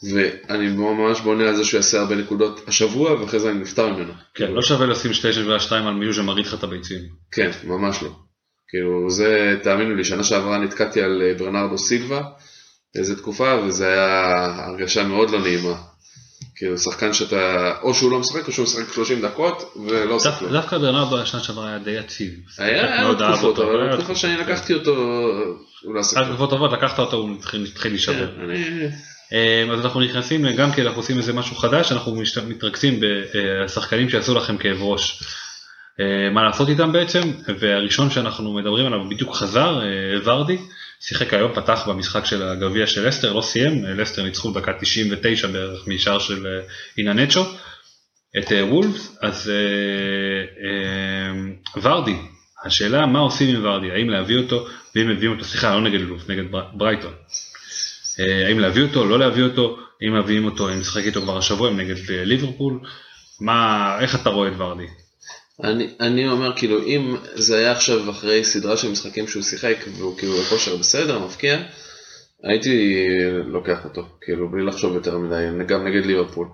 ואני 0.03 0.69
ממש 0.69 1.21
בונה 1.21 1.49
על 1.49 1.57
זה 1.57 1.65
שהוא 1.65 1.79
יעשה 1.79 2.01
הרבה 2.01 2.17
נקודות 2.17 2.61
השבוע, 2.69 3.13
ואחרי 3.21 3.41
זה 3.41 3.51
אני 3.51 3.59
נפטר 3.59 3.89
ממנו. 3.89 4.13
כן, 4.35 4.53
לא 4.53 4.63
שווה 4.63 4.87
לשים 4.87 5.11
2.2 5.11 5.75
על 5.75 5.95
מישהו 5.95 6.15
שמרעיד 6.15 6.47
לך 6.47 6.55
את 6.55 6.63
הביצים. 6.63 6.99
כן, 7.33 7.51
ממש 7.65 8.03
לא. 8.03 8.11
כאילו 8.69 9.11
זה, 9.11 9.57
תאמינו 9.63 9.95
לי, 9.95 10.05
שנה 10.05 10.25
שעברה 10.25 10.59
נתקעתי 10.59 11.03
על 11.03 11.23
אה, 11.23 11.35
ברנרדו 11.39 11.79
סילבה, 11.79 12.23
איזה 12.95 13.17
תקופה, 13.17 13.55
וזה 13.67 13.87
היה 13.89 14.37
הרגשה 14.67 15.05
מאוד 15.05 15.31
לא 15.31 15.41
נעימה. 15.41 15.75
כאילו 16.57 16.79
שחקן 16.79 17.13
שאתה, 17.13 17.73
או 17.83 17.95
שהוא 17.95 18.11
לא 18.13 18.19
משחק, 18.19 18.47
או 18.47 18.53
שהוא 18.53 18.63
משחק 18.65 18.93
30 18.93 19.23
דקות, 19.23 19.75
ולא 19.87 20.15
עושה 20.15 20.33
כלום. 20.37 20.53
דווקא 20.53 20.79
ברנרדו 20.79 21.19
השנה 21.21 21.41
שעברה 21.41 21.69
היה 21.69 21.79
די 21.79 21.91
יציב. 21.91 22.31
היה 22.59 22.95
היה 22.95 23.09
לו 23.09 23.15
תקופות, 23.15 23.59
אבל 23.59 23.81
היה 23.83 23.97
בתקופה 23.97 24.15
שאני 24.15 24.35
תקופות. 24.37 24.53
לקחתי 24.53 24.75
אותו, 24.75 24.91
הוא 25.85 25.95
לא 25.95 26.01
עשה 26.01 26.17
כלום. 26.17 26.29
תקופות 26.29 26.51
טובות, 26.51 26.73
לקחת 26.73 26.99
אותו, 26.99 27.17
הוא 27.17 27.37
התחיל- 27.39 27.67
התחיל 27.73 27.93
להישבר. 27.93 28.31
כן, 29.31 29.37
אה, 29.71 29.75
אז 29.75 29.85
אנחנו 29.85 30.01
נכנסים 30.01 30.57
גם 30.57 30.73
כי 30.73 30.83
אנחנו 30.83 30.99
עושים 30.99 31.19
איזה 31.19 31.33
משהו 31.33 31.57
חדש, 31.57 31.93
אנחנו 31.93 32.23
מתרכזים 32.49 33.01
בשחקנים 33.01 34.09
שיעשו 34.11 34.35
לכם 34.35 34.57
כאב 34.57 34.83
ראש. 34.83 35.23
אה, 36.01 36.31
מה 36.31 36.43
לעשות 36.43 36.69
איתם 36.69 36.93
בעצם, 36.93 37.21
והראשון 37.59 38.11
שאנחנו 38.11 38.55
מדברים 38.55 38.87
עליו 38.87 39.09
בדיוק 39.09 39.35
חזר, 39.35 39.81
אה, 39.83 39.89
ורדי, 40.25 40.59
שיחק 41.01 41.35
היום, 41.35 41.53
פתח 41.55 41.89
במשחק 41.89 42.25
של 42.25 42.43
הגביע 42.43 42.87
של 42.87 43.09
לסטר, 43.09 43.33
לא 43.33 43.41
סיים, 43.41 43.85
אה, 43.87 43.95
לסטר 43.95 44.23
ניצחו 44.23 44.53
בדקה 44.53 44.73
99 44.81 45.47
בערך 45.47 45.89
משער 45.89 46.19
של 46.19 46.47
אה, 46.47 46.61
איננצ'ו, 46.99 47.45
את 48.39 48.53
אה, 48.53 48.65
וולפס, 48.65 49.19
אז 49.23 49.51
אה, 49.51 50.65
אה, 50.65 51.81
ורדי, 51.83 52.17
השאלה 52.65 53.07
מה 53.07 53.19
עושים 53.19 53.57
עם 53.57 53.65
ורדי, 53.65 53.91
האם 53.91 54.11
להביא 54.11 54.37
אותו, 54.39 54.67
ואם 54.97 55.09
מביאים 55.09 55.33
אותו, 55.33 55.45
סליחה, 55.45 55.75
לא 55.75 55.81
נגד 55.81 56.01
לוף, 56.01 56.31
נגד 56.31 56.51
בר- 56.51 56.71
ברייטון. 56.75 57.13
אה, 58.21 58.47
האם 58.47 58.59
להביא 58.59 58.83
אותו, 58.83 59.05
לא 59.07 59.19
להביא 59.19 59.43
אותו, 59.43 59.77
אם 60.03 60.19
מביאים 60.19 60.45
אותו, 60.45 60.69
אם 60.69 60.79
נשחק 60.79 61.03
איתו 61.05 61.23
כבר 61.23 61.39
השבוע, 61.39 61.69
הם 61.69 61.81
נגד 61.81 62.11
אה, 62.11 62.25
ליברפול, 62.25 62.81
מה, 63.41 63.97
איך 64.01 64.15
אתה 64.15 64.31
רואה 64.31 64.49
את 64.49 64.53
ורדי? 64.57 64.87
אני, 65.65 65.89
אני 66.01 66.29
אומר 66.29 66.57
כאילו 66.57 66.83
אם 66.87 67.17
זה 67.35 67.59
היה 67.59 67.73
עכשיו 67.73 68.11
אחרי 68.11 68.45
סדרה 68.45 68.77
של 68.77 68.91
משחקים 68.91 69.27
שהוא 69.29 69.43
שיחק 69.43 69.77
והוא 69.99 70.19
כאילו 70.19 70.33
בכושר 70.37 70.77
בסדר, 70.77 71.19
מבקיע, 71.19 71.59
הייתי 72.45 72.95
לוקח 73.47 73.85
אותו, 73.85 74.03
כאילו 74.21 74.49
בלי 74.51 74.65
לחשוב 74.67 74.95
יותר 74.95 75.19
מדי, 75.19 75.65
גם 75.67 75.87
נגד 75.87 76.07
ליברפול. 76.07 76.47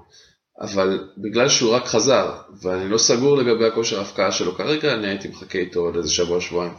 אבל 0.61 0.99
בגלל 1.19 1.49
שהוא 1.49 1.75
רק 1.75 1.87
חזר, 1.87 2.31
ואני 2.63 2.89
לא 2.89 2.99
סגור 2.99 3.37
לגבי 3.37 3.67
הכושר 3.67 3.99
ההפקעה 3.99 4.33
שלו 4.33 4.55
כרגע, 4.55 4.95
אני 4.95 5.07
הייתי 5.09 5.29
מחכה 5.29 5.59
איתו 5.59 5.81
עוד 5.81 5.97
איזה 5.97 6.13
שבוע 6.13 6.41
שבועיים. 6.41 6.73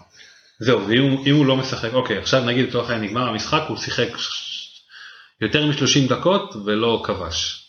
זהו, 0.59 0.87
ואם 0.87 1.01
הוא- 1.03 1.25
אם 1.25 1.35
הוא 1.35 1.45
לא 1.45 1.57
משחק, 1.57 1.93
אוקיי, 1.93 2.17
עכשיו 2.17 2.45
נגיד 2.45 2.69
לצורך 2.69 2.89
העניין 2.89 3.09
נגמר 3.11 3.27
המשחק, 3.29 3.61
הוא 3.67 3.77
שיחק 3.77 4.07
יותר 5.41 5.65
מ-30 5.65 6.09
דקות 6.09 6.55
ולא 6.65 7.01
כבש. 7.05 7.63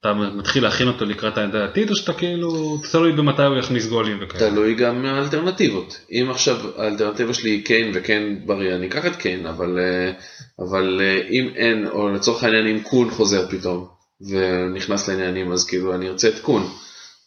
אתה 0.00 0.14
מתחיל 0.14 0.62
להכין 0.62 0.88
אותו 0.88 1.04
לקראת 1.04 1.38
העמדה 1.38 1.62
העתיד, 1.62 1.90
או 1.90 1.96
שאתה 1.96 2.12
כאילו, 2.12 2.80
תלוי 2.92 3.12
במתי 3.12 3.42
הוא 3.42 3.58
יכניס 3.58 3.86
גולים 3.86 4.18
וכאלה. 4.20 4.50
תלוי 4.50 4.74
גם 4.74 5.02
מהאלטרנטיבות. 5.02 6.00
אם 6.10 6.26
עכשיו 6.30 6.56
האלטרנטיבה 6.76 7.34
שלי 7.34 7.50
היא 7.50 7.64
קיין 7.64 7.92
וקיין 7.94 8.46
בריא, 8.46 8.74
אני 8.74 8.86
אקח 8.86 9.06
את 9.06 9.16
קיין, 9.16 9.46
אבל, 9.46 9.78
אה, 9.78 10.12
אבל 10.58 11.00
אה, 11.00 11.28
אם 11.30 11.48
אין, 11.56 11.86
או 11.86 12.08
לצורך 12.08 12.44
העניין 12.44 12.66
אם 12.66 12.82
קון 12.82 13.10
חוזר 13.10 13.48
פתאום, 13.50 13.88
ונכנס 14.30 15.08
לעניינים, 15.08 15.52
אז 15.52 15.66
כאילו 15.66 15.94
אני 15.94 16.08
ארצה 16.08 16.28
את 16.28 16.38
קון. 16.38 16.70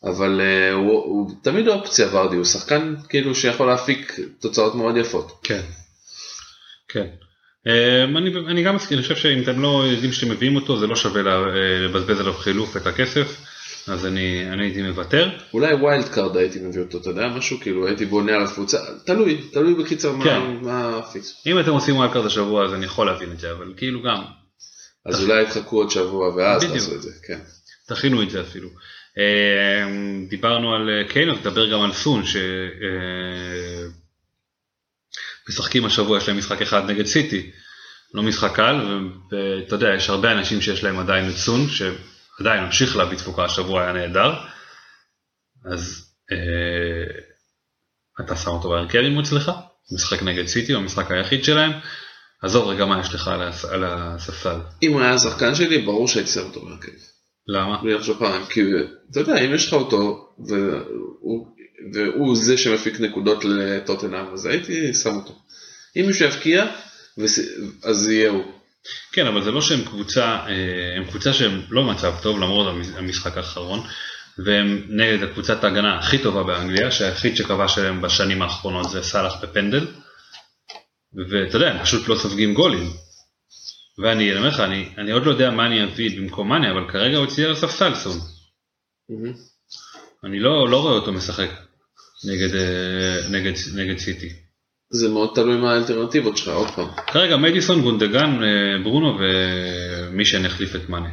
אבל 0.04 0.42
אה, 0.42 0.74
הוא, 0.74 0.92
הוא 0.92 1.32
תמיד 1.44 1.68
אופציה 1.68 2.08
ורדי, 2.12 2.36
הוא 2.36 2.46
שחקן 2.46 2.96
כאילו 3.10 3.36
שיכול 3.36 3.68
להפיק 3.68 4.20
תוצאות 4.40 4.76
מאוד 4.76 4.98
יפות. 4.98 5.40
כן. 5.44 5.62
כן. 6.88 7.08
אה, 7.68 8.04
אני, 8.04 8.34
אני 8.48 8.64
גם 8.64 8.76
מסכים, 8.76 8.98
אני 8.98 9.04
חושב 9.04 9.16
שאם 9.16 9.44
אתם 9.44 9.62
לא 9.62 9.84
יודעים 9.92 10.12
שאתם 10.12 10.32
מביאים 10.32 10.56
אותו, 10.56 10.80
זה 10.80 10.88
לא 10.88 10.96
שווה 10.96 11.22
אה, 11.22 11.80
לבזבז 11.80 12.20
עליו 12.20 12.34
חילוף 12.34 12.78
את 12.78 12.88
הכסף, 12.88 13.42
אז 13.88 14.06
אני, 14.06 14.50
אני 14.54 14.64
הייתי 14.64 14.82
מוותר. 14.82 15.30
אולי 15.54 15.74
wildcard 15.74 16.38
הייתי 16.38 16.60
מביא 16.60 16.82
אותו, 16.82 16.98
אתה 16.98 17.10
יודע 17.10 17.28
משהו? 17.28 17.60
כאילו 17.60 17.88
הייתי 17.88 18.06
בונה 18.06 18.36
על 18.36 18.44
הקבוצה, 18.44 18.78
תלוי, 19.06 19.42
תלוי 19.52 19.74
בקיצר 19.74 20.14
כן. 20.24 20.40
מה, 20.62 20.98
הפיץ. 20.98 21.34
אם 21.48 21.60
אתם 21.60 21.72
עושים 21.72 21.96
wildcard 21.96 22.26
השבוע 22.26 22.66
אז 22.66 22.74
אני 22.74 22.86
יכול 22.86 23.06
להבין 23.06 23.32
את 23.32 23.40
זה, 23.40 23.52
אבל 23.52 23.74
כאילו 23.78 24.02
גם, 24.04 24.24
אז 25.06 25.24
אולי 25.24 25.44
תחכו 25.44 25.78
עוד 25.78 25.92
שבוע 25.92 26.36
ואז 26.36 26.64
בדיוק. 26.64 26.78
תעשו 26.78 26.96
את 26.96 27.02
זה, 27.02 27.12
כן. 27.28 27.40
תכינו 27.88 28.24
את 28.24 28.30
זה 28.30 28.42
אפילו. 28.42 28.70
אה, 29.18 29.88
דיברנו 30.30 30.76
על 30.76 30.90
אה, 30.90 31.14
קיין, 31.14 31.30
אז 31.30 31.38
נדבר 31.38 31.72
גם 31.72 31.82
על 31.82 31.94
סון, 31.94 32.24
שמשחקים 35.52 35.86
השבוע, 35.86 36.18
יש 36.18 36.28
להם 36.28 36.38
משחק 36.38 36.62
אחד 36.62 36.90
נגד 36.90 37.06
סיטי, 37.06 37.52
לא 38.14 38.24
משחק 38.24 38.56
קל, 38.56 38.76
ואתה 39.32 39.76
יודע, 39.76 39.88
יש 39.98 40.10
הרבה 40.10 40.32
אנשים 40.32 40.62
שיש 40.62 40.84
להם 40.84 41.00
עדיין 41.00 41.30
את 41.30 41.36
סון, 41.36 41.68
שעדיין 41.70 42.64
ממשיך 42.64 42.98
להביא 42.98 43.18
תפוקה. 43.18 43.46
השבוע, 43.46 43.82
היה 43.84 43.94
נהדר, 43.94 44.34
אז 45.66 46.12
אה, 46.32 47.22
אתה 48.26 48.36
שם 48.36 48.52
אותו 48.52 48.70
בהרכב 48.70 49.00
אם 49.00 49.14
הוא 49.14 49.22
אצלך, 49.22 49.52
משחק 49.96 50.24
נגד 50.24 50.46
סיטי, 50.46 50.74
הוא 50.74 50.82
המשחק 50.82 51.12
היחיד 51.12 51.44
שלהם, 51.44 51.72
עזוב 52.44 52.68
רגע 52.68 52.86
מה 52.86 53.00
יש 53.00 53.14
לך 53.14 53.28
על 53.28 53.42
הס- 53.44 53.66
על 53.66 53.84
הספסל, 53.88 54.60
אם 54.84 54.94
הוא 54.94 55.02
היה 55.02 55.14
השחקן 55.14 55.56
שלי, 55.56 55.82
ברור 55.82 56.08
שהייתי 56.08 56.32
שם 56.32 56.42
אותו 56.42 56.62
בהרכב. 56.66 56.92
למה? 57.48 57.82
בלי 57.84 57.94
לחשוב 57.94 58.20
פעם, 58.20 58.46
כי 58.46 58.62
אתה 59.12 59.20
יודע, 59.20 59.38
אם 59.38 59.54
יש 59.56 59.68
לך 59.68 59.74
אותו, 59.74 60.34
והוא, 60.48 61.48
והוא 61.94 62.36
זה 62.36 62.58
שמפיק 62.58 63.00
נקודות 63.00 63.46
לטוטנאם, 63.46 64.34
אז 64.34 64.46
הייתי 64.46 64.94
שם 64.94 65.16
אותו. 65.16 65.40
אם 65.96 66.04
מישהו 66.08 66.26
יבקיע, 66.26 66.66
אז 67.84 68.10
יהיה 68.10 68.30
הוא. 68.30 68.44
כן, 69.12 69.28
אבל 69.28 69.44
זה 69.44 69.52
לא 69.52 69.62
שהם 69.62 69.86
קבוצה, 69.86 70.26
אה, 70.26 70.98
הם 70.98 71.06
קבוצה 71.06 71.34
שהם 71.34 71.62
לא 71.70 71.82
במצב 71.82 72.14
טוב 72.22 72.40
למרות 72.40 72.68
המש- 72.68 72.98
המשחק 72.98 73.38
האחרון, 73.38 73.80
והם 74.46 74.82
נגד 74.90 75.24
הקבוצת 75.24 75.64
ההגנה 75.64 75.98
הכי 76.00 76.18
טובה 76.18 76.44
באנגליה, 76.44 76.92
שהיחיד 76.92 77.36
שכבש 77.38 77.78
עליהם 77.78 78.02
בשנים 78.02 78.42
האחרונות 78.42 78.90
זה 78.90 79.04
סאלח 79.04 79.34
בפנדל, 79.44 79.88
ואתה 81.30 81.56
יודע, 81.58 81.72
הם 81.72 81.84
פשוט 81.84 82.08
לא 82.08 82.16
סופגים 82.16 82.54
גולים. 82.54 82.90
ואני 83.98 84.38
אומר 84.38 84.48
לך, 84.48 84.60
אני, 84.60 84.90
אני 84.98 85.12
עוד 85.12 85.26
לא 85.26 85.32
יודע 85.32 85.50
מה 85.50 85.66
אני 85.66 85.84
אביא 85.84 86.20
במקום 86.22 86.50
מאני, 86.50 86.72
אבל 86.72 86.92
כרגע 86.92 87.18
הוא 87.18 87.26
אצלי 87.26 87.46
על 87.46 87.52
הספסל 87.52 87.96
סון. 87.96 88.18
אני 90.24 90.40
לא, 90.40 90.70
לא 90.70 90.82
רואה 90.82 90.94
אותו 90.94 91.12
משחק 91.12 91.50
נגד, 92.26 92.56
אה, 92.56 93.30
נגד, 93.30 93.54
נגד 93.76 93.98
סיטי. 93.98 94.30
זה 94.90 95.10
מאוד 95.10 95.32
תלוי 95.36 95.58
מה 95.58 95.74
האלטרנטיבות 95.74 96.38
שלך, 96.38 96.48
עוד 96.48 96.70
פעם. 96.76 96.88
כרגע 97.08 97.38
מדיסון, 97.38 97.82
גונדגן, 97.82 98.44
אה, 98.44 98.84
ברונו 98.84 99.18
ומי 99.20 100.26
שיחליף 100.26 100.76
את 100.76 100.90
מאני. 100.90 101.10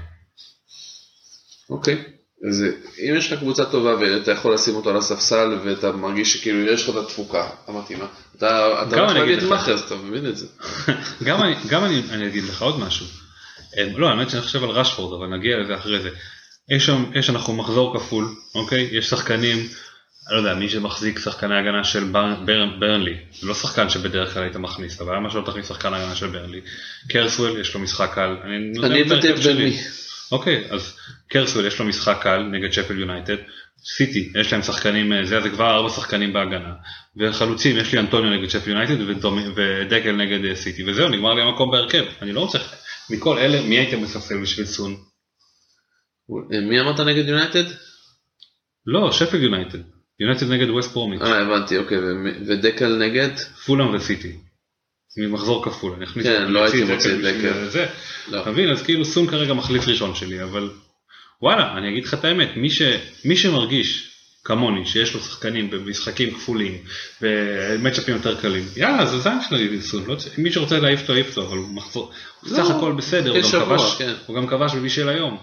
אוקיי. 1.70 2.04
אז 2.48 2.64
אם 2.98 3.14
יש 3.16 3.32
לך 3.32 3.38
קבוצה 3.38 3.64
טובה 3.64 3.94
ואתה 4.00 4.32
יכול 4.32 4.54
לשים 4.54 4.74
אותו 4.74 4.90
על 4.90 4.96
הספסל 4.96 5.58
ואתה 5.64 5.92
מרגיש 5.92 6.32
שכאילו 6.32 6.72
יש 6.72 6.88
לך 6.88 6.96
את 6.96 7.04
התפוקה 7.04 7.50
המתאימה, 7.66 8.06
אתה 8.36 8.64
הולך 8.64 8.92
להביא 8.94 9.22
אגיד 9.22 9.38
את 9.38 9.42
לך. 9.42 9.50
מאחז, 9.50 9.80
אתה 9.80 9.94
מבין 9.94 10.26
את 10.26 10.36
זה. 10.36 10.46
גם 11.26 11.42
אני, 11.42 11.54
גם 11.68 11.84
אני, 11.84 12.02
אני 12.10 12.26
אגיד 12.26 12.44
לך 12.44 12.62
עוד 12.62 12.80
משהו. 12.80 13.06
לא, 13.96 14.08
האמת 14.08 14.30
שאני 14.30 14.42
חושב 14.42 14.64
על 14.64 14.70
רשפורד, 14.70 15.20
אבל 15.20 15.36
נגיע 15.36 15.56
לזה 15.58 15.74
אחרי 15.74 16.00
זה. 16.00 16.10
יש 16.70 16.86
שם, 16.86 17.04
יש 17.14 17.30
אנחנו 17.30 17.52
מחזור 17.52 17.98
כפול, 17.98 18.34
אוקיי? 18.54 18.88
יש 18.92 19.10
שחקנים, 19.10 19.68
אני 20.28 20.36
לא 20.36 20.40
יודע, 20.40 20.54
מי 20.54 20.68
שמחזיק 20.68 21.18
שחקני 21.18 21.58
הגנה 21.58 21.84
של 21.84 22.04
בר, 22.04 22.34
בר, 22.44 22.66
ברנלי, 22.78 23.16
זה 23.40 23.46
לא 23.46 23.54
שחקן 23.54 23.88
שבדרך 23.88 24.34
כלל 24.34 24.42
היית 24.42 24.56
מכניס, 24.56 25.00
אבל 25.00 25.16
למה 25.16 25.30
שלא 25.30 25.42
תכניס 25.46 25.68
שחקן 25.68 25.94
הגנה 25.94 26.14
של 26.14 26.26
ברנלי? 26.26 26.60
קרסוול, 27.08 27.60
יש 27.60 27.74
לו 27.74 27.80
משחק 27.80 28.14
קל. 28.14 28.36
אני 28.44 28.72
את 29.06 29.12
אבטא 29.12 29.26
את 29.28 29.42
שלי. 29.42 29.54
ברנלי. 29.54 29.78
אוקיי, 30.32 30.64
אז 30.70 30.96
קרסוול 31.28 31.66
יש 31.66 31.78
לו 31.78 31.84
משחק 31.84 32.18
קל 32.22 32.42
נגד 32.42 32.72
שפל 32.72 32.98
יונייטד, 32.98 33.36
סיטי 33.84 34.32
יש 34.40 34.52
להם 34.52 34.62
שחקנים, 34.62 35.12
אה, 35.12 35.26
זה, 35.26 35.40
זה 35.40 35.50
כבר 35.50 35.74
ארבע 35.74 35.90
שחקנים 35.90 36.32
בהגנה, 36.32 36.72
וחלוצים 37.16 37.76
יש 37.76 37.92
לי 37.92 37.98
אנטוניו 37.98 38.30
נגד 38.30 38.48
שפל 38.48 38.70
יונייטד 38.70 39.00
ודקל 39.56 40.12
נגד 40.12 40.44
אה, 40.44 40.56
סיטי, 40.56 40.90
וזהו, 40.90 41.08
נגמר 41.08 41.34
לי 41.34 41.42
המקום 41.42 41.70
בהרכב, 41.70 42.04
אני 42.22 42.32
לא 42.32 42.40
רוצה, 42.40 42.58
מכל 43.10 43.38
אלה, 43.38 43.62
מי 43.62 43.78
הייתם 43.78 44.02
מספסל 44.02 44.42
בשביל 44.42 44.66
סון? 44.66 44.96
מי 46.68 46.80
אמרת 46.80 47.00
נגד 47.00 47.28
יונייטד? 47.28 47.64
לא, 48.86 49.12
שפילד 49.12 49.42
יונייטד. 49.42 49.97
יונייטד 50.20 50.50
נגד 50.50 50.70
ווסט 50.70 50.92
פרומיץ'. 50.92 51.22
אה 51.22 51.40
הבנתי 51.40 51.78
אוקיי 51.78 51.98
ודקל 52.46 52.96
נגד? 52.96 53.30
פולאם 53.66 53.94
וסיטי. 53.94 54.32
ממחזור 55.18 55.64
כפול. 55.64 55.92
אני 55.96 56.04
אכניס 56.04 56.26
כן, 56.26 56.50
לא 56.50 56.64
הייתי 56.64 56.84
מוציא 56.84 57.14
את 57.14 57.18
דקל. 57.18 57.80
לא. 58.28 58.42
אתה 58.42 58.50
מבין? 58.50 58.70
אז 58.70 58.82
כאילו 58.82 59.04
סון 59.04 59.26
כרגע 59.26 59.54
מחליף 59.54 59.88
ראשון 59.88 60.14
שלי, 60.14 60.42
אבל 60.42 60.70
וואלה, 61.42 61.78
אני 61.78 61.88
אגיד 61.88 62.04
לך 62.04 62.14
את 62.14 62.24
האמת, 62.24 62.48
מי, 62.56 62.70
ש... 62.70 62.82
מי 63.24 63.36
שמרגיש 63.36 64.10
כמוני, 64.44 64.86
שיש 64.86 65.14
לו 65.14 65.20
שחקנים 65.20 65.70
במשחקים 65.70 66.34
כפולים, 66.34 66.78
במצ'אפים 67.20 68.14
יותר 68.14 68.40
קלים, 68.40 68.64
יאללה, 68.76 69.06
זה 69.06 69.18
זין 69.18 69.38
של 69.48 69.56
לידי 69.56 69.80
סון, 69.82 70.04
לא... 70.06 70.16
מי 70.38 70.52
שרוצה 70.52 70.78
להעיף 70.78 71.00
אותו, 71.00 71.12
יעיף 71.12 71.28
אותו, 71.28 71.48
אבל 71.48 71.56
הוא 71.56 71.68
מחזור, 71.68 72.12
הוא 72.40 72.50
לא, 72.50 72.56
סך 72.56 72.70
הכל 72.70 72.92
בסדר, 72.92 73.30
הוא 73.30 73.40
גם, 73.40 73.64
כבש, 73.64 73.94
כן. 73.98 74.12
הוא 74.26 74.36
גם 74.36 74.46
כבש 74.46 74.72
ובישל 74.74 75.08
היום. 75.08 75.38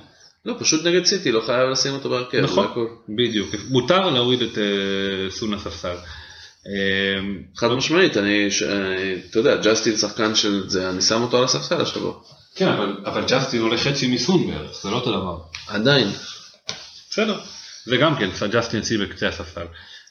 לא 0.46 0.56
פשוט 0.60 0.86
נגד 0.86 1.06
סיטי 1.06 1.32
לא 1.32 1.42
חייב 1.46 1.70
לשים 1.70 1.94
אותו 1.94 2.10
בהרכב. 2.10 2.38
נכון. 2.38 2.68
בדיוק, 3.10 3.56
מותר 3.70 4.10
להוריד 4.10 4.42
את 4.42 4.58
אה, 4.58 5.30
סון 5.30 5.54
לספסל. 5.54 5.96
אה, 6.68 7.22
חד 7.56 7.72
משמעית 7.72 8.18
אני 8.18 8.48
אה, 8.68 9.16
אתה 9.30 9.40
יודע 9.40 9.56
ג'סטין 9.56 9.98
שחקן 9.98 10.36
של 10.36 10.70
זה 10.70 10.90
אני 10.90 11.02
שם 11.02 11.22
אותו 11.22 11.38
על 11.38 11.44
הספסל 11.44 11.82
השבוע. 11.82 12.14
כן, 12.56 12.68
אבל, 12.68 12.98
אבל 13.06 13.24
ג'סטין 13.28 13.62
עולה 13.62 13.78
חצי 13.78 14.08
מסון 14.08 14.48
בערך, 14.48 14.82
זה 14.84 14.90
לא 14.90 14.96
אותו 14.96 15.12
דבר. 15.12 15.38
עדיין. 15.68 16.08
בסדר. 17.10 17.40
זה 17.86 17.98
גם 17.98 18.16
כן, 18.16 18.30
ג'סטין 18.52 18.80
אצלי 18.80 18.98
בקצה 18.98 19.28
הספסל. 19.28 19.66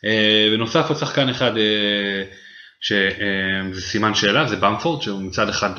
אה, 0.04 0.48
בנוסף 0.52 0.84
עוד 0.88 0.98
שחקן 0.98 1.28
אחד 1.28 1.52
שזה 2.80 3.80
סימן 3.80 4.14
שאלה, 4.14 4.48
זה 4.48 4.56
במפורד, 4.56 5.02
שהוא 5.02 5.22
מצד 5.22 5.48
אחד 5.48 5.70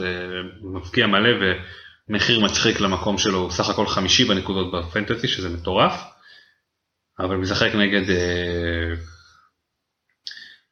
מבקיע 0.61 1.07
מלא 1.07 1.29
ומחיר 2.09 2.39
מצחיק 2.39 2.79
למקום 2.79 3.17
שלו, 3.17 3.37
הוא 3.37 3.51
סך 3.51 3.69
הכל 3.69 3.87
חמישי 3.87 4.25
בנקודות 4.25 4.71
בפנטזי, 4.71 5.27
שזה 5.27 5.49
מטורף, 5.49 6.03
אבל 7.19 7.35
משחק 7.35 7.75
נגד... 7.75 8.09
אה, 8.09 8.93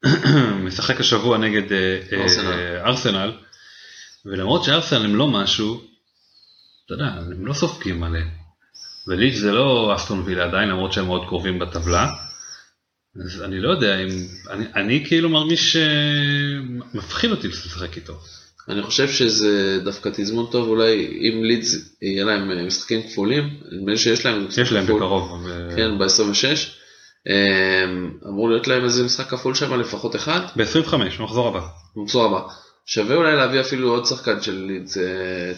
משחק 0.65 0.99
השבוע 0.99 1.38
נגד 1.38 1.71
אה, 1.71 1.99
אה, 2.11 2.23
ארסנל. 2.23 2.79
ארסנל, 2.86 3.38
ולמרות 4.25 4.63
שארסנל 4.63 5.05
הם 5.05 5.15
לא 5.15 5.27
משהו, 5.27 5.81
אתה 6.86 6.93
יודע, 6.93 7.05
הם 7.05 7.47
לא 7.47 7.53
סופגים 7.53 7.99
מלא. 7.99 8.19
וליץ' 9.07 9.36
זה 9.36 9.51
לא 9.51 9.93
אסטון 9.95 10.19
וילה 10.25 10.43
עדיין, 10.43 10.69
למרות 10.69 10.93
שהם 10.93 11.05
מאוד 11.05 11.27
קרובים 11.27 11.59
בטבלה. 11.59 12.09
אז 13.25 13.41
אני 13.41 13.59
לא 13.59 13.69
יודע 13.69 13.99
אם, 13.99 14.09
אני, 14.49 14.65
אני 14.75 15.05
כאילו 15.07 15.29
מרגיש 15.29 15.77
שמפחיד 15.77 17.31
אותי 17.31 17.47
לשחק 17.47 17.95
איתו. 17.95 18.19
אני 18.70 18.82
חושב 18.84 19.09
שזה 19.09 19.80
דווקא 19.84 20.09
תזמון 20.14 20.45
טוב 20.51 20.68
אולי 20.68 21.20
אם 21.22 21.43
לידס 21.43 21.76
יהיה 22.01 22.24
להם 22.26 22.51
אה, 22.51 22.64
משחקים 22.66 23.01
כפולים. 23.03 23.49
נדמה 23.72 23.91
לי 23.91 23.97
שיש 23.97 24.26
להם. 24.26 24.47
יש 24.61 24.72
להם 24.72 24.84
כפול. 24.86 24.95
בקרוב. 24.95 25.32
ו- 25.45 25.70
כן 25.76 25.97
ב-26. 25.97 26.70
אמור 28.28 28.49
להיות 28.49 28.68
להם 28.68 28.84
איזה 28.84 29.03
משחק 29.03 29.30
כפול 29.30 29.55
שם 29.55 29.80
לפחות 29.80 30.16
אחד. 30.16 30.39
ב-25, 30.55 30.95
במחזור 31.20 31.47
הבא. 31.47 31.61
במחזור 31.95 32.26
הבא. 32.26 32.39
שווה 32.86 33.16
אולי 33.16 33.36
להביא 33.36 33.61
אפילו 33.61 33.89
עוד 33.89 34.05
שחקן 34.05 34.41
של 34.41 34.55
לידס, 34.68 34.97
אה, 34.97 35.03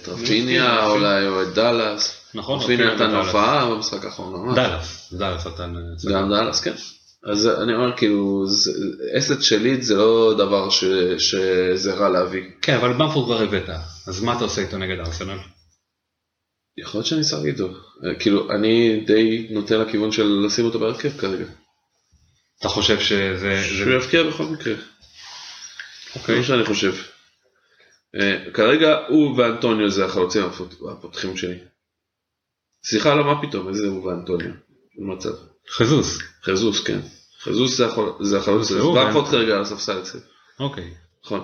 טרפיניה 0.03 0.75
מסכים. 0.75 0.91
אולי 0.91 1.27
או 1.27 1.41
את 1.41 1.47
דאלאס. 1.53 2.21
נכון, 2.33 2.59
טרפיניה 2.59 2.93
אפילו 2.93 3.07
נתן. 3.07 3.15
הופעה 3.15 3.69
במשחק 3.69 4.05
האחרון. 4.05 4.55
דאלאס, 4.55 5.13
דאלאס 5.13 5.47
נתן. 5.47 5.73
אה, 5.75 6.11
גם 6.13 6.29
דאלאס, 6.29 6.61
כן. 6.61 6.73
אז 7.31 7.47
אני 7.47 7.73
אומר 7.73 7.97
כאילו 7.97 8.45
זה- 8.47 8.71
אסט 9.17 9.41
של 9.41 9.57
לידס 9.61 9.85
זה 9.85 9.95
לא 9.95 10.33
דבר 10.37 10.69
ש- 10.69 10.83
שזה 11.17 11.93
רע 11.93 12.09
להביא. 12.09 12.43
כן, 12.61 12.75
אבל 12.75 12.93
במפורד 12.93 13.25
כבר 13.25 13.41
הבאת, 13.43 13.69
אז 14.07 14.21
מה 14.23 14.35
אתה 14.35 14.43
עושה 14.43 14.61
איתו 14.61 14.77
נגד 14.77 14.99
ארסנל? 14.99 15.37
יכול 16.77 16.97
להיות 16.99 17.05
שאני 17.07 17.21
אשחק 17.21 17.45
איתו. 17.45 17.67
אה, 18.05 18.15
כאילו 18.19 18.51
אני 18.51 18.99
די 19.07 19.47
נוטה 19.51 19.77
לכיוון 19.77 20.11
של 20.11 20.23
לשים 20.45 20.65
אותו 20.65 20.79
בהרכב 20.79 21.17
כרגע. 21.17 21.45
אתה 22.59 22.67
חושב 22.69 22.99
שזה... 22.99 23.37
זה- 23.39 23.63
שהוא 23.63 23.93
יבקיע 23.93 24.23
בכל 24.23 24.43
מקרה. 24.45 24.73
אוקיי. 26.15 26.35
זה 26.35 26.41
מה 26.41 26.47
שאני 26.47 26.65
חושב. 26.65 26.93
אה, 28.21 28.43
כרגע 28.53 28.97
הוא 29.07 29.37
ואנטוניו 29.37 29.89
זה 29.89 30.05
החלוצים 30.05 30.43
הפות- 30.45 30.75
הפותחים 30.91 31.37
שלי. 31.37 31.57
סליחה, 32.85 33.15
לא 33.15 33.23
מה 33.23 33.41
פתאום, 33.47 33.69
איזה 33.69 33.87
הוא 33.87 34.03
ואנטוניו. 34.05 34.51
במצב. 34.97 35.33
חזוס. 35.71 36.19
חזוס, 36.43 36.83
כן. 36.83 36.99
חזוס 37.45 37.81
זה 38.19 38.37
החלוץ, 38.37 38.71
ברפורד 38.71 39.25
כן. 39.25 39.31
כרגע 39.31 39.55
על 39.55 39.61
הספסל 39.61 39.99
אצלי. 39.99 40.19
אוקיי. 40.59 40.93
נכון. 41.25 41.43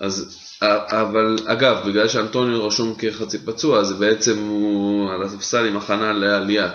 אז, 0.00 0.46
אבל 0.90 1.36
אגב, 1.46 1.76
בגלל 1.86 2.08
שאנטוניו 2.08 2.66
רשום 2.66 2.94
כחצי 2.98 3.38
פצוע, 3.38 3.80
אז 3.80 3.92
בעצם 3.92 4.38
הוא 4.38 5.10
על 5.10 5.22
הספסל 5.22 5.66
עם 5.66 5.76
הכנה 5.76 6.12
לעלייה. 6.12 6.70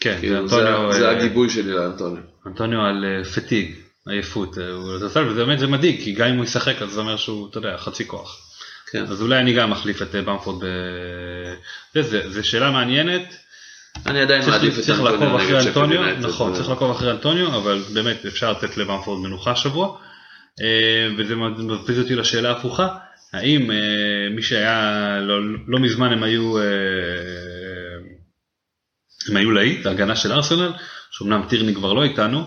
כן, 0.00 0.16
כאילו, 0.20 0.38
אנטוניו, 0.38 0.92
זה, 0.92 0.98
זה 0.98 1.08
אה, 1.08 1.16
הגיבוי 1.16 1.50
שלי 1.50 1.72
לאנטוניו. 1.72 2.22
אנטוניו 2.46 2.80
על 2.80 3.04
אה, 3.04 3.24
פטיג, 3.24 3.74
עייפות, 4.06 4.58
אה, 4.58 4.72
הוא 4.72 4.90
על 4.90 4.96
הספסל, 4.96 5.28
וזה 5.28 5.44
באמת 5.44 5.58
זה 5.58 5.66
מדאיג, 5.66 6.00
כי 6.04 6.12
גם 6.12 6.28
אם 6.28 6.36
הוא 6.36 6.44
ישחק 6.44 6.82
אז 6.82 6.90
זה 6.90 7.00
אומר 7.00 7.16
שהוא, 7.16 7.50
אתה 7.50 7.58
יודע, 7.58 7.76
חצי 7.76 8.08
כוח. 8.08 8.38
כן. 8.90 9.02
אז 9.02 9.22
אולי 9.22 9.38
אני 9.38 9.52
גם 9.52 9.70
מחליף 9.70 10.02
את 10.02 10.14
במפורד 10.14 10.64
ב... 10.64 10.66
זה, 11.94 12.02
זה, 12.02 12.30
זה 12.30 12.42
שאלה 12.42 12.70
מעניינת, 12.70 13.34
אני 14.06 14.20
עדיין 14.20 14.50
מעדיף 14.50 14.78
את 14.78 14.84
צריך 14.84 15.00
לעקוב 15.00 15.22
אנטוניו 15.22 15.36
אחרי 15.36 15.58
נגד 15.58 15.66
אנטוניו. 15.66 16.28
נכון, 16.28 16.54
צריך 16.54 16.68
לעקוב 16.68 16.90
אחרי 16.90 17.10
אנטוניו, 17.10 17.56
אבל 17.56 17.82
באמת 17.94 18.26
אפשר 18.26 18.52
לתת 18.52 18.76
לבמפורד 18.76 19.20
מנוחה 19.20 19.52
השבוע, 19.52 19.98
אה, 20.60 21.08
וזה 21.18 21.36
מביא 21.36 21.98
אותי 22.02 22.14
לשאלה 22.14 22.48
ההפוכה, 22.48 22.88
האם 23.32 23.70
אה, 23.70 23.76
מי 24.30 24.42
שהיה, 24.42 25.18
לא, 25.20 25.34
לא 25.66 25.78
מזמן 25.78 26.12
הם 26.12 26.22
היו, 26.22 26.58
אה, 26.58 26.64
הם 29.28 29.36
היו 29.36 29.50
להיט, 29.50 29.86
ההגנה 29.86 30.16
של 30.16 30.32
ארסנל, 30.32 30.72
שאומנם 31.10 31.46
טירני 31.48 31.74
כבר 31.74 31.92
לא 31.92 32.02
איתנו, 32.02 32.46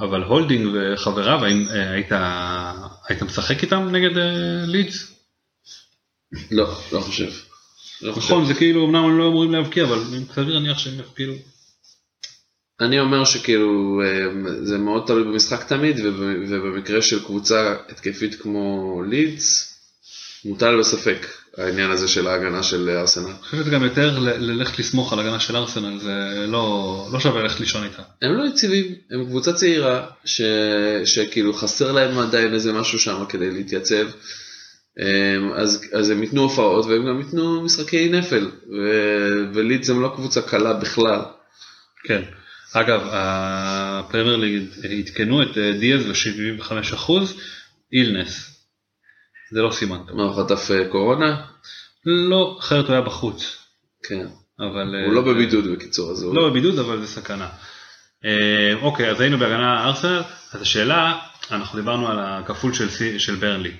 אבל 0.00 0.22
הולדינג 0.22 0.68
וחבריו, 0.74 1.44
האם 1.44 1.66
אה, 1.68 1.90
היית, 1.90 2.12
היית 3.08 3.22
משחק 3.22 3.62
איתם 3.62 3.88
נגד 3.92 4.18
אה, 4.18 4.64
לידס? 4.66 5.12
לא, 6.50 6.66
לא 6.92 7.00
חושב. 7.00 7.30
לא. 8.04 8.14
נכון, 8.16 8.46
זה 8.46 8.54
כאילו, 8.54 8.86
אמנם 8.86 9.04
הם 9.04 9.18
לא 9.18 9.28
אמורים 9.28 9.52
להבקיע, 9.52 9.84
אבל 9.84 9.98
סביר 10.34 10.54
להניח 10.54 10.78
שהם 10.78 11.00
יפקיעו. 11.00 11.34
אני 12.80 13.00
אומר 13.00 13.24
שכאילו 13.24 14.00
אה, 14.04 14.26
זה 14.62 14.78
מאוד 14.78 15.02
תלוי 15.06 15.24
במשחק 15.24 15.68
תמיד 15.68 16.00
וב- 16.00 16.44
ובמקרה 16.48 17.02
של 17.02 17.24
קבוצה 17.24 17.74
התקפית 17.88 18.34
כמו 18.34 19.02
לידס 19.08 19.74
מוטל 20.44 20.78
בספק 20.78 21.26
העניין 21.56 21.90
הזה 21.90 22.08
של 22.08 22.26
ההגנה 22.26 22.62
של 22.62 22.90
ארסנל. 22.90 23.26
אני 23.26 23.34
חושב 23.42 23.56
שזה 23.56 23.70
גם 23.70 23.84
יותר 23.84 24.18
ללכת 24.18 24.78
לסמוך 24.78 25.12
על 25.12 25.18
הגנה 25.18 25.40
של 25.40 25.56
ארסנל, 25.56 25.98
זה 25.98 26.46
לא, 26.48 27.08
לא 27.12 27.20
שווה 27.20 27.42
ללכת 27.42 27.60
לישון 27.60 27.84
איתה. 27.84 28.02
הם 28.22 28.32
לא 28.32 28.48
יציבים, 28.48 28.94
הם 29.10 29.24
קבוצה 29.24 29.52
צעירה 29.52 30.06
ש... 30.24 30.42
שכאילו 31.04 31.54
חסר 31.54 31.92
להם 31.92 32.18
עדיין 32.18 32.54
איזה 32.54 32.72
משהו 32.72 32.98
שם 32.98 33.24
כדי 33.28 33.50
להתייצב. 33.50 34.06
אה, 35.00 35.36
אז, 35.56 35.90
אז 35.92 36.10
הם 36.10 36.22
ייתנו 36.22 36.42
הופעות 36.42 36.86
והם 36.86 37.06
גם 37.06 37.20
ייתנו 37.20 37.62
משחקי 37.62 38.08
נפל 38.08 38.50
ו... 38.70 38.78
ולידס 39.54 39.90
הם 39.90 40.02
לא 40.02 40.12
קבוצה 40.16 40.42
קלה 40.42 40.72
בכלל. 40.72 41.20
כן. 42.04 42.22
אגב, 42.72 43.00
הפרמייר 43.10 44.36
ליג 44.36 44.62
עדכנו 44.98 45.42
את 45.42 45.58
אה, 45.58 45.72
דיאז 45.72 46.06
ל-75% 46.06 47.12
אילנס. 47.92 48.54
זה 49.50 49.62
לא 49.62 49.70
סימן 49.70 49.98
טוב. 50.06 50.16
מה 50.16 50.22
הוא 50.22 50.44
חטף 50.44 50.70
אה, 50.70 50.88
קורונה? 50.88 51.46
לא, 52.06 52.56
אחרת 52.60 52.84
הוא 52.84 52.92
היה 52.92 53.00
בחוץ. 53.00 53.56
כן. 54.02 54.26
אבל... 54.60 54.94
אה, 54.94 55.04
הוא 55.06 55.14
לא 55.14 55.22
בבידוד 55.22 55.64
בקיצור 55.72 56.10
אז 56.10 56.22
הוא... 56.22 56.34
לא 56.34 56.50
בבידוד, 56.50 56.78
אבל 56.78 57.00
זה 57.00 57.06
סכנה. 57.06 57.48
אה, 58.24 58.74
אוקיי, 58.82 59.10
אז 59.10 59.20
היינו 59.20 59.38
בהגנה 59.38 59.84
ארסנל, 59.84 60.22
אז 60.52 60.62
השאלה, 60.62 61.18
אנחנו 61.50 61.78
דיברנו 61.78 62.08
על 62.08 62.18
הכפול 62.20 62.72
של, 62.72 63.18
של 63.18 63.34
ברנלי. 63.34 63.72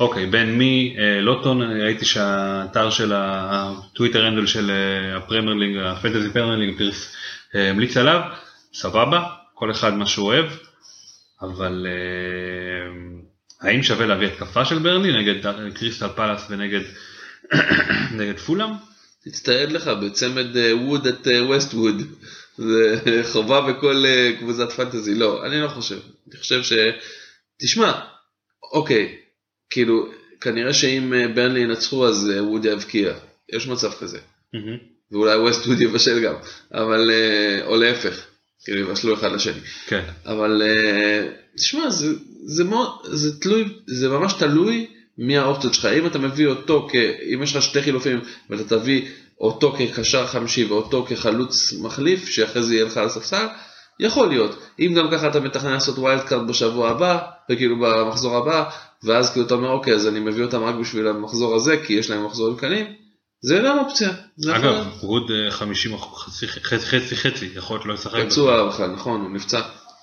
אוקיי, 0.00 0.26
בן 0.26 0.58
מי, 0.58 0.96
אה, 0.98 1.20
לוטון, 1.20 1.62
אה, 1.62 1.84
ראיתי 1.84 2.04
שהאתר 2.04 2.90
של 2.90 3.12
הטוויטר 3.14 4.24
handle 4.24 4.46
של 4.46 4.70
אה, 4.70 5.16
הפרמייר 5.16 5.54
ליג, 5.54 5.76
ה 5.76 5.83
fantasy 5.83 6.30
פרמייר 6.32 6.58
ליג, 6.58 6.78
פירס, 6.78 7.16
אה, 7.54 7.70
המליץ 7.70 7.96
עליו, 7.96 8.20
סבבה, 8.74 9.24
כל 9.54 9.70
אחד 9.70 9.94
מה 9.94 10.06
שהוא 10.06 10.26
אוהב, 10.26 10.46
אבל 11.42 11.86
אה, 11.86 13.68
האם 13.68 13.82
שווה 13.82 14.06
להביא 14.06 14.26
התקפה 14.26 14.64
של 14.64 14.78
ברנלי 14.78 15.22
נגד 15.22 15.46
אה, 15.46 15.70
קריסטל 15.74 16.08
פלאס 16.08 16.46
ונגד 16.50 16.80
נגד 18.18 18.38
פולאם? 18.38 18.70
תצטייד 19.24 19.72
לך 19.72 19.88
בצמד 19.88 20.56
אה, 20.56 20.76
ווד 20.76 21.06
את 21.06 21.28
ווסט 21.46 21.74
ווד. 21.74 22.02
זה 22.56 23.22
חובה 23.32 23.60
בכל 23.60 24.04
אה, 24.06 24.32
קבוצת 24.38 24.72
פנטזי. 24.72 25.14
לא, 25.14 25.46
אני 25.46 25.60
לא 25.60 25.68
חושב. 25.68 25.98
אני 26.28 26.40
חושב 26.40 26.62
ש... 26.62 26.72
תשמע, 27.60 27.92
אוקיי, 28.72 29.16
כאילו, 29.70 30.06
כנראה 30.40 30.72
שאם 30.72 31.14
אה, 31.14 31.28
ברנלי 31.28 31.60
ינצחו 31.60 32.06
אז 32.06 32.30
אה, 32.34 32.44
ווד 32.44 32.64
יבקיע. 32.64 33.12
יש 33.52 33.68
מצב 33.68 33.92
כזה. 33.92 34.18
ואולי 35.12 35.36
ווסט 35.36 35.66
ווד 35.66 35.80
יבשל 35.80 36.20
גם. 36.20 36.34
אבל, 36.74 37.10
אה, 37.10 37.66
או 37.66 37.76
להפך. 37.76 38.26
כאילו 38.64 38.80
יבשלו 38.80 39.14
אחד 39.14 39.32
לשני. 39.32 39.60
כן. 39.86 40.02
אבל 40.26 40.62
תשמע, 41.56 41.90
זה, 41.90 42.14
זה, 42.44 42.64
מאוד, 42.64 42.88
זה 43.04 43.40
תלוי, 43.40 43.64
זה 43.86 44.08
ממש 44.08 44.32
תלוי 44.32 44.86
מי 45.18 45.38
האופציות 45.38 45.74
שלך. 45.74 45.84
אם 45.84 46.06
אתה 46.06 46.18
מביא 46.18 46.46
אותו, 46.46 46.88
כ, 46.90 46.94
אם 47.34 47.42
יש 47.42 47.56
לך 47.56 47.62
שתי 47.62 47.82
חילופים 47.82 48.20
ואתה 48.50 48.78
תביא 48.78 49.08
אותו 49.40 49.72
כקשר 49.78 50.26
חמישי 50.26 50.64
ואותו 50.64 51.06
כחלוץ 51.08 51.72
מחליף, 51.72 52.28
שאחרי 52.28 52.62
זה 52.62 52.74
יהיה 52.74 52.84
לך 52.84 52.96
על 52.96 53.06
הספסל, 53.06 53.46
יכול 54.00 54.28
להיות. 54.28 54.58
אם 54.80 54.94
גם 54.96 55.10
ככה 55.10 55.28
אתה 55.28 55.40
מתכנן 55.40 55.72
לעשות 55.72 55.98
wild 55.98 56.22
card 56.22 56.48
בשבוע 56.48 56.90
הבא, 56.90 57.18
וכאילו 57.50 57.76
במחזור 57.80 58.36
הבא, 58.36 58.70
ואז 59.04 59.32
כאילו 59.32 59.46
אתה 59.46 59.54
אומר 59.54 59.70
אוקיי 59.70 59.94
אז 59.94 60.06
אני 60.08 60.20
מביא 60.20 60.44
אותם 60.44 60.62
רק 60.64 60.74
בשביל 60.74 61.06
המחזור 61.08 61.54
הזה, 61.54 61.76
כי 61.86 61.92
יש 61.92 62.10
להם 62.10 62.26
מחזורים 62.26 62.56
קלים, 62.56 62.86
זה 63.40 63.62
גם 63.66 63.78
אופציה. 63.78 64.10
זה 64.36 64.50
יכול 64.50 64.68
אגב. 64.68 64.86
גוד 65.00 65.30
אה, 65.30 65.50
50 65.50 65.94
אחוז, 65.94 66.22
חצי 66.22 66.48
חצי 66.48 66.86
חצי 66.86 67.16
חצי, 67.16 67.50
יכול 67.54 67.76
להיות 67.76 67.86
לא 67.86 67.94
ישחק. 67.94 68.26
פצוע 68.26 68.68
בכלל, 68.68 68.90
נכון, 68.90 69.20
הוא 69.20 69.30
נפצע. 69.30 69.60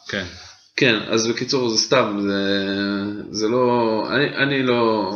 כן. 0.08 0.26
כן, 0.76 1.00
אז 1.08 1.28
בקיצור 1.28 1.70
זה 1.70 1.78
סתם, 1.78 2.20
זה, 2.22 2.40
זה 3.32 3.48
לא, 3.48 4.04
אני, 4.10 4.38
אני 4.38 4.64
לא, 4.64 5.12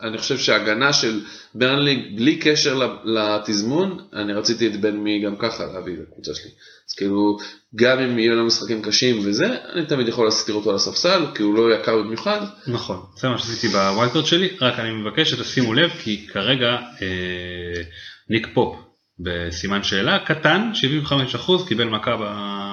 אני 0.00 0.18
חושב 0.18 0.38
שההגנה 0.38 0.92
של 0.92 1.20
ברנלי, 1.54 2.12
בלי 2.16 2.36
קשר 2.36 2.80
לתזמון, 3.04 3.98
אני 4.12 4.32
רציתי 4.32 4.66
את 4.66 4.80
בן 4.80 4.96
מי 4.96 5.22
גם 5.24 5.36
ככה 5.36 5.64
להביא 5.64 5.92
לקבוצה 5.92 6.34
שלי. 6.34 6.50
אז 6.88 6.94
כאילו, 6.94 7.38
גם 7.74 7.98
אם 7.98 8.18
יהיו 8.18 8.34
לו 8.34 8.46
משחקים 8.46 8.82
קשים 8.82 9.18
וזה, 9.24 9.56
אני 9.72 9.86
תמיד 9.86 10.08
יכול 10.08 10.24
להסתיר 10.24 10.54
אותו 10.54 10.70
על 10.70 10.76
הספסל, 10.76 11.26
כי 11.34 11.42
הוא 11.42 11.54
לא 11.54 11.74
יקר 11.74 11.98
במיוחד. 11.98 12.40
נכון, 12.66 13.00
זה 13.20 13.28
מה 13.28 13.38
שעשיתי 13.38 13.68
ב 13.68 13.74
wild 13.74 14.00
card 14.00 14.26
שלי, 14.26 14.48
רק 14.60 14.78
אני 14.78 14.90
מבקש 14.90 15.30
שתשימו 15.30 15.74
לב 15.74 15.90
כי 15.90 16.26
כרגע 16.26 16.68
אה, 17.02 17.82
ניק 18.30 18.46
פופ 18.54 18.76
בסימן 19.18 19.82
שאלה 19.82 20.18
קטן, 20.18 20.70
75% 21.34 21.68
קיבל 21.68 21.88
מכה 21.88 22.16
ב- 22.16 22.68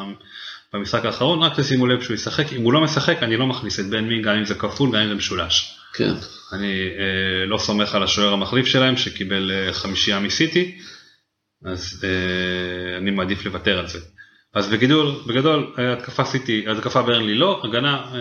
במשחק 0.76 1.06
האחרון, 1.06 1.44
רק 1.44 1.60
תשימו 1.60 1.88
לב 1.88 2.02
שהוא 2.02 2.14
ישחק, 2.14 2.54
אם 2.54 2.62
הוא 2.62 2.74
לא 2.74 2.82
משחק 2.82 3.18
אני 3.22 3.38
לא 3.38 3.48
מכניס 3.48 3.80
את 3.80 3.86
בן 3.86 4.04
מי 4.04 4.22
גם 4.22 4.36
אם 4.36 4.46
זה 4.46 4.56
כפול 4.56 4.90
גם 4.90 5.02
אם 5.02 5.08
זה 5.08 5.16
משולש. 5.16 5.78
כן. 5.94 6.14
אני 6.54 6.82
אה, 7.00 7.46
לא 7.46 7.58
סומך 7.58 7.96
על 7.96 8.04
השוער 8.04 8.34
המחליף 8.34 8.66
שלהם 8.66 8.98
שקיבל 8.98 9.52
אה, 9.52 9.74
חמישייה 9.74 10.20
מסיטי, 10.20 10.78
אז 11.66 12.04
אה, 12.04 12.98
אני 12.98 13.12
מעדיף 13.12 13.46
לוותר 13.46 13.80
על 13.80 13.88
זה. 13.88 14.00
אז 14.54 14.68
בגדול, 14.70 15.16
בגדול 15.28 15.74
אה, 15.80 15.94
התקפה 15.94 16.26
סיטי, 16.26 16.66
התקפה 16.68 17.02
ברנלי 17.02 17.36
לא, 17.36 17.62
הגנה 17.64 18.04
אה, 18.14 18.20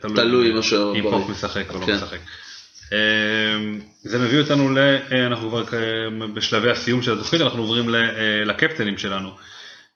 תלוי, 0.00 0.16
תלוי 0.16 0.50
אם 0.50 0.58
השוער 0.58 0.94
אם 0.96 1.02
בריא. 1.02 1.12
פופ 1.12 1.30
משחק 1.30 1.70
או 1.70 1.80
לא 1.80 1.86
כן. 1.86 1.94
משחק. 1.94 2.18
אה, 2.92 3.78
זה 4.02 4.18
מביא 4.18 4.40
אותנו, 4.40 4.70
ל, 4.70 4.78
אה, 4.78 5.26
אנחנו 5.26 5.48
כבר 5.48 5.64
אה, 5.72 6.26
בשלבי 6.34 6.70
הסיום 6.70 7.02
של 7.02 7.12
התוכנית, 7.12 7.42
אנחנו 7.42 7.62
עוברים 7.62 7.88
לקפטנים 8.46 8.98
שלנו. 8.98 9.30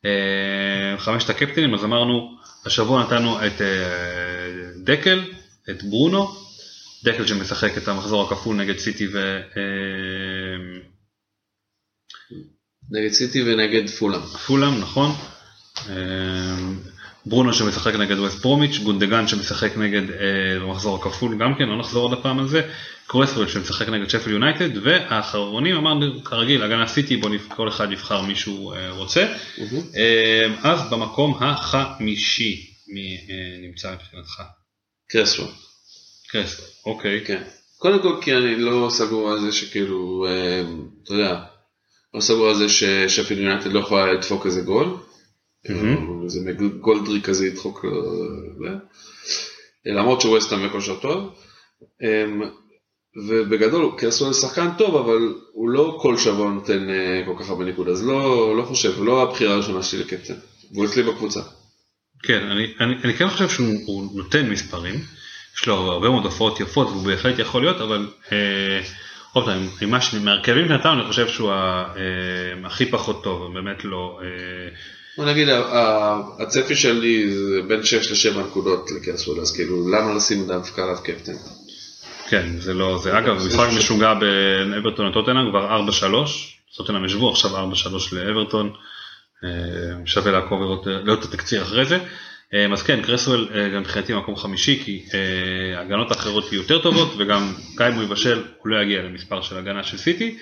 אה, 0.04 0.98
חמשת 0.98 1.30
הקפטנים, 1.30 1.74
אז 1.74 1.84
אמרנו, 1.84 2.38
השבוע 2.66 3.02
נתנו 3.02 3.46
את 3.46 3.60
אה, 3.60 4.70
דקל, 4.84 5.24
את 5.70 5.82
ברונו, 5.82 6.28
דקל 7.04 7.26
שמשחק 7.26 7.78
את 7.78 7.88
המחזור 7.88 8.22
הכפול 8.22 8.56
נגד 8.56 8.78
סיטי 8.78 9.06
ו... 9.06 9.18
אה, 9.56 10.80
נגד 12.90 13.12
סיטי 13.12 13.42
ונגד 13.42 13.88
פולאם. 13.88 14.20
פולאם, 14.20 14.80
נכון. 14.80 15.10
ברונו 17.26 17.52
שמשחק 17.52 17.94
נגד 17.94 18.18
ווסט 18.18 18.38
פרומיץ', 18.42 18.78
גונדגן 18.78 19.28
שמשחק 19.28 19.76
נגד 19.76 20.10
אה, 20.10 20.16
במחזור 20.60 20.96
הכפול 20.96 21.38
גם 21.38 21.54
כן, 21.58 21.64
לא 21.68 21.78
נחזור 21.78 22.02
עוד 22.02 22.18
הפעם 22.18 22.38
על 22.38 22.48
זה, 22.48 22.62
קרסוול 23.06 23.48
שמשחק 23.48 23.88
נגד 23.88 24.08
שפל 24.10 24.30
יונייטד, 24.30 24.70
והאחרונים 24.82 25.76
אמרנו 25.76 26.24
כרגיל, 26.24 26.62
הגנה 26.62 26.86
סיטי, 26.86 27.16
בוא 27.16 27.30
נבח- 27.30 27.54
כל 27.54 27.68
אחד 27.68 27.92
יבחר 27.92 28.22
מי 28.22 28.36
שהוא 28.36 28.74
אה, 28.74 28.90
רוצה. 28.90 29.26
אה, 29.96 30.46
אז 30.62 30.90
במקום 30.90 31.36
החמישי, 31.40 32.66
מי 32.88 33.16
אה, 33.30 33.34
נמצא 33.68 33.92
מבחינתך? 33.94 34.42
קרסוול. 35.10 35.48
קרסוול, 36.30 36.66
אוקיי. 36.86 37.24
כן. 37.26 37.42
קודם 37.78 38.02
כל 38.02 38.16
כי 38.22 38.32
אני 38.36 38.56
לא 38.56 38.86
סגור 38.90 39.32
על 39.32 39.40
זה 39.40 39.52
שכאילו, 39.52 40.26
אה, 40.28 40.62
אתה 41.04 41.14
יודע, 41.14 41.40
לא 42.14 42.20
סגור 42.20 42.48
על 42.48 42.54
זה 42.54 42.66
ששפיל 42.68 43.38
יונייטד 43.38 43.72
לא 43.72 43.80
יכולה 43.80 44.12
לדפוק 44.12 44.46
איזה 44.46 44.60
גול. 44.60 44.96
איזה 46.24 46.40
מג- 46.44 46.80
גולדריק 46.80 47.24
כזה 47.24 47.46
ידחוק, 47.46 47.84
לו- 47.84 48.04
זה. 48.64 48.70
למרות 49.86 50.20
שווסטהאם 50.20 50.68
בכושר 50.68 50.96
טוב. 50.96 51.34
אה, 52.02 52.24
ובגדול 53.28 53.90
קרסוול 53.98 54.32
שחקן 54.32 54.68
טוב 54.78 54.96
אבל 54.96 55.18
הוא 55.52 55.68
לא 55.68 55.98
כל 56.02 56.16
שבוע 56.18 56.50
נותן 56.50 56.90
אה, 56.90 57.22
כל 57.26 57.34
כך 57.40 57.48
הרבה 57.50 57.64
ניקוד 57.64 57.88
אז 57.88 58.06
לא, 58.06 58.56
לא 58.56 58.62
חושב, 58.62 59.02
לא 59.04 59.22
הבחירה 59.22 59.54
הראשונה 59.54 59.82
שלי 59.82 60.00
לקפטן. 60.00 60.34
והוא 60.72 60.84
אצלי 60.86 61.02
בקבוצה. 61.02 61.40
כן, 62.22 62.42
אני, 62.50 62.74
אני, 62.80 62.94
אני 63.04 63.14
כן 63.14 63.28
חושב 63.28 63.48
שהוא 63.48 63.74
הוא 63.86 64.16
נותן 64.16 64.50
מספרים, 64.50 64.94
יש 65.56 65.66
לו 65.66 65.74
הרבה 65.74 66.08
מאוד 66.10 66.24
הופעות 66.24 66.60
יפות 66.60 66.86
והוא 66.88 67.06
בהחלט 67.06 67.38
יכול 67.38 67.62
להיות, 67.62 67.80
אבל 67.80 68.08
אה, 68.32 68.80
עוד 69.32 69.44
פעם, 69.44 69.68
ממה 69.82 70.00
ש- 70.00 70.14
מהרכבים 70.14 70.68
שנתנו 70.68 70.92
אני 70.92 71.08
חושב 71.08 71.28
שהוא 71.28 71.50
אה, 71.52 71.84
הכי 72.64 72.86
פחות 72.90 73.24
טוב, 73.24 73.54
באמת 73.54 73.84
לא, 73.84 74.20
אה, 74.22 74.28
בוא 75.16 75.24
נגיד 75.24 75.48
הצפי 76.38 76.74
שלי 76.74 77.30
זה 77.30 77.62
בין 77.68 77.84
6 77.84 78.28
ל-7 78.28 78.38
נקודות 78.38 78.90
לקרסוול 78.90 79.40
אז 79.40 79.56
כאילו 79.56 79.88
למה 79.88 80.14
לשים 80.14 80.46
דווקא 80.46 80.80
עליו 80.80 80.96
קפטן. 81.04 81.32
כן, 82.28 82.46
זה 82.58 82.74
לא, 82.74 82.98
זה 83.02 83.18
אגב, 83.18 83.36
משחק 83.46 83.68
משוגע 83.78 84.14
בין 84.14 84.74
אברטון 84.74 85.06
לטוטנאם 85.06 85.50
כבר 85.50 85.80
4-3, 86.74 86.76
טוטנאם 86.76 87.04
ישבו 87.04 87.30
עכשיו 87.30 87.50
4-3 87.56 88.14
לאברטון, 88.14 88.72
אה, 89.44 90.06
שווה 90.06 90.32
לעקוב 90.32 90.60
לראות 90.86 91.18
את 91.18 91.24
התקציר 91.24 91.62
אחרי 91.62 91.84
זה. 91.84 91.98
אה, 92.54 92.66
אז 92.72 92.82
כן, 92.82 93.02
קרסוול 93.02 93.48
אה, 93.54 93.68
גם 93.68 93.80
מבחינתי 93.80 94.14
מקום 94.14 94.36
חמישי, 94.36 94.82
כי 94.84 95.04
ההגנות 95.76 96.10
האחרות 96.10 96.52
יהיו 96.52 96.62
יותר 96.62 96.82
טובות, 96.82 97.14
וגם 97.18 97.52
גם 97.76 97.92
אם 97.92 97.94
הוא 97.94 98.02
יבשל, 98.02 98.42
הוא 98.58 98.68
לא 98.68 98.82
יגיע 98.82 99.02
למספר 99.02 99.42
של 99.42 99.58
הגנה 99.58 99.84
של 99.84 99.96
סיטי. 99.96 100.38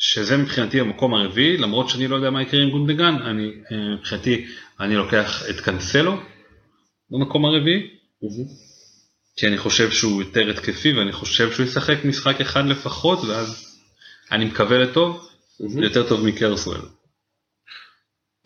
שזה 0.00 0.36
מבחינתי 0.36 0.80
המקום 0.80 1.14
הרביעי, 1.14 1.56
למרות 1.56 1.88
שאני 1.88 2.08
לא 2.08 2.16
יודע 2.16 2.30
מה 2.30 2.42
יקרה 2.42 2.62
עם 2.62 2.70
גונדגן, 2.70 3.14
אני, 3.14 3.50
אה, 3.72 3.94
מבחינתי 3.94 4.46
אני 4.80 4.96
לוקח 4.96 5.42
את 5.50 5.60
קאנסלו 5.60 6.16
במקום 7.10 7.44
הרביעי. 7.44 7.80
כי 9.36 9.46
אני 9.46 9.58
חושב 9.58 9.90
שהוא 9.90 10.22
יותר 10.22 10.50
התקפי 10.50 10.92
ואני 10.92 11.12
חושב 11.12 11.52
שהוא 11.52 11.66
ישחק 11.66 12.04
משחק 12.04 12.40
אחד 12.40 12.66
לפחות 12.66 13.18
ואז 13.24 13.78
אני 14.32 14.44
מקווה 14.44 14.78
לטוב, 14.78 15.28
יותר 15.82 16.08
טוב 16.08 16.26
מקרסוול. 16.26 16.80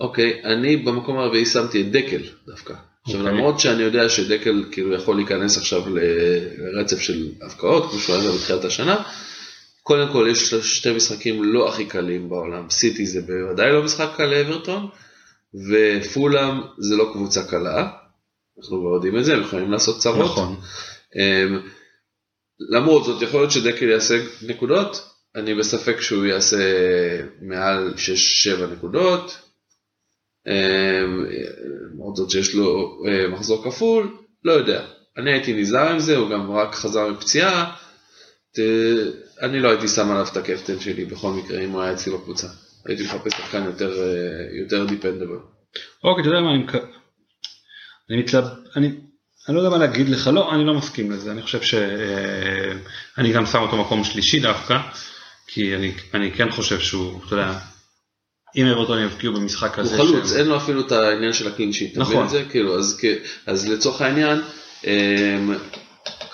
אוקיי, 0.01 0.45
אני 0.45 0.77
במקום 0.77 1.19
הרביעי 1.19 1.47
שמתי 1.47 1.81
את 1.81 1.91
דקל 1.93 2.23
דווקא. 2.47 2.75
עכשיו 3.05 3.21
אוקיי. 3.21 3.35
למרות 3.35 3.61
שאני 3.61 3.83
יודע 3.83 4.09
שדקל 4.09 4.65
כאילו 4.73 4.95
יכול 4.95 5.17
להיכנס 5.17 5.59
עכשיו 5.59 5.83
לרצף 6.59 7.01
של 7.01 7.29
הפקעות, 7.43 7.91
כמו 7.91 7.99
שהוא 7.99 8.17
היה 8.17 8.33
בתחילת 8.33 8.65
השנה, 8.65 9.03
קודם 9.85 10.13
כל 10.13 10.29
יש 10.31 10.55
שתי 10.55 10.93
משחקים 10.93 11.45
לא 11.45 11.69
הכי 11.69 11.87
קלים 11.87 12.29
בעולם, 12.29 12.71
סיטי 12.71 13.07
זה 13.07 13.21
בוודאי 13.21 13.73
לא 13.73 13.83
משחק 13.83 14.09
קל 14.17 14.27
לאברטון, 14.27 14.89
ופולאם 15.55 16.61
זה 16.79 16.97
לא 16.97 17.11
קבוצה 17.13 17.45
קלה, 17.45 17.89
אנחנו 18.59 18.81
כבר 18.81 18.95
יודעים 18.95 19.19
את 19.19 19.25
זה, 19.25 19.35
הם 19.35 19.41
יכולים 19.41 19.71
לעשות 19.71 19.99
צרות. 19.99 20.25
נכון. 20.25 20.57
אמ, 21.17 21.61
למרות 22.59 23.05
זאת 23.05 23.23
יכול 23.23 23.41
להיות 23.41 23.53
שדקל 23.53 23.89
יעשה 23.89 24.23
נקודות, 24.43 25.09
אני 25.37 25.55
בספק 25.55 26.01
שהוא 26.01 26.25
יעשה 26.25 26.59
מעל 27.41 27.95
6-7 27.97 28.67
נקודות. 28.73 29.39
אמ, 30.47 31.27
למרות 31.93 32.17
זאת 32.17 32.31
שיש 32.31 32.55
לו 32.55 32.99
אה, 33.09 33.29
מחזור 33.29 33.65
כפול, 33.65 34.17
לא 34.45 34.53
יודע. 34.53 34.87
אני 35.17 35.33
הייתי 35.33 35.53
נזהר 35.53 35.89
עם 35.89 35.99
זה, 35.99 36.17
הוא 36.17 36.31
גם 36.31 36.51
רק 36.51 36.75
חזר 36.75 37.09
מפציעה. 37.09 37.77
אני 39.43 39.61
לא 39.61 39.69
הייתי 39.71 39.89
שם 39.89 40.11
עליו 40.11 40.27
את 40.33 40.37
הקפטן 40.37 40.81
שלי 40.81 41.05
בכל 41.05 41.31
מקרה 41.31 41.61
אם 41.61 41.71
הוא 41.71 41.83
היה 41.83 41.93
אצלי 41.93 42.13
בקבוצה. 42.13 42.47
הייתי 42.87 43.03
מחפש 43.05 43.33
שחקן 43.33 43.65
יותר, 43.65 44.03
אה, 44.03 44.09
יותר 44.63 44.85
דיפנדבל. 44.85 45.39
אוקיי, 46.05 46.21
אתה 46.23 46.29
יודע 46.29 46.41
מה, 46.41 46.51
אני, 46.51 46.59
מק... 46.59 46.75
אני 48.11 48.19
מתלבט, 48.19 48.53
אני, 48.77 48.87
אני 49.49 49.57
לא 49.57 49.61
יודע 49.61 49.71
מה 49.71 49.79
להגיד 49.79 50.09
לך, 50.09 50.31
לא, 50.35 50.55
אני 50.55 50.65
לא 50.67 50.75
מסכים 50.75 51.11
לזה, 51.11 51.33
אני 51.33 51.43
חושב 51.43 51.63
שאני 51.63 53.33
גם 53.33 53.47
שם 53.47 53.59
אותו 53.63 53.77
מקום 53.77 54.05
שלישי 54.05 54.41
דווקא, 54.41 54.79
כי 55.47 55.75
אני, 55.75 55.93
אני 56.15 56.33
כן 56.33 56.51
חושב 56.51 56.81
שהוא, 56.81 57.21
אתה 57.27 57.35
יודע, 57.35 57.59
אם 58.57 58.67
אברטון 58.67 59.05
יבקיעו 59.05 59.35
במשחק 59.35 59.75
הוא 59.75 59.83
הזה, 59.83 59.97
חלוץ, 59.97 60.29
שהם- 60.29 60.39
אין 60.39 60.47
לו 60.47 60.57
אפילו 60.57 60.81
את 60.87 60.93
העניין 60.93 61.33
של 61.33 61.49
הקלין 61.49 61.73
שיט, 61.73 61.93
אתה 61.93 62.01
מבין 62.01 62.13
נכון. 62.13 62.25
את 62.27 62.31
זה? 62.31 62.45
כאילו, 62.51 62.79
אז, 62.79 63.01
אז 63.47 63.69
לצורך 63.69 64.01
העניין, 64.01 64.41
אמ, 64.85 65.55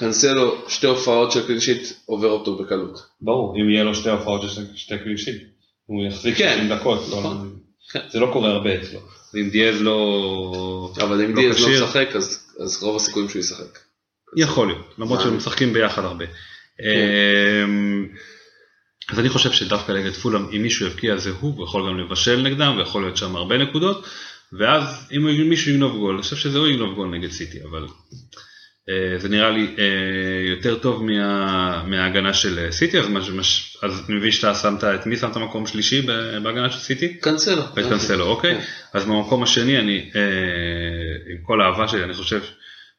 קנסלו 0.01 0.69
שתי 0.69 0.87
הופעות 0.87 1.33
של 1.33 1.47
קלין 1.47 1.61
שיט 1.61 1.83
עובר 2.07 2.29
אותו 2.29 2.57
בקלות. 2.57 3.07
ברור, 3.21 3.57
אם 3.61 3.71
יהיה 3.71 3.85
לו 3.85 3.95
שתי 3.95 4.11
הופעות 4.11 4.43
של 4.43 4.63
שתי 4.77 4.99
קלישים, 4.99 5.35
הוא 5.87 6.07
יחזיק 6.07 6.37
כן. 6.37 6.55
60 6.55 6.79
דקות, 6.79 7.01
לא, 7.11 7.19
נכון. 7.21 7.59
כן. 7.93 8.01
זה 8.11 8.21
לא 8.21 8.31
קורה 8.33 8.51
הרבה 8.51 8.75
אצלו. 8.75 9.01
ואם 9.35 9.51
דיאז 9.51 9.83
לא... 9.83 10.93
אבל 11.01 11.25
אם 11.25 11.35
לא 11.35 11.43
דיאז 11.43 11.61
לא 11.61 11.69
משחק, 11.69 12.09
אז, 12.15 12.55
אז 12.61 12.83
רוב 12.83 12.97
הסיכויים 12.97 13.29
שהוא 13.29 13.41
ישחק. 13.41 13.79
יכול 14.37 14.67
להיות, 14.67 14.95
למרות? 14.99 15.21
שהם 15.21 15.37
משחקים 15.37 15.73
ביחד 15.73 16.05
הרבה. 16.05 16.25
אמ, 16.81 18.09
אז 19.11 19.19
אני 19.19 19.29
חושב 19.29 19.53
שדווקא 19.53 19.93
נגד 19.93 20.13
פולאם, 20.13 20.47
אם 20.57 20.63
מישהו 20.63 20.87
יבקיע 20.87 21.17
זה 21.17 21.31
הוא, 21.41 21.55
הוא 21.57 21.65
יכול 21.65 21.89
גם 21.89 21.99
לבשל 21.99 22.43
נגדם, 22.43 22.75
ויכול 22.79 23.03
להיות 23.03 23.17
שם 23.17 23.37
הרבה 23.37 23.59
נקודות, 23.59 24.07
ואז 24.53 25.09
אם 25.17 25.49
מישהו 25.49 25.73
יגנוב 25.73 25.97
גול, 25.97 26.15
אני 26.15 26.23
חושב 26.23 26.37
שזה 26.37 26.59
הוא 26.59 26.67
יגנוב 26.67 26.95
גול 26.95 27.09
נגד 27.09 27.31
סיטי, 27.31 27.59
אבל 27.65 27.87
זה 29.19 29.29
נראה 29.29 29.51
לי 29.51 29.75
אה, 29.79 30.51
יותר 30.51 30.79
טוב 30.79 31.05
מה, 31.05 31.85
מההגנה 31.87 32.35
של 32.35 32.67
סיטי, 32.71 32.99
אז, 32.99 33.09
מש, 33.09 33.77
אז 33.83 34.05
אני 34.09 34.17
מבין 34.19 34.31
שאתה 34.31 34.55
שמת, 34.55 34.85
את 34.85 35.07
מי 35.07 35.17
שמת 35.17 35.37
מקום 35.37 35.67
שלישי 35.67 36.03
בהגנה 36.43 36.71
של 36.71 36.79
סיטי? 36.79 37.15
קנסלו. 37.15 37.63
את 37.63 37.85
קנסלו, 37.89 38.27
אוקיי. 38.27 38.55
כן. 38.55 38.61
אז 38.95 39.05
במקום 39.05 39.43
השני 39.43 39.79
אני, 39.79 40.11
אה, 40.17 40.21
עם 41.33 41.43
כל 41.43 41.61
האהבה 41.61 41.89
שלי, 41.89 42.05
אני 42.05 42.15
חושב 42.15 42.41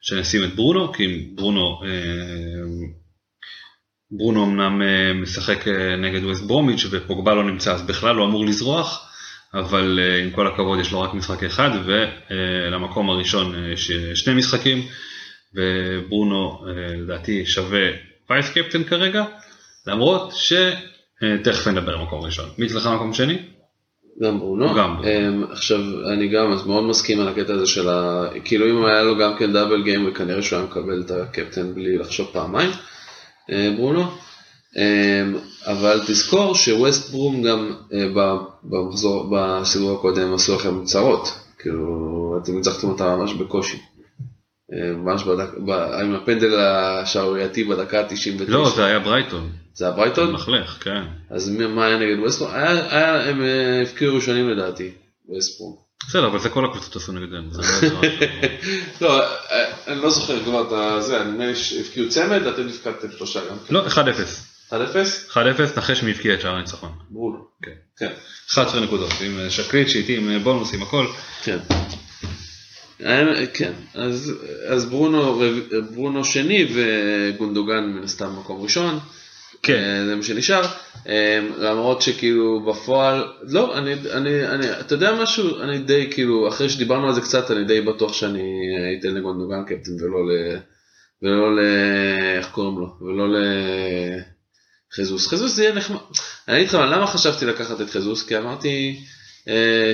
שנשים 0.00 0.44
את 0.44 0.54
ברונו, 0.54 0.92
כי 0.92 1.30
ברונו, 1.34 1.80
אה, 1.84 2.92
ברונו 4.10 4.44
אמנם 4.44 4.82
אה, 4.82 5.12
משחק 5.12 5.68
אה, 5.68 5.96
נגד 5.96 6.24
ווסט 6.24 6.44
ברומיץ' 6.46 6.86
ופוגבה 6.90 7.34
לא 7.34 7.44
נמצא, 7.44 7.72
אז 7.74 7.82
בכלל 7.82 8.16
לא 8.16 8.24
אמור 8.24 8.46
לזרוח, 8.46 9.08
אבל 9.54 10.00
אה, 10.02 10.22
עם 10.22 10.30
כל 10.30 10.46
הכבוד 10.46 10.78
יש 10.80 10.92
לו 10.92 11.00
רק 11.00 11.14
משחק 11.14 11.42
אחד, 11.44 11.70
ולמקום 11.84 13.10
הראשון 13.10 13.54
אה, 13.54 13.72
יש 13.72 13.90
אה, 13.90 14.16
שני 14.16 14.34
משחקים, 14.34 14.86
וברונו 15.54 16.64
אה, 16.66 16.96
לדעתי 16.96 17.46
שווה 17.46 17.88
וייס 18.30 18.50
קפטן 18.50 18.84
כרגע, 18.84 19.24
למרות 19.86 20.32
שתכף 20.32 21.68
נדבר 21.68 21.92
על 21.94 22.02
מקום 22.02 22.20
ראשון. 22.20 22.48
מי 22.58 22.66
אצלך 22.66 22.86
מקום 22.86 23.14
שני? 23.14 23.38
גם 24.22 24.38
ברונו. 24.38 24.74
גם 24.74 24.96
ברונו. 24.96 25.46
Um, 25.46 25.52
עכשיו, 25.52 25.80
אני 26.12 26.28
גם 26.28 26.52
אז 26.52 26.66
מאוד 26.66 26.84
מסכים 26.84 27.20
על 27.20 27.28
הקטע 27.28 27.54
הזה 27.54 27.66
של 27.66 27.88
ה... 27.88 28.28
כאילו 28.44 28.70
אם 28.70 28.84
היה 28.84 29.02
לו 29.02 29.18
גם 29.18 29.36
כן 29.38 29.52
דאבל 29.52 29.82
גיים, 29.82 30.08
וכנראה 30.08 30.42
שהוא 30.42 30.58
היה 30.58 30.68
מקבל 30.68 31.02
את 31.06 31.10
הקפטן 31.10 31.74
בלי 31.74 31.98
לחשוב 31.98 32.30
פעמיים, 32.32 32.70
uh, 32.70 33.52
ברונו. 33.76 34.04
Um, 34.74 34.76
אבל 35.66 36.00
תזכור 36.06 36.54
שווסט 36.54 37.10
ברום 37.10 37.42
גם 37.42 37.72
במחזור, 38.62 39.30
בסיבוב 39.30 39.98
הקודם 39.98 40.34
עשו 40.34 40.54
לכם 40.54 40.84
צרות. 40.84 41.28
כאילו, 41.58 42.38
אתם 42.42 42.56
ניצחתם 42.56 42.88
אותה 42.88 43.16
ממש 43.16 43.32
בקושי. 43.32 43.78
Uh, 44.72 44.96
ממש 44.96 45.22
בדק... 45.22 45.48
ב... 45.66 45.70
עם 45.70 46.14
הפנדל 46.14 46.58
השערורייתי 46.58 47.64
בדקה 47.64 48.00
ה-99. 48.00 48.44
לא, 48.48 48.72
זה 48.76 48.84
היה 48.84 48.98
ברייטון. 48.98 49.52
זה 49.74 49.84
היה 49.84 49.94
ברייטון? 49.94 50.32
מחלך, 50.32 50.78
כן. 50.80 51.02
אז 51.30 51.48
מה 51.48 51.86
היה 51.86 51.98
נגד 51.98 52.16
היה, 52.52 53.28
הם 53.28 53.42
אה, 53.42 53.80
הבקיעו 53.82 54.14
ראשונים 54.14 54.50
לדעתי, 54.50 54.90
ווסטברום. 55.28 55.76
בסדר, 56.08 56.26
אבל 56.26 56.38
זה 56.38 56.48
כל 56.48 56.64
הקבוצות 56.64 56.96
עשו 56.96 57.12
נגדם. 57.12 57.48
לא. 57.92 58.00
לא, 59.08 59.20
אה, 59.22 59.72
אני 59.86 60.02
לא 60.02 60.10
זוכר 60.10 60.44
כבר 60.44 60.96
את 60.98 61.02
זה, 61.02 61.24
נדמה 61.24 61.46
לי 61.46 61.56
שהבקיעו 61.56 62.08
צמד, 62.08 62.46
אתם 62.46 62.68
הפקדתם 62.68 63.08
שלושה 63.16 63.40
גם. 63.50 63.56
לא, 63.70 63.86
1-0. 63.86 63.90
1-0? 64.70 64.74
1-0, 65.32 65.36
נחש 65.76 66.02
מי 66.02 66.10
הבקיע 66.10 66.34
את 66.34 66.40
שער 66.40 66.54
הניצחון. 66.54 66.92
ברונו. 67.10 67.38
כן. 67.62 67.72
כן. 67.98 68.12
11 68.50 68.80
נקודות, 68.80 69.12
עם 69.20 69.38
אה, 69.38 69.50
שקריט 69.50 69.88
שאיתי, 69.88 70.16
עם 70.16 70.30
אה, 70.30 70.38
בונוס, 70.38 70.74
עם 70.74 70.82
הכל. 70.82 71.06
כן. 71.42 71.58
כן, 73.54 73.72
אז, 73.94 74.32
אז 74.68 74.84
ברונו, 74.84 75.42
ברונו 75.94 76.24
שני 76.24 76.66
וגונדוגן 76.74 77.84
מן 77.84 78.02
הסתם 78.02 78.38
מקום 78.38 78.62
ראשון. 78.62 78.98
כן. 79.62 79.72
אה, 79.72 80.06
זה 80.06 80.14
מה 80.14 80.22
שנשאר. 80.22 80.62
אה, 81.08 81.40
למרות 81.58 82.02
שכאילו 82.02 82.60
בפועל, 82.60 83.32
לא, 83.42 83.78
אני, 83.78 83.94
אני, 84.10 84.46
אני, 84.46 84.70
אתה 84.80 84.94
יודע 84.94 85.22
משהו, 85.22 85.60
אני 85.60 85.78
די 85.78 86.08
כאילו, 86.10 86.48
אחרי 86.48 86.68
שדיברנו 86.68 87.06
על 87.06 87.14
זה 87.14 87.20
קצת, 87.20 87.50
אני 87.50 87.64
די 87.64 87.80
בטוח 87.80 88.12
שאני 88.12 88.42
אתן 89.00 89.14
לגונדוגן 89.14 89.64
קפטן 89.64 90.04
ולא 90.04 90.26
ל... 90.28 90.56
ולא 91.22 91.56
ל... 91.56 91.60
איך 92.38 92.50
קוראים 92.50 92.78
לו? 92.78 92.96
ולא 93.00 93.26
לחזוס. 94.92 95.28
חזוס 95.28 95.52
זה 95.52 95.62
יהיה 95.62 95.74
נחמד. 95.74 95.98
אני 96.48 96.56
אגיד 96.56 96.68
לך 96.68 96.74
מה, 96.74 96.86
למה 96.86 97.06
חשבתי 97.06 97.46
לקחת 97.46 97.80
את 97.80 97.90
חזוס? 97.90 98.26
כי 98.28 98.38
אמרתי 98.38 99.00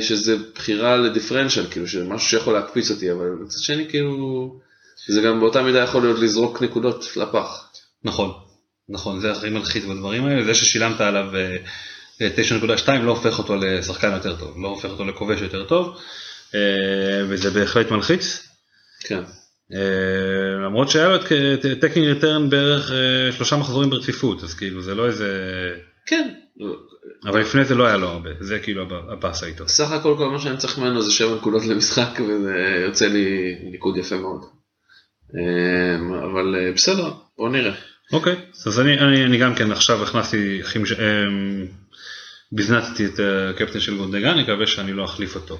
שזה 0.00 0.36
בחירה 0.54 0.96
לדיפרנציאל, 0.96 1.66
כאילו, 1.70 1.88
שמשהו 1.88 2.28
שיכול 2.28 2.54
להקפיץ 2.54 2.90
אותי, 2.90 3.12
אבל 3.12 3.28
מצד 3.40 3.58
שני 3.58 3.88
כאילו, 3.88 4.60
זה 5.08 5.20
גם 5.20 5.40
באותה 5.40 5.62
מידה 5.62 5.78
יכול 5.78 6.02
להיות 6.02 6.18
לזרוק 6.18 6.62
נקודות 6.62 7.16
לפח. 7.16 7.68
נכון, 8.04 8.32
נכון, 8.88 9.20
זה 9.20 9.32
הכי 9.32 9.50
מלחיץ 9.50 9.84
בדברים 9.84 10.24
האלה, 10.24 10.44
זה 10.44 10.54
ששילמת 10.54 11.00
עליו 11.00 11.26
אה, 11.34 11.56
אה, 12.20 12.28
9.2 12.86 12.92
לא 12.92 13.10
הופך 13.10 13.38
אותו 13.38 13.56
לשחקן 13.56 14.12
יותר 14.12 14.36
טוב, 14.36 14.56
לא 14.62 14.68
הופך 14.68 14.90
אותו 14.90 15.04
לכובש 15.04 15.40
יותר 15.40 15.64
טוב, 15.64 15.98
אה, 16.54 16.60
וזה 17.28 17.50
בהחלט 17.50 17.90
מלחיץ. 17.90 18.48
כן. 19.00 19.22
אה, 19.74 20.66
למרות 20.66 20.88
שהיה 20.90 21.08
לו 21.08 21.16
attacking 21.16 22.06
return 22.06 22.50
בערך 22.50 22.92
אה, 22.92 23.32
שלושה 23.32 23.56
מחזורים 23.56 23.90
ברציפות, 23.90 24.44
אז 24.44 24.54
כאילו 24.54 24.82
זה 24.82 24.94
לא 24.94 25.06
איזה... 25.06 25.34
כן. 26.08 26.28
אבל 27.26 27.40
לפני 27.40 27.64
זה 27.64 27.74
לא 27.74 27.86
היה 27.86 27.96
לו 27.96 28.08
הרבה, 28.08 28.30
זה 28.40 28.58
כאילו 28.58 28.82
הב- 28.82 29.10
הבאסה 29.10 29.46
איתו. 29.46 29.68
סך 29.68 29.90
הכל 29.92 30.14
כל 30.18 30.28
מה 30.28 30.38
שאני 30.38 30.56
צריך 30.56 30.78
ממנו 30.78 31.02
זה 31.02 31.10
7 31.12 31.34
נקודות 31.34 31.64
למשחק 31.66 32.20
וזה 32.20 32.54
יוצא 32.86 33.06
לי 33.06 33.26
ניקוד 33.70 33.96
יפה 33.96 34.16
מאוד. 34.16 34.40
אמ, 35.34 36.14
אבל 36.14 36.54
אה, 36.58 36.72
בסדר, 36.72 37.10
בוא 37.38 37.48
נראה. 37.48 37.72
אוקיי, 38.12 38.36
אז 38.66 38.80
אני, 38.80 38.98
אני, 38.98 39.24
אני 39.24 39.38
גם 39.38 39.54
כן 39.54 39.72
עכשיו 39.72 40.02
הכנסתי, 40.02 40.60
חימש- 40.62 40.92
אמ, 41.00 41.66
ביזנצתי 42.52 43.06
את 43.06 43.20
הקפטן 43.50 43.80
של 43.80 43.96
גונדגן, 43.96 44.28
אני 44.28 44.42
מקווה 44.42 44.66
שאני 44.66 44.92
לא 44.92 45.04
אחליף 45.04 45.34
אותו. 45.34 45.58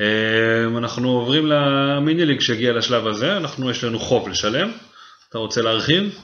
אמ, 0.00 0.78
אנחנו 0.78 1.10
עוברים 1.10 1.46
למיני 1.46 2.26
ליג 2.26 2.40
שהגיע 2.40 2.72
לשלב 2.72 3.06
הזה, 3.06 3.36
אנחנו 3.36 3.70
יש 3.70 3.84
לנו 3.84 3.98
חוב 3.98 4.28
לשלם, 4.28 4.70
אתה 5.28 5.38
רוצה 5.38 5.62
להרחיב? 5.62 6.18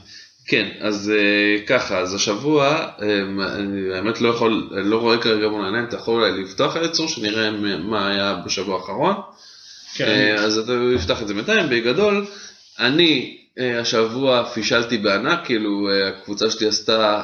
כן, 0.47 0.69
אז 0.79 1.11
אה, 1.15 1.65
ככה, 1.67 1.99
אז 1.99 2.13
השבוע, 2.13 2.87
אמ, 3.01 3.41
אני 3.41 3.89
באמת 3.89 4.21
לא 4.21 4.29
יכול, 4.29 4.69
לא 4.71 4.97
רואה 4.97 5.17
כרגע 5.17 5.47
מול 5.47 5.63
העיניים, 5.63 5.85
אתה 5.85 5.95
יכול 5.95 6.13
אולי 6.13 6.43
לפתוח 6.43 6.77
אליצור, 6.77 7.07
שנראה 7.07 7.51
מה 7.77 8.07
היה 8.09 8.41
בשבוע 8.45 8.75
האחרון. 8.79 9.15
אה, 10.01 10.35
אז 10.35 10.57
אתה 10.57 10.73
יפתח 10.95 11.21
את 11.21 11.27
זה 11.27 11.33
בינתיים, 11.33 11.69
בגדול, 11.69 12.25
אני 12.79 13.37
אה, 13.59 13.79
השבוע 13.79 14.45
פישלתי 14.45 14.97
בענק, 14.97 15.39
כאילו 15.45 15.89
אה, 15.89 16.07
הקבוצה 16.07 16.49
שלי 16.49 16.67
עשתה 16.67 17.21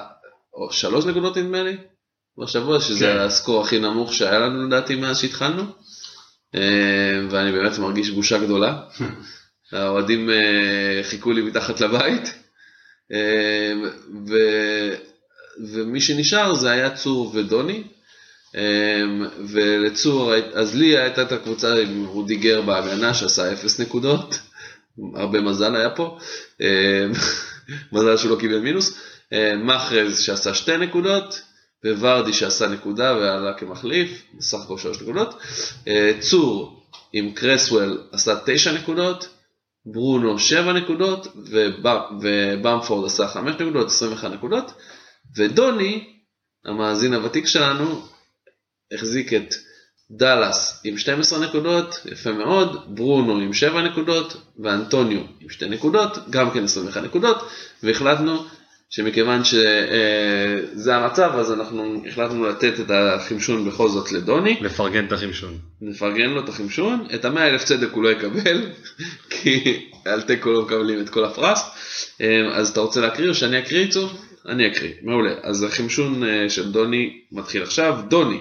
או, 0.54 0.72
שלוש 0.72 1.06
נקודות 1.06 1.38
נדמה 1.38 1.64
לי, 1.64 1.78
בשבוע, 2.38 2.80
שזה 2.80 3.06
כן. 3.06 3.18
הסקור 3.18 3.62
הכי 3.62 3.80
נמוך 3.80 4.14
שהיה 4.14 4.40
לנו 4.40 4.68
לדעתי 4.68 4.96
מאז 4.96 5.20
שהתחלנו, 5.20 5.64
אה, 6.56 7.22
ואני 7.30 7.52
באמת 7.52 7.78
מרגיש 7.78 8.10
בושה 8.10 8.38
גדולה. 8.38 8.80
האוהדים 9.72 10.30
אה, 10.30 11.02
חיכו 11.04 11.32
לי 11.32 11.42
מתחת 11.42 11.82
לבית, 11.82 12.34
ו... 14.28 14.36
ומי 15.74 16.02
שנשאר 16.02 16.54
זה 16.54 16.72
היה 16.72 16.96
צור 16.96 17.32
ודוני. 17.36 17.84
אמ, 18.56 19.26
ולצור, 19.40 20.34
אז 20.54 20.76
לי 20.76 20.98
הייתה 20.98 21.22
את 21.22 21.32
הקבוצה 21.32 21.76
עם 21.76 22.06
רודיגר 22.06 22.62
בהגנה 22.62 23.14
שעשה 23.14 23.54
אפס 23.54 23.80
נקודות, 23.80 24.40
הרבה 25.16 25.42
מזל 25.42 25.76
היה 25.76 25.90
פה, 25.90 26.18
אמ, 26.62 26.66
מזל 27.94 28.18
שהוא 28.18 28.32
לא 28.32 28.40
קיבל 28.40 28.60
מינוס, 28.60 28.98
מחרז 29.64 30.20
שעשה 30.20 30.54
שתי 30.54 30.78
נקודות, 30.78 31.42
וורדי 31.86 32.34
שעשה 32.34 32.68
נקודה 32.68 33.14
ועלה 33.14 33.54
כמחליף, 33.54 34.24
בסך 34.38 34.58
הכל 34.64 34.78
שלוש 34.78 35.02
נקודות, 35.02 35.42
אה, 35.88 36.12
צור 36.20 36.84
עם 37.14 37.32
קרסוול 37.32 38.02
עשה 38.12 38.36
תשע 38.46 38.72
נקודות, 38.72 39.28
ברונו 39.86 40.40
שבע 40.40 40.74
נקודות, 40.74 41.28
ובא- 41.36 42.10
ובמפורד 42.22 43.06
עשה 43.06 43.28
חמש 43.28 43.56
נקודות, 43.56 43.88
21 43.88 44.32
נקודות, 44.32 44.72
ודוני, 45.38 46.08
המאזין 46.66 47.14
הוותיק 47.14 47.48
שלנו, 47.48 48.02
החזיק 48.94 49.34
את 49.34 49.54
דאלאס 50.12 50.82
עם 50.84 50.98
12 50.98 51.40
נקודות, 51.48 51.96
יפה 52.12 52.32
מאוד, 52.32 52.96
ברונו 52.96 53.38
עם 53.38 53.54
7 53.54 53.82
נקודות, 53.82 54.34
ואנטוניו 54.60 55.22
עם 55.40 55.50
2 55.50 55.72
נקודות, 55.74 56.18
גם 56.30 56.52
כן 56.52 56.64
21 56.64 57.04
נקודות, 57.04 57.38
והחלטנו 57.84 58.44
שמכיוון 58.92 59.44
שזה 59.44 60.96
המצב, 60.96 61.32
אז 61.36 61.52
אנחנו 61.52 62.04
החלטנו 62.08 62.46
לתת 62.46 62.80
את 62.80 62.92
החמשון 62.92 63.70
בכל 63.70 63.90
זאת 63.90 64.12
לדוני, 64.12 64.58
לפרגן 64.62 65.06
את 65.06 65.12
החמשון. 65.12 65.58
נפרגן 65.82 66.30
לו 66.30 66.44
את 66.44 66.50
החמשון, 66.50 67.08
את 67.16 67.26
המאה 67.26 67.48
אלף 67.48 67.64
צדק 67.64 67.92
הוא 67.92 68.04
לא 68.04 68.10
יקבל, 68.10 68.70
כי 69.30 69.86
על 70.06 70.22
תיקו 70.22 70.52
לא 70.52 70.62
מקבלים 70.62 71.02
את 71.02 71.10
כל 71.10 71.26
הפרס, 71.26 71.72
אז 72.54 72.70
אתה 72.70 72.80
רוצה 72.80 73.02
להקריא 73.02 73.30
או 73.30 73.36
שאני 73.36 73.60
אקריא 73.60 73.82
איתו? 73.82 74.10
אני 74.46 74.68
אקריא, 74.68 74.92
מעולה. 75.02 75.34
אז 75.44 75.64
החמשון 75.64 76.24
אה, 76.24 76.50
של 76.50 76.72
דוני 76.72 77.22
מתחיל 77.32 77.64
עכשיו, 77.64 78.00
דוני. 78.08 78.40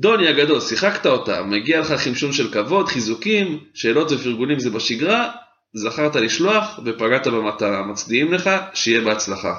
דוני 0.00 0.28
הגדול, 0.28 0.60
שיחקת 0.60 1.06
אותה, 1.06 1.42
מגיע 1.42 1.80
לך 1.80 1.92
חמשון 1.92 2.32
של 2.32 2.52
כבוד, 2.52 2.88
חיזוקים, 2.88 3.58
שאלות 3.74 4.12
ופרגונים 4.12 4.58
זה 4.58 4.70
בשגרה, 4.70 5.30
זכרת 5.74 6.16
לשלוח 6.16 6.80
ופגעת 6.84 7.26
במטרה, 7.26 7.82
מצדיעים 7.82 8.32
לך, 8.32 8.50
שיהיה 8.74 9.00
בהצלחה. 9.00 9.56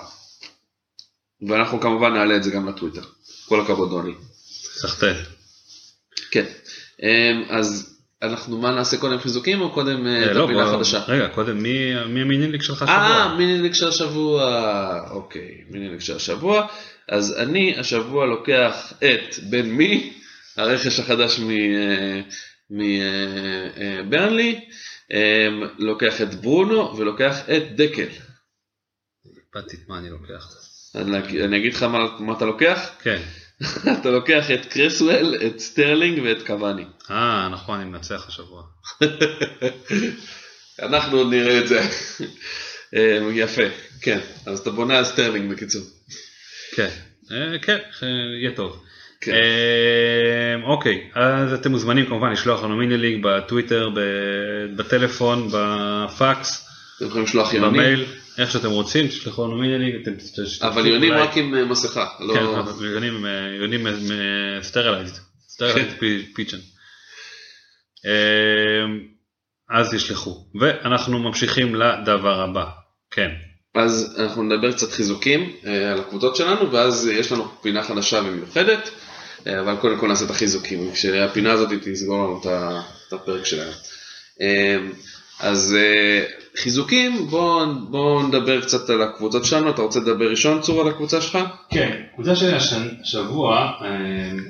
ואנחנו 1.47 1.80
כמובן 1.82 2.14
נעלה 2.14 2.36
את 2.36 2.43
זה 2.43 2.51
גם 2.51 2.70
לטוויטר. 2.70 3.01
כל 3.45 3.62
הכבוד 3.62 3.89
דוני. 3.89 4.14
סחטיין. 4.62 5.16
כן. 6.32 6.45
אמ, 7.03 7.43
אז 7.49 7.95
אנחנו 8.22 8.57
מה 8.57 8.72
נעשה 8.72 8.97
קודם 8.97 9.20
חיזוקים 9.20 9.62
או 9.62 9.72
קודם 9.74 10.07
אה, 10.07 10.26
את 10.32 10.36
לא, 10.36 10.43
הפינה 10.43 10.64
החדשה? 10.64 11.03
רגע, 11.07 11.28
קודם, 11.28 11.64
מי 11.64 12.05
מי 12.05 12.22
ה 12.21 12.25
mini 12.25 12.40
league 12.40 12.61
שלך 12.62 12.84
אה, 12.84 12.88
שבוע? 12.88 13.36
mini 13.38 13.52
league 13.52 13.73
של 13.74 13.88
השבוע. 13.88 15.10
אוקיי, 15.10 15.64
mini 15.69 15.82
league 15.82 15.99
של 15.99 16.16
השבוע. 16.16 16.68
אז 17.10 17.36
אני 17.39 17.80
השבוע 17.80 18.26
לוקח 18.26 18.93
את 18.97 19.36
בן 19.49 19.70
מי, 19.70 20.14
הרכש 20.57 20.99
החדש 20.99 21.39
מ- 21.39 21.51
אה, 21.51 22.22
מברנלי, 22.72 24.60
לוקח 25.80 26.22
את 26.22 26.36
ברונו 26.36 26.97
ולוקח 26.97 27.39
את 27.49 27.76
דקל. 27.76 28.07
איבדתי 29.55 29.78
את 29.78 29.89
מה 29.89 29.97
אני 29.97 30.10
לוקח. 30.10 30.47
אני 30.95 31.43
אני 31.43 31.57
אגיד 31.57 31.74
לך 31.74 31.84
מה, 31.84 32.20
מה 32.20 32.34
אתה 32.34 32.45
לוקח? 32.45 32.89
כן. 33.01 33.22
אתה 34.01 34.10
לוקח 34.10 34.51
את 34.51 34.66
קרסוול, 34.66 35.36
את 35.47 35.60
סטרלינג 35.60 36.22
ואת 36.24 36.47
קוואני. 36.47 36.86
אה, 37.12 37.49
נכון, 37.51 37.80
אני 37.80 37.89
מנצח 37.89 38.28
השבוע. 38.28 38.64
אנחנו 40.82 41.18
עוד 41.18 41.34
נראה 41.34 41.60
את 41.60 41.68
זה. 41.68 41.82
אה, 42.95 43.20
יפה, 43.34 43.64
כן. 44.01 44.20
אז 44.45 44.60
אתה 44.60 44.72
בונה 44.72 44.97
על 44.97 45.05
סטרלינג 45.05 45.51
בקיצור. 45.51 45.82
כן, 46.76 46.89
אה, 47.32 47.60
כן, 47.62 47.78
אה, 48.03 48.07
יהיה 48.41 48.55
טוב. 48.55 48.84
כן. 49.22 49.32
אוקיי, 50.70 51.09
אז 51.15 51.53
אתם 51.53 51.72
מוזמנים 51.72 52.05
כמובן 52.05 52.32
לשלוח 52.32 52.63
לנו 52.63 52.76
mini 52.75 52.97
league 52.97 53.23
בטוויטר, 53.24 53.89
בטלפון, 54.76 55.47
בפקס, 55.51 56.67
אתם 56.97 57.05
יכולים 57.05 57.24
לשלוח 57.24 57.53
יונים, 57.53 57.72
במייל, 57.72 58.05
איך 58.38 58.51
שאתם 58.51 58.70
רוצים, 58.70 59.07
תשלחו 59.07 59.45
לנו 59.45 59.57
mini 59.57 59.77
league, 59.77 59.95
אבל 60.61 60.88
יונים 60.88 61.13
רק 61.13 61.38
עם 61.38 61.55
אה, 61.55 61.65
מסכה. 61.65 62.05
לא- 62.20 62.34
כן, 62.34 62.86
יונים, 62.86 63.26
יונים 63.59 63.88
sterilized, 64.61 65.17
sterilized 65.47 65.91
pigeon. 66.36 66.57
אז 69.70 69.93
תשלחו, 69.95 70.45
ואנחנו 70.59 71.20
ממשיכים 71.20 71.76
לדבר 71.76 72.41
הבא, 72.41 72.65
כן. 73.11 73.30
אז 73.76 74.15
אנחנו 74.20 74.43
נדבר 74.43 74.72
קצת 74.72 74.91
חיזוקים 74.91 75.53
אה, 75.65 75.91
על 75.91 75.99
הקבוצות 75.99 76.36
שלנו, 76.36 76.72
ואז 76.72 77.07
יש 77.07 77.32
לנו 77.32 77.47
פינה 77.61 77.84
חדשה 77.84 78.22
ומיוחדת, 78.26 78.89
אבל 79.47 79.75
קודם 79.75 79.97
כל 79.97 80.07
נעשה 80.07 80.25
את 80.25 80.29
החיזוקים, 80.29 80.91
כשהפינה 80.93 81.51
הזאת 81.51 81.69
תסגור 81.83 82.17
לנו 82.17 82.41
את 83.07 83.13
הפרק 83.13 83.45
שלנו. 83.45 83.71
אה, 84.41 84.77
אז 85.39 85.75
אה, 85.79 86.25
חיזוקים, 86.57 87.27
בואו 87.27 87.65
בוא 87.89 88.23
נדבר 88.23 88.61
קצת 88.61 88.89
על 88.89 89.01
הקבוצות 89.01 89.45
שלנו, 89.45 89.69
אתה 89.69 89.81
רוצה 89.81 89.99
לדבר 89.99 90.29
ראשון 90.29 90.61
צור 90.61 90.81
על 90.81 90.87
הקבוצה 90.87 91.21
שלך? 91.21 91.37
כן, 91.69 92.01
קבוצה 92.13 92.35
שלי 92.35 92.51
השבוע, 93.01 93.71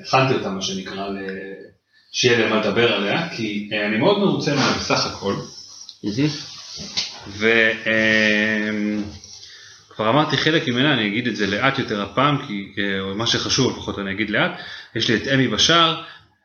הכנתי 0.05 0.33
אותה 0.33 0.49
מה 0.49 0.61
שנקרא, 0.61 1.07
שיהיה 2.11 2.47
למה 2.47 2.59
לדבר 2.59 2.93
עליה, 2.93 3.29
כי 3.29 3.69
אה, 3.73 3.85
אני 3.85 3.97
מאוד 3.97 4.19
מרוצה 4.19 4.51
ממנה 4.51 4.73
בסך 4.79 5.05
הכל, 5.05 5.33
וכבר 9.99 10.09
אמרתי 10.09 10.37
חלק 10.37 10.67
ממנה, 10.67 10.93
אני 10.93 11.07
אגיד 11.07 11.27
את 11.27 11.35
זה 11.35 11.47
לאט 11.47 11.79
יותר 11.79 12.01
הפעם, 12.01 12.37
כי 12.47 12.73
אה, 12.77 13.13
מה 13.13 13.27
שחשוב 13.27 13.71
לפחות 13.77 13.99
אני 13.99 14.11
אגיד 14.11 14.29
לאט, 14.29 14.51
יש 14.95 15.09
לי 15.09 15.15
את 15.15 15.27
אמי 15.27 15.47
בשער, 15.47 16.03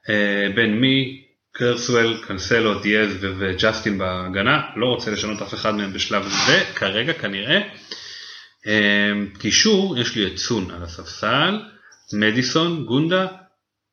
אה, 0.09 0.47
בן 0.55 0.71
מי, 0.71 1.23
קרסוול, 1.53 2.17
קנסלו, 2.27 2.79
דיאז 2.79 3.11
וג'סטין 3.21 3.99
בהגנה, 3.99 4.63
לא 4.77 4.87
רוצה 4.87 5.11
לשנות 5.11 5.43
אף 5.43 5.55
אחד 5.55 5.75
מהם 5.75 5.93
בשלב 5.93 6.29
זה, 6.47 6.65
כרגע 6.75 7.13
כנראה. 7.13 7.61
אה, 8.67 9.13
קישור, 9.39 9.99
יש 9.99 10.17
לי 10.17 10.27
את 10.27 10.39
סון 10.39 10.71
על 10.71 10.83
הספסל, 10.83 11.61
מדיסון, 12.13 12.85
גונדה, 12.85 13.27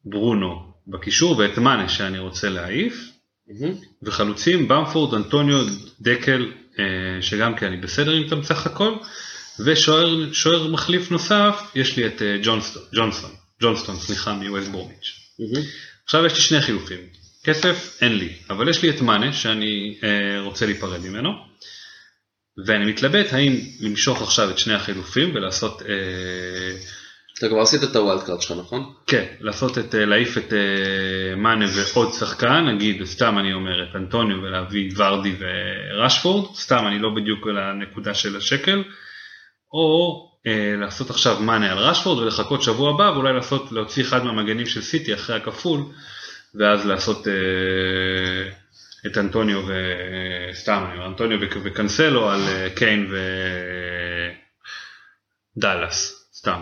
ברונו 0.05 0.73
בקישור 0.87 1.37
ואת 1.37 1.57
מאנה 1.57 1.89
שאני 1.89 2.19
רוצה 2.19 2.49
להעיף. 2.49 3.11
וחלוצים 4.03 4.67
במפורד, 4.67 5.13
אנטוניו, 5.13 5.65
דקל, 6.01 6.51
שגם 7.21 7.55
כן 7.55 7.65
אני 7.65 7.77
בסדר 7.77 8.17
איתם 8.17 8.41
בסך 8.41 8.65
הכל, 8.65 8.93
ושוער 9.65 10.33
שוער 10.33 10.67
מחליף 10.67 11.11
נוסף, 11.11 11.71
יש 11.75 11.97
לי 11.97 12.07
את 12.07 12.21
ג'ונסטון, 12.43 12.83
ג'ונסטון, 12.95 13.31
ג'ונסטון, 13.61 13.95
סליחה, 13.95 14.33
מווסט 14.33 14.67
בורמיץ'. 14.67 15.21
עכשיו 16.03 16.25
יש 16.25 16.33
לי 16.33 16.39
שני 16.39 16.61
חילופים, 16.61 16.99
כסף 17.43 17.97
אין 18.01 18.17
לי, 18.17 18.29
אבל 18.49 18.69
יש 18.69 18.83
לי 18.83 18.89
את 18.89 19.01
מאנה 19.01 19.33
שאני 19.33 19.97
אה, 20.03 20.41
רוצה 20.41 20.65
להיפרד 20.65 20.99
ממנו, 20.99 21.29
ואני 22.67 22.85
מתלבט 22.85 23.33
האם 23.33 23.53
למשוך 23.79 24.21
עכשיו 24.21 24.49
את 24.49 24.57
שני 24.57 24.73
החילופים 24.73 25.35
ולעשות, 25.35 25.81
אה, 25.81 26.77
אתה 27.39 27.49
כבר 27.49 27.61
עשית 27.61 27.83
את 27.83 27.95
ה 27.95 28.01
wild 28.01 28.23
card 28.23 28.41
שלך, 28.41 28.57
נכון? 28.59 28.93
כן, 29.07 29.25
לעשות 29.39 29.77
את, 29.77 29.95
אה, 29.95 30.05
להעיף 30.05 30.37
את 30.37 30.53
אה, 30.53 31.35
מאנה 31.35 31.65
ועוד 31.75 32.13
שחקן, 32.13 32.67
נגיד, 32.67 33.03
סתם 33.03 33.39
אני 33.39 33.53
אומר 33.53 33.83
את 33.83 33.95
אנטוניו 33.95 34.37
ולהביא 34.41 34.91
ורדי 34.97 35.35
ורשפורד, 35.39 36.55
סתם 36.55 36.87
אני 36.87 36.99
לא 36.99 37.09
בדיוק 37.15 37.47
על 37.47 37.57
הנקודה 37.57 38.13
של 38.13 38.37
השקל, 38.37 38.83
או 39.73 40.27
אה, 40.47 40.75
לעשות 40.77 41.09
עכשיו 41.09 41.39
מאנה 41.39 41.71
על 41.71 41.77
רשפורד 41.77 42.19
ולחכות 42.19 42.61
שבוע 42.61 42.89
הבא 42.93 43.11
ואולי 43.15 43.33
לעשות, 43.33 43.71
להוציא 43.71 44.03
אחד 44.03 44.23
מהמגנים 44.23 44.65
של 44.65 44.81
סיטי 44.81 45.13
אחרי 45.13 45.35
הכפול, 45.35 45.81
ואז 46.55 46.85
לעשות 46.85 47.27
אה, 47.27 48.51
את 49.07 49.17
אנטוניו 49.17 49.61
וסתם, 49.67 50.85
אומר, 50.93 51.07
אנטוניו 51.07 51.39
וק- 51.41 51.57
וקנסלו 51.63 52.29
על 52.29 52.41
אה, 52.47 52.67
קיין 52.75 53.11
ודאלאס, 55.57 56.29
סתם. 56.33 56.61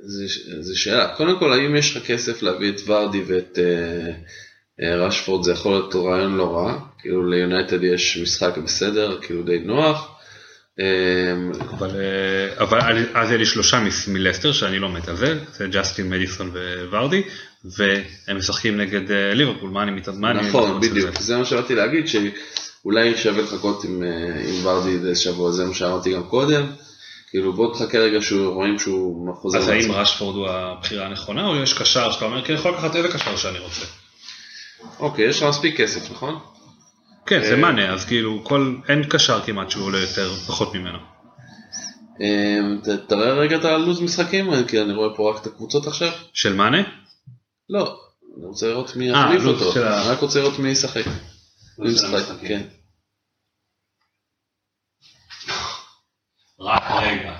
זה, 0.00 0.24
זה 0.60 0.76
שאלה. 0.76 1.14
קודם 1.16 1.38
כל, 1.38 1.52
האם 1.52 1.76
יש 1.76 1.96
לך 1.96 2.06
כסף 2.06 2.42
להביא 2.42 2.70
את 2.72 2.80
ורדי 2.86 3.22
ואת 3.26 3.58
אה, 3.58 4.12
אה, 4.82 5.06
רשפורד, 5.06 5.44
זה 5.44 5.52
יכול 5.52 5.72
להיות 5.72 5.94
רעיון 5.94 6.36
לא 6.36 6.56
רע. 6.56 6.78
כאילו 6.98 7.30
ליונייטד 7.30 7.84
יש 7.84 8.18
משחק 8.22 8.58
בסדר, 8.64 9.18
כאילו 9.22 9.42
די 9.42 9.58
נוח. 9.58 10.17
אה, 10.80 10.84
אבל, 11.70 11.90
אה, 11.90 12.64
אבל 12.64 12.80
אז 13.14 13.28
יהיה 13.28 13.38
לי 13.38 13.46
שלושה 13.46 13.80
מלסטר 14.08 14.52
שאני 14.52 14.78
לא 14.78 14.88
מת 14.88 15.08
על 15.08 15.16
זה, 15.16 15.38
זה 15.52 15.66
ג'סטין 15.70 16.10
מדיסון 16.10 16.50
וורדי, 16.90 17.22
והם 17.64 18.36
משחקים 18.36 18.76
נגד 18.76 19.10
אה, 19.10 19.34
ליברפול, 19.34 19.70
מה 19.70 19.82
אני 19.82 19.90
אני 20.30 20.48
נכון, 20.48 20.80
בדיוק. 20.80 21.20
זה? 21.20 21.36
מה 21.36 21.44
שבאתי 21.44 21.74
להגיד, 21.74 22.08
שאולי 22.08 23.16
שווה 23.16 23.42
לחכות 23.42 23.84
עם, 23.84 24.02
אה, 24.02 24.40
עם 24.48 24.66
ורדי 24.66 24.90
איזה 24.90 25.14
שבוע, 25.14 25.50
זה 25.50 25.64
מה 25.64 25.74
שאמרתי 25.74 26.12
גם 26.12 26.22
קודם. 26.22 26.66
כאילו 27.30 27.52
בוא 27.52 27.74
תחכה 27.74 27.98
רגע 27.98 28.20
שהוא 28.20 28.54
רואים 28.54 28.78
שהוא 28.78 29.34
חוזר 29.34 29.58
אז 29.58 29.68
האם. 29.68 29.92
רשפורד 29.92 30.36
הוא 30.36 30.48
הבחירה 30.48 31.06
הנכונה, 31.06 31.46
או 31.46 31.56
יש 31.56 31.72
קשר 31.72 32.12
שאתה 32.12 32.24
אומר, 32.24 32.44
כן, 32.44 32.54
יכול 32.54 32.72
לקחת 32.72 32.96
איזה 32.96 33.08
קשר 33.08 33.36
שאני 33.36 33.58
רוצה? 33.58 33.86
אוקיי, 34.98 35.28
יש 35.28 35.42
לך 35.42 35.48
מספיק 35.48 35.80
כסף, 35.80 36.10
נכון? 36.10 36.38
כן, 37.28 37.42
זה 37.42 37.54
אה, 37.54 37.56
מאנה, 37.56 37.92
אז 37.92 38.04
כאילו, 38.04 38.44
כל, 38.44 38.76
אין 38.88 39.08
קשר 39.08 39.40
כמעט 39.46 39.70
שהוא 39.70 39.84
עולה 39.84 39.98
יותר, 39.98 40.34
פחות 40.46 40.74
ממנו. 40.74 40.98
אה, 42.20 42.58
תראה 43.08 43.32
רגע 43.32 43.56
את 43.56 43.64
הלו"ז 43.64 44.00
משחקים, 44.00 44.66
כי 44.68 44.80
אני 44.82 44.92
רואה 44.92 45.16
פה 45.16 45.30
רק 45.30 45.42
את 45.42 45.46
הקבוצות 45.46 45.86
עכשיו. 45.86 46.12
של 46.32 46.54
מאנה? 46.54 46.78
לא, 47.68 48.00
אני 48.36 48.46
רוצה 48.46 48.68
לראות 48.68 48.96
מי 48.96 49.14
אה, 49.14 49.20
יחליף 49.20 49.42
לו"ז 49.42 49.62
אותו, 49.62 49.82
אני 49.82 50.08
רק 50.08 50.18
רוצה 50.18 50.40
לראות 50.40 50.58
מי 50.58 50.68
ישחק. 50.68 51.04
מי 51.78 51.90
ישחק. 51.90 52.22
כן. 52.48 52.62
רק 56.60 56.82
רגע. 57.02 57.36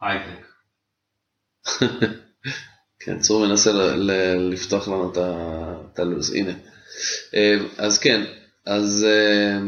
הייטק. 0.00 0.46
כן, 3.00 3.18
צור 3.18 3.46
מנסה 3.46 3.70
לפתוח 4.50 4.88
לנו 4.88 5.12
את 5.92 5.98
הלו"ז, 5.98 6.34
הנה. 6.34 6.52
אז 7.78 7.98
כן, 7.98 8.24
אז 8.66 9.06
אה, 9.08 9.58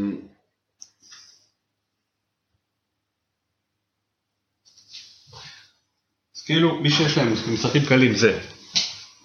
אז 6.37 6.43
כאילו, 6.47 6.81
מי 6.81 6.91
שיש 6.91 7.19
להם 7.19 7.33
משחקים 7.53 7.85
קלים 7.85 8.15
זה. 8.15 8.39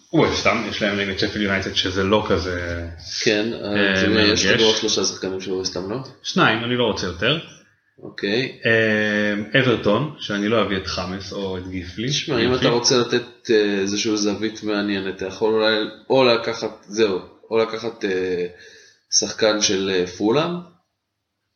הוא 0.09 0.27
סתם, 0.35 0.63
יש 0.69 0.81
להם 0.81 0.99
נגד 0.99 1.19
שפל 1.19 1.41
יונייטד 1.41 1.73
שזה 1.73 2.03
לא 2.03 2.25
כזה... 2.29 2.87
כן, 3.23 3.53
אה, 3.53 4.01
הנה, 4.01 4.21
יש. 4.21 4.45
לנו 4.45 4.63
עוד 4.63 4.75
שלושה 4.75 5.03
שחקנים 5.03 5.41
של 5.41 5.51
וסטאם, 5.51 5.89
לא? 5.89 5.97
שניים, 6.23 6.63
אני 6.63 6.75
לא 6.75 6.83
רוצה 6.83 7.07
יותר. 7.07 7.39
אוקיי. 8.03 8.59
אה, 8.65 9.59
אברטון, 9.61 10.15
שאני 10.19 10.47
לא 10.47 10.61
אביא 10.61 10.77
את 10.77 10.87
חמאס 10.87 11.33
או 11.33 11.57
את 11.57 11.67
גיפלי. 11.67 12.09
תשמע, 12.09 12.39
אם 12.39 12.55
אתה 12.55 12.69
רוצה 12.69 12.97
לתת 12.97 13.51
אה, 13.51 13.79
איזשהו 13.81 14.17
זווית 14.17 14.63
מעניינת, 14.63 15.15
אתה 15.15 15.25
יכול 15.25 15.53
אולי 15.53 15.75
או 16.09 16.23
לקחת, 16.23 16.85
זהו, 16.87 17.19
או 17.51 17.57
לקחת 17.57 18.05
אה, 18.05 18.45
שחקן 19.11 19.61
של 19.61 19.89
אה, 19.93 20.07
פולאם, 20.07 20.51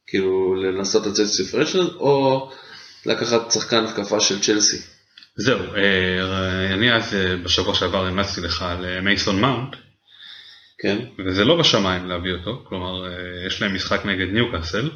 כאילו 0.07 0.55
לנסות 0.55 1.05
לצאת 1.05 1.27
ספרשן, 1.27 1.85
או 1.99 2.49
לקחת 3.05 3.51
שחקן 3.51 3.85
התקפה 3.85 4.19
של 4.19 4.41
צ'לסי. 4.41 4.77
זהו, 5.37 5.59
אה, 5.59 6.73
אני 6.73 6.93
אז 6.95 7.13
אה, 7.13 7.37
בשבוע 7.37 7.75
שעבר 7.75 8.05
המלצתי 8.05 8.41
לך 8.41 8.61
על 8.61 9.01
מייסון 9.01 9.41
מאונט, 9.41 9.75
כן? 10.79 10.97
וזה 11.27 11.43
לא 11.43 11.59
בשמיים 11.59 12.05
להביא 12.05 12.33
אותו, 12.33 12.63
כלומר 12.69 13.03
יש 13.47 13.61
להם 13.61 13.75
משחק 13.75 14.05
נגד 14.05 14.27
ניוקאסל, 14.33 14.89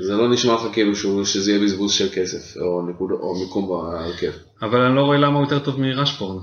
זה 0.00 0.16
לא 0.16 0.30
נשמע 0.30 0.54
לך 0.54 0.60
כאילו 0.72 0.96
שהוא, 0.96 1.24
שזה 1.24 1.50
יהיה 1.50 1.62
בזבוז 1.62 1.92
של 1.92 2.08
כסף, 2.14 2.56
או, 2.56 2.90
נקוד, 2.90 3.10
או 3.10 3.34
מיקום 3.44 3.68
בהרכב. 3.68 4.32
אבל 4.62 4.80
אני 4.80 4.96
לא 4.96 5.00
רואה 5.00 5.18
למה 5.18 5.38
הוא 5.38 5.44
יותר 5.44 5.58
טוב 5.58 5.80
מרשפורד. 5.80 6.42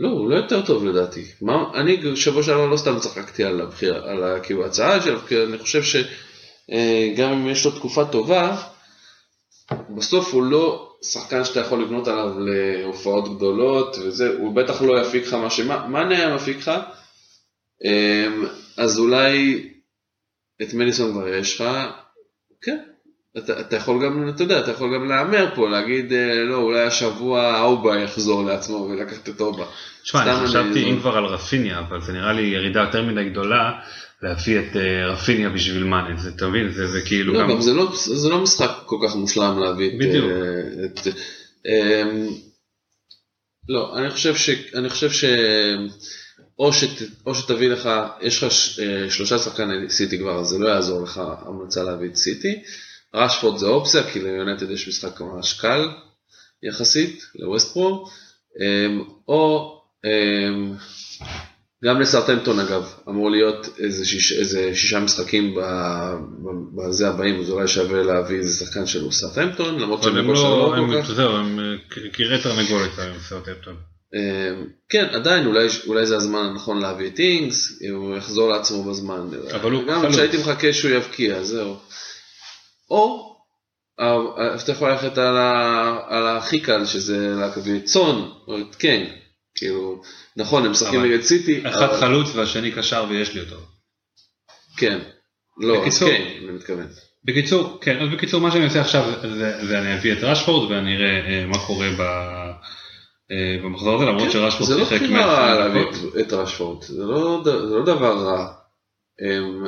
לא, 0.00 0.08
הוא 0.08 0.30
לא 0.30 0.36
יותר 0.36 0.66
טוב 0.66 0.84
לדעתי. 0.84 1.24
מה, 1.42 1.70
אני 1.74 2.16
שבוע 2.16 2.42
שעבר 2.42 2.66
לא 2.66 2.76
סתם 2.76 2.98
צחקתי 3.00 3.44
על 3.44 3.60
הבחירה, 3.60 4.10
על 4.10 4.40
כאילו 4.42 4.64
ההצעה 4.64 5.00
שלו, 5.00 5.20
כי 5.20 5.42
אני 5.42 5.58
חושב 5.58 5.82
שגם 5.82 7.32
אם 7.32 7.48
יש 7.48 7.64
לו 7.64 7.70
תקופה 7.70 8.04
טובה, 8.04 8.56
בסוף 9.96 10.34
הוא 10.34 10.42
לא 10.42 10.92
שחקן 11.02 11.44
שאתה 11.44 11.60
יכול 11.60 11.82
לבנות 11.82 12.08
עליו 12.08 12.38
להופעות 12.38 13.36
גדולות 13.36 13.96
וזה, 13.98 14.28
הוא 14.38 14.54
בטח 14.54 14.82
לא 14.82 15.00
יפיק 15.00 15.26
לך 15.26 15.34
מה 15.34 15.50
שמה, 15.50 15.86
מה 15.88 16.08
היה 16.08 16.34
מפיק 16.34 16.56
לך? 16.56 16.70
אמ, 17.84 18.46
אז 18.76 18.98
אולי 18.98 19.68
את 20.62 20.74
מדיסון 20.74 21.12
כבר 21.12 21.28
יש 21.28 21.60
לך, 21.60 21.68
כן. 22.62 22.87
אתה, 23.38 23.60
אתה 23.60 23.76
יכול 23.76 24.04
גם, 24.04 24.28
אתה 24.28 24.42
יודע, 24.42 24.60
אתה 24.60 24.70
יכול 24.70 24.94
גם 24.94 25.08
להמר 25.08 25.46
פה, 25.54 25.68
להגיד, 25.68 26.12
אה, 26.12 26.44
לא, 26.44 26.56
אולי 26.56 26.80
השבוע 26.80 27.60
אובה 27.60 27.98
יחזור 27.98 28.44
לעצמו 28.44 28.76
ולקחת 28.76 29.28
את 29.28 29.40
אובה. 29.40 29.64
תשמע, 30.02 30.20
סתם 30.20 30.30
אני 30.30 30.46
חשבתי 30.46 30.90
אם 30.90 31.00
כבר 31.00 31.16
על 31.16 31.24
רפיניה, 31.24 31.78
אבל 31.78 32.00
זה 32.00 32.12
נראה 32.12 32.32
לי 32.32 32.42
ירידה 32.42 32.80
יותר 32.80 33.02
מדי 33.02 33.30
גדולה 33.30 33.72
להביא 34.22 34.58
את 34.58 34.76
אה, 34.76 35.06
רפיניה 35.06 35.50
בשביל 35.50 35.84
מאנה, 35.84 36.20
זה, 36.20 36.28
אתה 36.36 36.48
מבין, 36.48 36.72
זה, 36.72 36.86
זה 36.86 37.00
כאילו 37.00 37.32
לא, 37.32 37.40
גם, 37.40 37.50
גם 37.50 37.60
זה 37.60 37.74
לא, 37.74 37.92
זה 37.94 38.28
לא 38.28 38.42
משחק 38.42 38.70
כל 38.86 38.96
כך 39.06 39.16
מושלם 39.16 39.58
להביא 39.58 39.88
את... 39.88 39.94
בדיוק. 39.98 40.24
אה, 40.24 40.84
את 40.84 41.08
אמ, 41.66 42.26
לא, 43.68 43.98
אני 43.98 44.10
חושב 44.10 44.36
ש... 44.36 44.50
אני 44.74 44.88
חושב 44.88 45.10
ש... 45.10 45.24
או, 46.58 46.72
שת, 46.72 47.02
או 47.26 47.34
שתביא 47.34 47.68
לך, 47.68 47.88
יש 48.20 48.42
לך 48.42 48.52
ש, 48.52 48.80
אה, 48.80 49.10
שלושה 49.10 49.38
שחקני 49.38 49.90
סיטי 49.90 50.18
כבר, 50.18 50.40
אז 50.40 50.46
זה 50.46 50.58
לא 50.58 50.68
יעזור 50.68 51.02
לך 51.02 51.20
המלצה 51.46 51.82
להביא 51.82 52.08
את 52.08 52.16
סיטי. 52.16 52.62
רשפורד 53.14 53.58
זה 53.58 53.66
אופציה, 53.66 54.10
כי 54.12 54.20
ליונטד 54.20 54.70
יש 54.70 54.88
משחק 54.88 55.20
ממש 55.20 55.60
קל 55.60 55.88
יחסית 56.62 57.24
לווסט 57.34 57.74
פרו. 57.74 58.08
אמ, 58.60 59.04
או 59.28 59.74
אמ, 60.04 60.74
גם 61.84 62.00
לסרטמפטון 62.00 62.60
אגב, 62.60 62.92
אמור 63.08 63.30
להיות 63.30 63.68
איזה, 63.78 64.06
שיש, 64.06 64.32
איזה 64.32 64.70
שישה 64.74 65.00
משחקים 65.00 65.54
בזה 66.76 67.08
הבאים, 67.08 67.40
אז 67.40 67.50
אולי 67.50 67.68
שווה 67.68 68.02
להביא 68.02 68.38
איזה 68.38 68.64
שחקן 68.64 68.86
של 68.86 69.10
סרטמפטון, 69.10 69.78
למרות 69.78 70.02
שהם 70.02 70.16
לא, 70.16 70.34
לא 70.34 70.74
כל 70.76 71.02
כך. 71.02 71.12
זהו, 71.12 71.36
הם 71.36 71.58
קרעי 72.12 72.42
תרנגולת 72.42 72.98
היום, 72.98 73.18
סאוטהמפטון. 73.18 73.76
אמ, 74.14 74.64
כן, 74.88 75.04
עדיין 75.12 75.46
אולי, 75.46 75.66
אולי 75.86 76.06
זה 76.06 76.16
הזמן 76.16 76.46
הנכון 76.50 76.80
להביא 76.80 77.06
את 77.06 77.18
אינגס, 77.18 77.82
אם 77.82 77.94
הוא 77.94 78.16
יחזור 78.16 78.50
לעצמו 78.50 78.84
בזמן. 78.84 79.28
אבל 79.54 79.72
הוא 79.72 79.86
גם 79.86 80.00
חלוץ. 80.00 80.14
כשהייתי 80.14 80.36
מחכה 80.36 80.72
שהוא 80.72 80.90
יבקיע, 80.90 81.42
זהו. 81.42 81.76
או, 82.90 83.34
אה, 84.00 84.16
אתה 84.64 84.72
יכול 84.72 84.90
ללכת 84.90 85.18
על, 85.18 85.36
ה, 85.36 86.00
על 86.08 86.36
הכי 86.36 86.60
קל, 86.60 86.84
שזה 86.86 87.34
להביא 87.36 87.76
את 87.78 87.84
צאן 87.84 88.22
או 88.48 88.58
את 88.58 88.74
קנג. 88.74 89.06
כאילו, 89.54 90.02
נכון, 90.36 90.64
הם 90.64 90.70
משחקים 90.70 91.02
נגד 91.04 91.20
סיטי, 91.22 91.68
אחד 91.68 91.82
אבל- 91.88 92.00
חלוץ 92.00 92.28
והשני 92.34 92.70
קשר 92.72 93.04
ויש 93.08 93.34
לי 93.34 93.40
אותו. 93.40 93.56
כן. 94.76 94.98
לא, 95.58 95.74
אז 95.76 95.80
בקיצור- 95.80 96.08
כן, 96.10 96.22
אני 96.42 96.50
מתכוון. 96.52 96.86
בקיצור, 97.24 97.78
כן, 97.80 98.02
אז 98.02 98.08
בקיצור 98.08 98.40
מה 98.40 98.50
שאני 98.50 98.64
עושה 98.64 98.80
עכשיו 98.80 99.12
זה, 99.22 99.66
זה 99.66 99.78
אני 99.78 99.94
אביא 99.94 100.12
את 100.12 100.18
רשפורד 100.22 100.70
ואני 100.70 100.96
אראה 100.96 101.20
אה, 101.28 101.46
מה 101.46 101.58
קורה 101.66 101.88
ב, 101.98 102.00
אה, 103.30 103.58
במחזור 103.64 103.94
הזה, 103.96 104.04
למרות 104.04 104.30
שרשפורד 104.30 104.68
זה 104.70 104.78
לא 104.78 104.84
שיחק 104.84 105.02
בחירה 105.02 105.24
רעה 105.26 105.54
120 105.58 105.74
להביא 105.74 105.92
דקות. 105.92 106.16
את- 106.26 106.32
רשפורד, 106.32 106.82
זה 106.82 107.04
לא 107.04 107.40
זה 107.44 107.52
לא 107.52 107.84
דבר 107.84 108.16
רע. 108.18 108.46
אמ, 109.22 109.64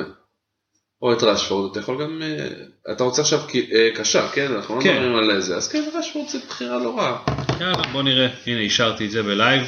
או 1.01 1.13
את 1.13 1.23
רשפורד, 1.23 1.71
אתה 1.71 1.79
יכול 1.79 2.03
גם, 2.03 2.21
אה, 2.21 2.47
אתה 2.93 3.03
רוצה 3.03 3.21
עכשיו 3.21 3.39
אה, 3.73 3.89
קשר, 3.95 4.27
כן? 4.27 4.53
אנחנו 4.53 4.75
לא 4.75 4.81
כן. 4.81 4.93
מדברים 4.93 5.15
על 5.15 5.41
זה, 5.41 5.55
אז 5.55 5.67
כן, 5.67 5.83
רשפורד 5.99 6.29
זה 6.29 6.37
בחירה 6.47 6.77
לא 6.77 6.97
רעה. 6.97 7.23
יאללה 7.59 7.83
בוא 7.91 8.03
נראה, 8.03 8.27
הנה 8.47 8.59
אישרתי 8.59 9.05
את 9.05 9.11
זה 9.11 9.23
בלייב. 9.23 9.63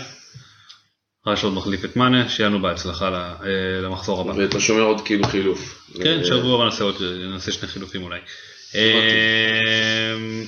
רשפורד 1.28 1.54
מחליף 1.54 1.86
את 1.86 1.96
מאנה, 1.96 2.30
שיהיה 2.30 2.50
לנו 2.50 2.62
בהצלחה 2.62 3.08
אה, 3.08 3.82
למחזור 3.82 4.22
הבא. 4.22 4.32
ואתה 4.38 4.60
שומר 4.60 4.82
עוד 4.82 5.02
כאילו 5.06 5.24
חילוף. 5.24 5.90
כן, 6.04 6.24
שבוע 6.24 6.56
הבא 6.56 6.66
נעשה 6.66 6.84
עוד, 6.84 6.96
נעשה 7.34 7.52
שני 7.52 7.68
חילופים 7.68 8.04
אולי. 8.04 8.20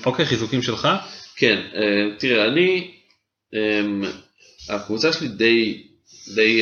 אוקיי, 0.05 0.25
חיזוקים 0.25 0.61
שלך? 0.61 0.87
כן, 1.35 1.61
אה, 1.75 2.17
תראה, 2.19 2.47
אני, 2.47 2.91
אמ, 3.53 4.03
הקבוצה 4.69 5.13
שלי 5.13 5.27
די, 5.27 5.83
די 6.35 6.61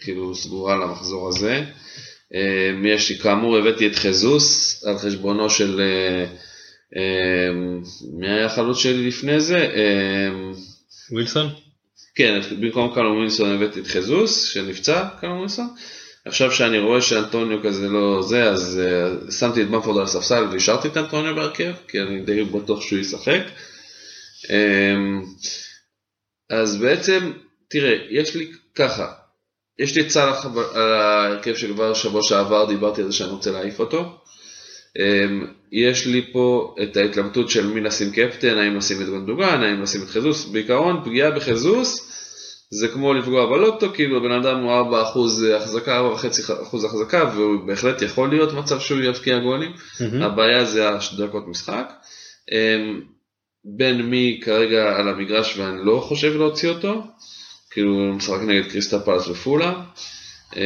כאילו 0.00 0.34
סגורה 0.34 0.76
למחזור 0.76 1.28
הזה. 1.28 1.64
אמ, 2.34 2.86
יש 2.86 3.10
לי, 3.10 3.18
כאמור, 3.18 3.58
הבאתי 3.58 3.86
את 3.86 3.94
חזוס 3.94 4.84
על 4.84 4.98
חשבונו 4.98 5.50
של, 5.50 5.80
אה, 5.80 6.26
אמ, 6.96 7.82
מי 8.18 8.30
היה 8.30 8.46
החלוץ 8.46 8.78
שלי 8.78 9.08
לפני 9.08 9.40
זה? 9.40 9.68
ווילסון? 11.10 11.48
כן, 12.14 12.40
במקום 12.60 12.94
קלום 12.94 13.16
ווילסון 13.16 13.54
הבאתי 13.54 13.80
את 13.80 13.86
חזוס, 13.86 14.44
שנפצע, 14.44 15.08
קלום 15.20 15.38
ווילסון. 15.38 15.68
עכשיו 16.24 16.52
שאני 16.52 16.78
רואה 16.78 17.02
שאנטוניו 17.02 17.62
כזה 17.62 17.88
לא 17.88 18.22
זה, 18.22 18.44
אז 18.44 18.80
uh, 19.28 19.32
שמתי 19.32 19.62
את 19.62 19.68
במפורד 19.68 19.98
על 19.98 20.04
הספסל 20.04 20.44
והשארתי 20.52 20.88
את 20.88 20.96
אנטוניו 20.96 21.34
בהרכב, 21.34 21.72
כי 21.88 22.00
אני 22.00 22.22
די 22.22 22.44
בטוח 22.44 22.82
שהוא 22.82 22.98
ישחק. 22.98 23.42
Um, 24.44 25.26
אז 26.50 26.76
בעצם, 26.76 27.32
תראה, 27.68 27.96
יש 28.10 28.34
לי 28.36 28.52
ככה, 28.74 29.12
יש 29.78 29.96
לי 29.96 30.10
סאלח 30.10 30.46
על 30.74 30.92
ההרכב 30.92 31.54
שכבר 31.54 31.94
שבוע 31.94 32.22
שעבר 32.22 32.64
דיברתי 32.64 33.02
על 33.02 33.06
זה 33.06 33.12
שאני 33.12 33.30
רוצה 33.30 33.50
להעיף 33.50 33.80
אותו. 33.80 34.18
Um, 34.98 35.46
יש 35.72 36.06
לי 36.06 36.32
פה 36.32 36.74
את 36.82 36.96
ההתלבטות 36.96 37.50
של 37.50 37.66
מי 37.66 37.80
לשים 37.80 38.10
קפטן, 38.10 38.58
האם 38.58 38.76
לשים 38.76 39.02
את 39.02 39.06
גונדוגן, 39.06 39.62
האם 39.62 39.82
לשים 39.82 40.02
את 40.02 40.08
חזוס, 40.08 40.44
בעיקרון 40.44 41.04
פגיעה 41.04 41.30
בחזוס 41.30 42.12
זה 42.74 42.88
כמו 42.88 43.14
לפגוע 43.14 43.46
בלוטו, 43.46 43.92
כאילו 43.94 44.16
הבן 44.16 44.32
אדם 44.32 44.62
הוא 44.62 44.72
4% 45.52 45.54
החזקה, 45.56 46.00
4.5% 46.00 46.86
החזקה, 46.86 47.30
והוא 47.34 47.66
בהחלט 47.66 48.02
יכול 48.02 48.28
להיות 48.30 48.52
מצב 48.52 48.80
שהוא 48.80 49.00
יבקיע 49.00 49.38
גולים. 49.38 49.72
הבעיה 50.22 50.64
זה 50.64 50.88
הדקות 50.88 51.48
משחק. 51.48 51.92
אמ, 52.52 53.00
בן 53.64 54.02
מי 54.02 54.40
כרגע 54.44 54.96
על 54.96 55.08
המגרש 55.08 55.58
ואני 55.58 55.84
לא 55.84 56.00
חושב 56.08 56.36
להוציא 56.36 56.68
אותו, 56.68 57.02
כאילו 57.72 58.12
משחק 58.12 58.40
נגד 58.46 58.70
קריסטה 58.70 59.00
פלס 59.00 59.28
ופולה. 59.28 59.72
אמ, 60.56 60.62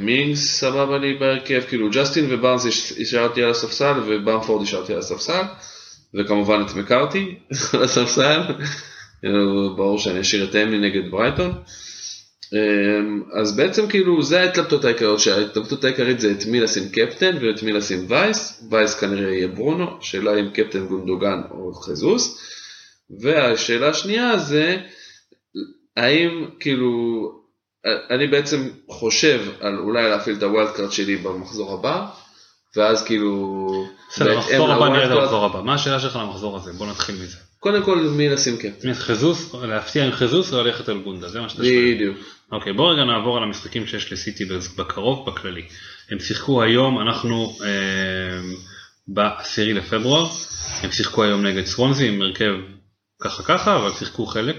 מינגס 0.00 0.60
סבבה 0.60 0.98
לי 0.98 1.14
בהרכב, 1.18 1.62
כאילו 1.68 1.90
ג'סטין 1.90 2.26
ובארנס 2.30 2.66
הש- 2.66 2.92
השארתי 3.00 3.42
על 3.42 3.50
הספסל 3.50 3.92
ובמפורד 4.06 4.62
השארתי 4.62 4.92
על 4.92 4.98
הספסל, 4.98 5.42
וכמובן 6.14 6.62
את 6.66 6.74
מקארתי 6.74 7.34
על 7.72 7.82
הספסל. 7.82 8.40
כאילו, 9.20 9.76
ברור 9.76 9.98
שאני 9.98 10.20
אשאיר 10.20 10.44
את 10.50 10.56
אמי 10.56 10.78
נגד 10.78 11.10
ברייטון. 11.10 11.52
אמ, 12.52 13.22
אז 13.40 13.56
בעצם 13.56 13.86
כאילו 13.88 14.22
זה 14.22 14.40
ההתלבטות 14.40 14.84
העיקריות, 14.84 15.20
שההתלבטות 15.20 15.84
העיקרית 15.84 16.20
זה 16.20 16.30
את 16.30 16.46
מי 16.46 16.60
לשים 16.60 16.88
קפטן 16.88 17.36
ואת 17.40 17.62
מי 17.62 17.72
לשים 17.72 18.04
vice, 18.08 18.64
vice 18.70 18.94
כנראה 18.94 19.32
יהיה 19.32 19.48
ברונו, 19.48 19.86
שאלה 20.00 20.40
אם 20.40 20.50
קפטן 20.54 20.86
גונדוגן 20.86 21.40
או 21.50 21.74
חזוס, 21.74 22.38
והשאלה 23.20 23.88
השנייה 23.88 24.38
זה 24.38 24.76
האם 25.96 26.46
כאילו, 26.60 26.90
אני 28.10 28.26
בעצם 28.26 28.68
חושב 28.88 29.40
על 29.60 29.78
אולי 29.78 30.10
להפעיל 30.10 30.36
את 30.36 30.42
ה 30.42 30.48
wild 30.48 30.70
card 30.70 30.92
שלי 30.92 31.16
במחזור 31.16 31.74
הבא, 31.74 32.06
ואז 32.76 33.04
כאילו, 33.04 33.68
בסדר, 34.10 34.38
מחזור 34.38 34.72
הבא 34.72 34.88
נראה 34.88 35.06
את 35.06 35.10
המחזור 35.10 35.44
הבא. 35.44 35.60
מה 35.60 35.74
השאלה 35.74 36.00
שלך 36.00 36.16
למחזור 36.16 36.56
הזה? 36.56 36.72
בוא 36.72 36.86
נתחיל 36.86 37.14
מזה. 37.14 37.36
קודם 37.58 37.82
כל 37.82 37.98
מי 37.98 38.28
לשים 38.28 38.56
קפטן, 38.56 38.88
מי 38.88 38.94
חזוס, 38.94 39.54
להפתיע 39.54 40.04
עם 40.04 40.12
חזוס 40.12 40.52
או 40.52 40.62
ללכת 40.62 40.88
על 40.88 40.98
גונדה, 40.98 41.28
זה 41.28 41.40
מה 41.40 41.48
שאתה 41.48 41.64
שואל. 41.64 41.94
בדיוק. 41.94 42.16
אוקיי, 42.52 42.72
בוא 42.72 42.92
רגע 42.92 43.04
נעבור 43.04 43.36
על 43.36 43.42
המשחקים 43.42 43.86
שיש 43.86 44.12
לסיטי 44.12 44.44
בקרוב, 44.76 45.26
בכללי. 45.26 45.62
הם 46.10 46.20
שיחקו 46.20 46.62
היום, 46.62 47.00
אנחנו 47.00 47.56
אה, 47.64 48.40
ב-10 49.08 49.74
לפברואר, 49.74 50.26
הם 50.82 50.92
שיחקו 50.92 51.24
היום 51.24 51.46
נגד 51.46 51.66
סוונזי 51.66 52.08
עם 52.08 52.22
הרכב 52.22 52.52
ככה 53.22 53.42
ככה, 53.42 53.76
אבל 53.76 53.90
שיחקו 53.92 54.26
חלק. 54.26 54.56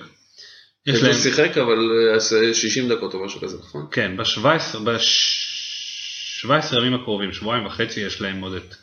יש 0.85 1.03
להם, 1.03 1.13
שיחק 1.13 1.57
אבל 1.57 1.91
אה, 1.91 2.15
עשה 2.15 2.53
60 2.53 2.89
דקות 2.89 3.13
או 3.13 3.25
משהו 3.25 3.41
כזה, 3.41 3.57
נכון? 3.57 3.87
כן, 3.91 4.17
ב-17 4.17 4.79
ב-17 4.83 6.77
ימים 6.77 6.93
הקרובים, 6.93 7.33
שבועיים 7.33 7.65
וחצי, 7.65 7.99
יש 7.99 8.21
להם 8.21 8.41
עוד 8.41 8.53
את 8.53 8.75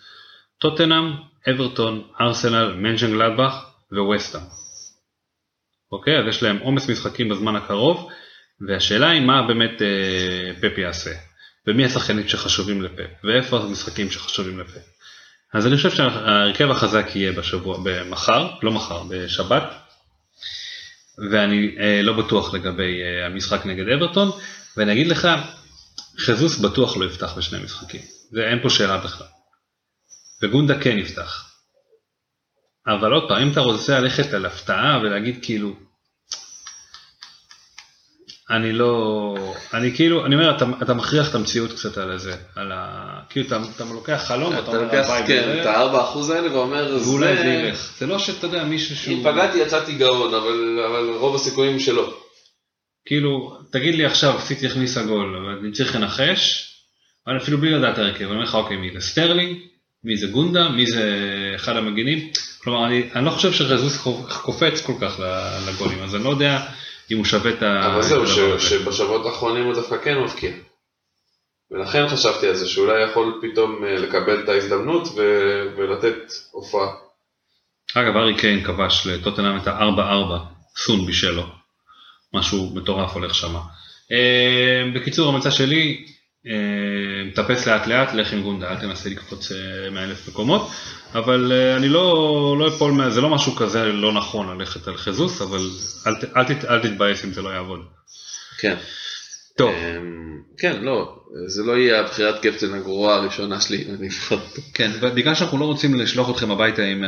טוטנאם, 0.58 1.04
אברטון, 1.50 2.02
ארסנל, 2.20 2.74
מנג'ן 2.74 3.10
גלדבך 3.10 3.54
וווסטהאם. 3.92 4.44
אוקיי, 5.92 6.18
אז 6.18 6.26
יש 6.28 6.42
להם 6.42 6.58
עומס 6.58 6.90
משחקים 6.90 7.28
בזמן 7.28 7.56
הקרוב, 7.56 8.08
והשאלה 8.68 9.10
היא 9.10 9.20
מה 9.20 9.46
באמת 9.46 9.82
אה, 9.82 10.52
פפ 10.60 10.78
יעשה, 10.78 11.10
ומי 11.66 11.84
השחקנים 11.84 12.28
שחשובים 12.28 12.82
לפפ, 12.82 13.24
ואיפה 13.24 13.58
המשחקים 13.58 14.10
שחשובים 14.10 14.58
לפפ. 14.58 14.80
אז 15.54 15.66
אני 15.66 15.76
חושב 15.76 15.90
שההרכב 15.90 16.70
החזק 16.70 17.06
יהיה 17.14 17.32
בשבוע, 17.32 17.78
במחר, 17.84 18.48
לא 18.62 18.72
מחר, 18.72 19.02
בשבת, 19.08 19.89
ואני 21.30 21.76
אה, 21.78 22.02
לא 22.02 22.12
בטוח 22.12 22.54
לגבי 22.54 23.02
אה, 23.02 23.26
המשחק 23.26 23.66
נגד 23.66 23.88
אברטון, 23.88 24.30
ואני 24.76 24.92
אגיד 24.92 25.06
לך, 25.06 25.28
חזוס 26.18 26.58
בטוח 26.58 26.96
לא 26.96 27.04
יפתח 27.04 27.38
בשני 27.38 27.64
משחקים, 27.64 28.00
זה 28.30 28.40
אין 28.44 28.62
פה 28.62 28.70
שאלה 28.70 28.98
בכלל. 28.98 29.26
וגונדה 30.42 30.80
כן 30.80 30.98
יפתח. 30.98 31.50
אבל 32.86 33.12
עוד 33.12 33.28
פעם, 33.28 33.42
אם 33.42 33.52
אתה 33.52 33.60
רוצה 33.60 34.00
ללכת 34.00 34.34
על 34.34 34.46
הפתעה 34.46 35.00
ולהגיד 35.02 35.38
כאילו, 35.42 35.76
אני 38.50 38.72
לא, 38.72 39.34
אני 39.74 39.94
כאילו, 39.94 40.26
אני 40.26 40.34
אומר, 40.34 40.56
אתה, 40.56 40.64
אתה 40.82 40.94
מכריח 40.94 41.30
את 41.30 41.34
המציאות 41.34 41.72
קצת 41.72 41.98
על 41.98 42.18
זה, 42.18 42.34
על 42.56 42.72
ה... 42.74 42.98
כאילו 43.30 43.46
אתה, 43.46 43.58
אתה 43.76 43.84
לוקח 43.84 44.24
חלום 44.26 44.52
אתה 44.52 44.66
אומר, 44.70 44.82
לוקח, 44.82 44.94
הלוואי 44.94 45.22
כן, 45.26 45.58
את 45.60 45.66
הארבע 45.66 46.00
אחוז 46.02 46.30
האלה 46.30 46.52
ואומר, 46.54 46.96
ואולי 47.04 47.36
זה- 47.36 47.42
זה 47.42 47.48
ילך. 47.48 47.92
זה 47.98 48.06
לא 48.06 48.18
שאתה 48.18 48.46
יודע, 48.46 48.64
מישהו 48.64 48.96
שהוא... 48.96 49.14
אם 49.16 49.22
פגעתי 49.32 49.58
יצאתי 49.58 49.92
גאון, 49.92 50.34
אבל 50.34 50.80
אבל 50.88 51.10
רוב 51.18 51.34
הסיכויים 51.34 51.78
שלא. 51.78 52.14
כאילו, 53.06 53.56
תגיד 53.72 53.94
לי 53.94 54.04
עכשיו, 54.04 54.34
סיטי 54.40 54.66
הכניסה 54.66 55.02
גול, 55.02 55.36
אבל 55.36 55.58
אני 55.62 55.72
צריך 55.72 55.96
לנחש, 55.96 56.66
אבל 57.26 57.36
אפילו 57.36 57.58
בלי 57.58 57.70
לדעת 57.70 57.98
הרכב, 57.98 58.24
אני 58.24 58.30
אומר 58.30 58.42
לך, 58.42 58.54
אוקיי, 58.54 58.76
מי 58.76 58.90
זה 58.94 59.00
סטרלינג, 59.00 59.58
מי 60.04 60.16
זה 60.16 60.26
גונדה, 60.26 60.68
מי 60.68 60.86
זה 60.86 61.04
אחד 61.56 61.76
המגינים, 61.76 62.30
כלומר, 62.62 62.86
אני, 62.86 63.02
אני 63.14 63.24
לא 63.24 63.30
חושב 63.30 63.52
שחזוס 63.52 63.96
קופץ 64.42 64.80
כל 64.86 64.92
כך 65.00 65.20
לגולים, 65.68 66.02
אז 66.02 66.14
אני 66.14 66.24
לא 66.24 66.30
יודע 66.30 66.58
אם 67.10 67.16
הוא 67.16 67.24
שווה 67.24 67.50
את 67.50 67.62
ה... 67.62 67.86
אבל 67.86 68.02
זהו, 68.02 68.26
שבשבועות 68.58 69.26
האחרונים 69.26 69.64
הוא 69.64 69.74
דווקא 69.74 69.96
כן 70.04 70.18
מבקיע. 70.18 70.50
ולכן 71.70 72.08
חשבתי 72.08 72.48
על 72.48 72.54
זה, 72.54 72.68
שאולי 72.68 73.02
יכול 73.02 73.40
פתאום 73.42 73.84
אה, 73.84 73.98
לקבל 73.98 74.44
את 74.44 74.48
ההזדמנות 74.48 75.08
ו- 75.16 75.66
ולתת 75.76 76.32
הופעה. 76.50 76.88
אגב, 77.94 78.16
ארי 78.16 78.34
קיין 78.34 78.64
כבש 78.64 79.06
לטוטנאם 79.06 79.56
את 79.56 79.66
ה-4-4, 79.66 80.38
סון 80.76 81.06
בישל 81.06 81.30
לו. 81.30 81.46
משהו 82.34 82.72
מטורף 82.74 83.12
הולך 83.12 83.34
שם. 83.34 83.54
בקיצור, 84.94 85.34
המצע 85.34 85.50
שלי, 85.50 86.06
אה, 86.46 86.52
מטפס 87.26 87.66
לאט 87.68 87.86
לאט, 87.86 88.14
לך 88.14 88.32
עם 88.32 88.42
גונדה, 88.42 88.70
אל 88.70 88.76
תנסה 88.76 89.08
לקפוץ 89.08 89.52
אה, 89.52 89.90
מאלף 89.90 90.28
מקומות, 90.28 90.70
אבל 91.14 91.52
אה, 91.52 91.76
אני 91.76 91.88
לא, 91.88 92.56
לא 92.58 92.68
אפול, 92.68 92.92
מה, 92.92 93.10
זה 93.10 93.20
לא 93.20 93.28
משהו 93.30 93.56
כזה 93.56 93.84
לא 93.84 94.12
נכון 94.12 94.58
ללכת 94.58 94.88
על 94.88 94.96
חזוס, 94.96 95.42
אבל 95.42 95.58
אל, 96.06 96.12
אל, 96.36 96.44
תת- 96.44 96.64
אל 96.64 96.82
תתבאס 96.82 97.24
אם 97.24 97.32
זה 97.32 97.42
לא 97.42 97.48
יעבוד. 97.48 97.80
כן. 98.58 98.76
טוב, 99.56 99.70
אמ, 99.74 100.38
כן, 100.58 100.82
לא, 100.82 101.16
זה 101.46 101.62
לא 101.62 101.72
יהיה 101.78 102.00
הבחירת 102.00 102.42
קפטן 102.46 102.74
הגרועה 102.74 103.14
הראשונה 103.16 103.60
שלי, 103.60 103.84
אני 103.98 104.08
אבחר 104.08 104.34
אותו. 104.34 104.62
כן, 104.74 104.90
בגלל 105.14 105.34
שאנחנו 105.34 105.58
לא 105.58 105.64
רוצים 105.64 105.94
לשלוח 106.00 106.30
אתכם 106.30 106.50
הביתה 106.50 106.82
עם 106.82 107.04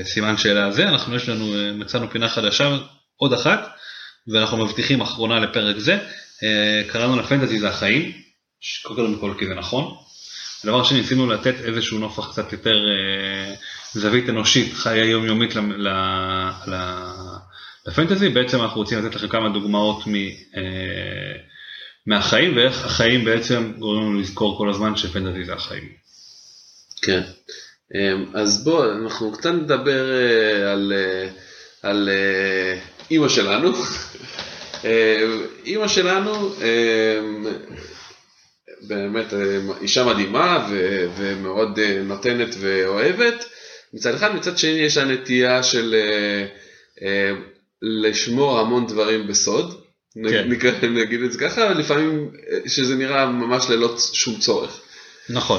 הסימן 0.00 0.36
שאלה 0.36 0.66
הזה, 0.66 0.88
אנחנו 0.88 1.16
יש 1.16 1.28
לנו, 1.28 1.54
אה, 1.54 1.72
מצאנו 1.72 2.10
פינה 2.10 2.28
חדשה, 2.28 2.76
עוד 3.16 3.32
אחת, 3.32 3.68
ואנחנו 4.32 4.64
מבטיחים 4.64 5.00
אחרונה 5.00 5.40
לפרק 5.40 5.78
זה, 5.78 5.94
אה, 5.94 6.23
קראנו 6.88 7.20
לפנטזי 7.20 7.58
זה 7.58 7.68
החיים, 7.68 8.12
קודם 8.82 9.18
כל 9.18 9.34
כי 9.38 9.46
זה 9.46 9.54
נכון. 9.54 9.94
הדבר 10.64 10.84
שני, 10.84 11.00
ניסינו 11.00 11.26
לתת 11.26 11.54
איזשהו 11.64 11.98
נופח 11.98 12.32
קצת 12.32 12.52
יותר 12.52 12.74
אה, 12.74 13.54
זווית 13.92 14.28
אנושית, 14.28 14.72
חיי 14.74 15.06
יומיומית 15.06 15.54
לפנטזי, 17.86 18.28
בעצם 18.28 18.60
אנחנו 18.60 18.80
רוצים 18.80 19.04
לתת 19.04 19.14
לכם 19.14 19.28
כמה 19.28 19.48
דוגמאות 19.48 20.06
מ... 20.06 20.14
אה, 20.56 21.34
מהחיים 22.06 22.56
ואיך 22.56 22.84
החיים 22.84 23.24
בעצם 23.24 23.72
גורמים 23.78 24.10
לנו 24.10 24.20
לזכור 24.20 24.58
כל 24.58 24.70
הזמן 24.70 24.96
שפנטזי 24.96 25.44
זה 25.44 25.54
החיים. 25.54 25.88
כן. 27.02 27.22
אז 28.34 28.64
בוא, 28.64 28.92
אנחנו 28.92 29.32
קצת 29.32 29.50
נדבר 29.50 30.10
אה, 30.10 30.72
על, 30.72 30.92
אה, 30.96 31.28
על 31.82 32.08
אה, 32.08 32.78
אימא 33.10 33.28
שלנו. 33.28 33.72
אה, 34.84 35.26
אימא 35.64 35.88
שלנו 35.88 36.54
אמ, 36.54 37.46
באמת 38.88 39.34
אה, 39.34 39.38
אישה 39.80 40.04
מדהימה 40.04 40.66
ו- 40.70 41.06
ומאוד 41.16 41.78
אה, 41.78 42.02
נותנת 42.04 42.54
ואוהבת. 42.60 43.44
מצד 43.94 44.14
אחד, 44.14 44.34
מצד 44.34 44.58
שני 44.58 44.70
יש 44.70 44.96
לה 44.96 45.04
נטייה 45.04 45.62
של 45.62 45.94
אה, 45.94 46.46
אה, 47.06 47.32
לשמור 47.82 48.60
המון 48.60 48.86
דברים 48.86 49.26
בסוד. 49.26 49.80
כן. 50.30 50.48
נקרא- 50.48 50.86
נגיד 50.88 51.22
את 51.22 51.32
זה 51.32 51.38
ככה, 51.38 51.68
לפעמים 51.68 52.30
אה, 52.50 52.68
שזה 52.68 52.94
נראה 52.96 53.26
ממש 53.26 53.70
ללא 53.70 53.96
שום 54.12 54.38
צורך. 54.38 54.80
נכון. 55.28 55.58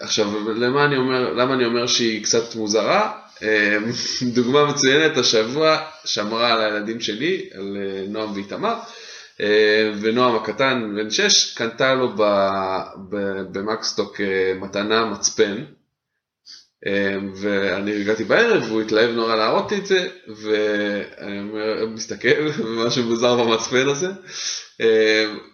עכשיו, 0.00 0.50
למה 0.54 0.84
אני 0.84 0.96
אומר, 0.96 1.32
למה 1.32 1.54
אני 1.54 1.64
אומר 1.64 1.86
שהיא 1.86 2.24
קצת 2.24 2.54
מוזרה? 2.54 3.12
אמ, 3.42 3.90
דוגמה 4.34 4.64
מצוינת, 4.64 5.16
השבוע 5.16 5.78
שמרה 6.04 6.52
על 6.52 6.60
הילדים 6.60 7.00
שלי, 7.00 7.50
על 7.54 7.76
אה, 7.80 8.04
נועם 8.08 8.32
ואיתמר, 8.32 8.74
אמ, 9.40 9.46
ונועם 10.00 10.36
הקטן, 10.36 10.92
בן 10.96 11.10
6, 11.10 11.54
קנתה 11.54 11.94
לו 11.94 12.14
במקסטוק 13.52 14.20
אה, 14.20 14.54
מתנה 14.60 15.04
מצפן, 15.04 15.64
אמ, 16.86 17.32
ואני 17.36 18.00
הגעתי 18.00 18.24
בערב, 18.24 18.62
והוא 18.68 18.82
התלהב 18.82 19.10
נורא 19.10 19.36
להראות 19.36 19.72
לי 19.72 19.78
את 19.78 19.86
זה, 19.86 20.08
ואני 20.42 21.86
מסתכל, 21.94 22.48
ומשהו 22.58 23.04
מוזר 23.04 23.36
במצפן 23.36 23.88
הזה, 23.88 24.08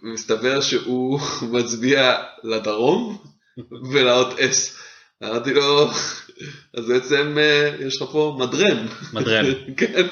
מסתבר 0.03 0.61
שהוא 0.61 1.21
מצביע 1.53 2.17
לדרום 2.45 3.19
ולאות 3.93 4.41
אס. 4.41 4.79
אמרתי 5.25 5.55
לו, 5.55 5.91
אז 6.75 6.87
בעצם 6.89 7.39
אה, 7.39 7.87
יש 7.87 8.03
לך 8.03 8.09
פה 8.13 8.37
מדרם. 8.41 8.87
מדרם. 9.13 9.47
כן, 9.77 10.07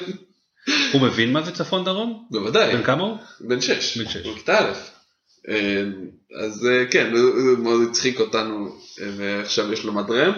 הוא 0.91 1.01
מבין 1.01 1.33
מה 1.33 1.41
זה 1.41 1.51
צפון 1.51 1.85
דרום? 1.85 2.27
בוודאי, 2.31 2.75
בן 2.75 2.83
כמה 2.83 3.03
הוא? 3.03 3.17
בן 3.39 3.61
שש. 3.61 3.97
בן 3.97 4.09
שש. 4.09 4.25
הוא 4.25 4.35
כיתה 4.35 4.59
א'. 4.59 4.71
אה, 5.49 5.83
אז 6.45 6.67
אה, 6.71 6.85
כן, 6.91 7.15
זה 7.15 7.21
זה 7.21 7.61
מאוד 7.61 7.81
הצחיק 7.89 8.19
אותנו, 8.19 8.75
ועכשיו 9.17 9.73
יש 9.73 9.83
לו 9.83 9.93
מדרם. 9.93 10.33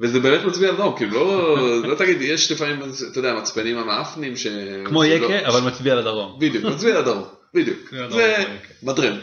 וזה 0.00 0.20
באמת 0.20 0.44
מצביע 0.44 0.72
לדרום, 0.72 0.96
כאילו 0.96 1.12
לא, 1.12 1.56
לא 1.88 1.94
תגיד, 1.94 2.16
יש 2.20 2.52
לפעמים, 2.52 2.82
אתה 3.10 3.18
יודע, 3.18 3.34
מצפנים 3.34 3.78
המאפנים 3.78 4.36
ש... 4.36 4.46
כמו 4.84 5.04
יקה 5.04 5.48
אבל 5.48 5.60
מצביע 5.60 5.94
לדרום. 5.94 6.38
בדיוק, 6.38 6.64
מצביע 6.64 7.00
לדרום, 7.00 7.24
בדיוק. 7.54 7.78
מצביע 7.92 8.00
לדרום, 8.06 8.18
זה 8.18 8.44
כמו 8.46 8.54
יקה. 8.54 8.74
מדרם. 8.82 9.18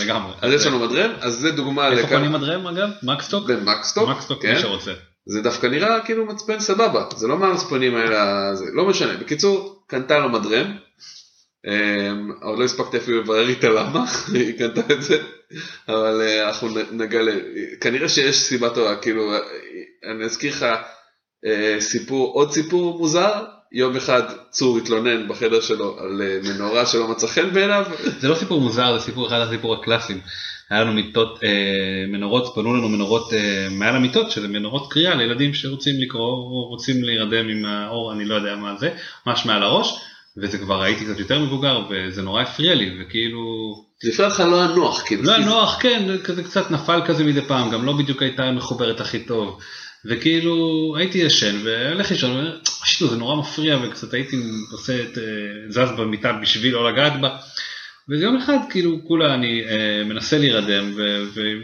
לגמרי. 0.00 0.32
אז 0.40 0.52
יש 0.52 0.66
לנו 0.66 0.78
מדרם, 0.78 1.10
אז 1.20 1.34
זה 1.34 1.50
דוגמה 1.50 1.88
איפה 1.88 2.00
לכמה... 2.00 2.10
קונים 2.10 2.32
מדרם 2.32 2.66
אגב? 2.66 2.88
מקסטוק? 3.02 3.46
במקסטוק, 3.50 4.08
מקסטוק 4.08 4.42
כן. 4.42 4.54
מי 4.54 4.60
שרוצה. 4.60 4.92
זה 5.26 5.42
דווקא 5.42 5.66
נראה 5.66 6.00
כאילו 6.04 6.26
מצפן 6.26 6.60
סבבה, 6.60 7.04
זה 7.16 7.26
לא 7.26 7.38
מהמצפנים 7.38 7.96
האלה, 7.96 8.50
זה 8.54 8.64
לא 8.72 8.86
משנה. 8.86 9.16
בקיצור, 9.16 9.82
קנתה 9.86 10.18
לו 10.18 10.28
מדרם, 10.28 10.76
אמ, 11.66 12.32
עוד 12.42 12.58
לא 12.58 12.64
הספקתי 12.64 12.96
אפילו 12.96 13.20
לברר 13.20 13.48
איתה 13.48 13.68
למה, 13.68 14.04
היא 14.34 14.58
קנתה 14.58 14.94
את 14.94 15.02
זה, 15.02 15.22
אבל 15.88 16.20
אה, 16.22 16.48
אנחנו 16.48 16.68
נגלה, 16.92 17.32
כנראה 17.80 18.08
שיש 18.08 18.36
סיבה 18.36 18.70
טובה, 18.70 18.96
כאילו, 18.96 19.32
אה, 19.32 19.38
אני 20.10 20.24
אזכיר 20.24 20.52
לך 20.52 20.66
אה, 21.46 21.76
סיפור, 21.80 22.34
עוד 22.34 22.52
סיפור 22.52 22.98
מוזר, 22.98 23.44
יום 23.72 23.96
אחד 23.96 24.22
צור 24.50 24.78
התלונן 24.78 25.28
בחדר 25.28 25.60
שלו 25.60 25.98
על 26.00 26.22
מנורה 26.42 26.86
שלא 26.86 27.08
מצא 27.08 27.26
חן 27.26 27.50
בעיניו, 27.52 27.84
זה 28.20 28.28
לא 28.28 28.34
סיפור 28.34 28.60
מוזר 28.60 28.98
זה 28.98 29.04
סיפור 29.04 29.26
אחד 29.26 29.40
הסיפור 29.40 29.74
הקלאסיים. 29.74 30.20
היה 30.70 30.80
לנו 30.80 30.92
מיטות 30.92 31.38
אה, 31.44 32.06
מנורות 32.08 32.52
פנו 32.54 32.74
לנו 32.74 32.88
מנורות 32.88 33.32
אה, 33.32 33.68
מעל 33.70 33.96
המיטות 33.96 34.30
שזה 34.30 34.48
מנורות 34.48 34.92
קריאה 34.92 35.14
לילדים 35.14 35.54
שרוצים 35.54 36.00
לקרוא 36.00 36.32
או 36.32 36.68
רוצים 36.68 37.04
להירדם 37.04 37.48
עם 37.48 37.64
האור 37.64 38.12
אני 38.12 38.24
לא 38.24 38.34
יודע 38.34 38.56
מה 38.56 38.76
זה 38.76 38.90
ממש 39.26 39.46
מעל 39.46 39.62
הראש 39.62 39.98
וזה 40.36 40.58
כבר 40.58 40.82
הייתי 40.82 41.04
קצת 41.04 41.18
יותר 41.18 41.38
מבוגר 41.38 41.84
וזה 41.90 42.22
נורא 42.22 42.42
הפריע 42.42 42.74
לי 42.74 42.90
וכאילו 43.00 43.40
זה 44.02 44.10
הפריע 44.12 44.28
לך 44.28 44.40
לא 44.40 44.56
היה 44.56 44.66
נוח, 44.66 45.02
כאילו, 45.06 45.22
לא 45.22 45.30
היה 45.30 45.38
פיזית. 45.38 45.54
נוח 45.54 45.78
כן 45.80 46.16
כזה 46.24 46.42
קצת 46.42 46.70
נפל 46.70 47.00
כזה 47.06 47.24
מדי 47.24 47.40
פעם 47.40 47.70
גם 47.70 47.84
לא 47.84 47.92
בדיוק 47.92 48.22
הייתה 48.22 48.52
מחוברת 48.52 49.00
הכי 49.00 49.18
טוב 49.18 49.60
וכאילו 50.04 50.56
הייתי 50.98 51.18
ישן 51.18 51.56
והולך 51.64 52.10
לישון 52.10 52.30
ואומר, 52.30 52.58
שיטו 52.84 53.08
זה 53.08 53.16
נורא 53.16 53.36
מפריע 53.36 53.78
וקצת 53.82 54.14
הייתי 54.14 54.36
עושה 54.72 55.02
את 55.02 55.18
אה, 55.18 55.22
זז 55.68 55.92
במיטה 55.98 56.32
בשביל 56.32 56.72
לא 56.72 56.92
לגעת 56.92 57.20
בה. 57.20 57.36
וזה 58.10 58.24
יום 58.24 58.36
אחד 58.36 58.58
כאילו 58.70 58.98
כולה 59.08 59.34
אני 59.34 59.64
אה, 59.64 60.04
מנסה 60.04 60.38
להירדם 60.38 60.94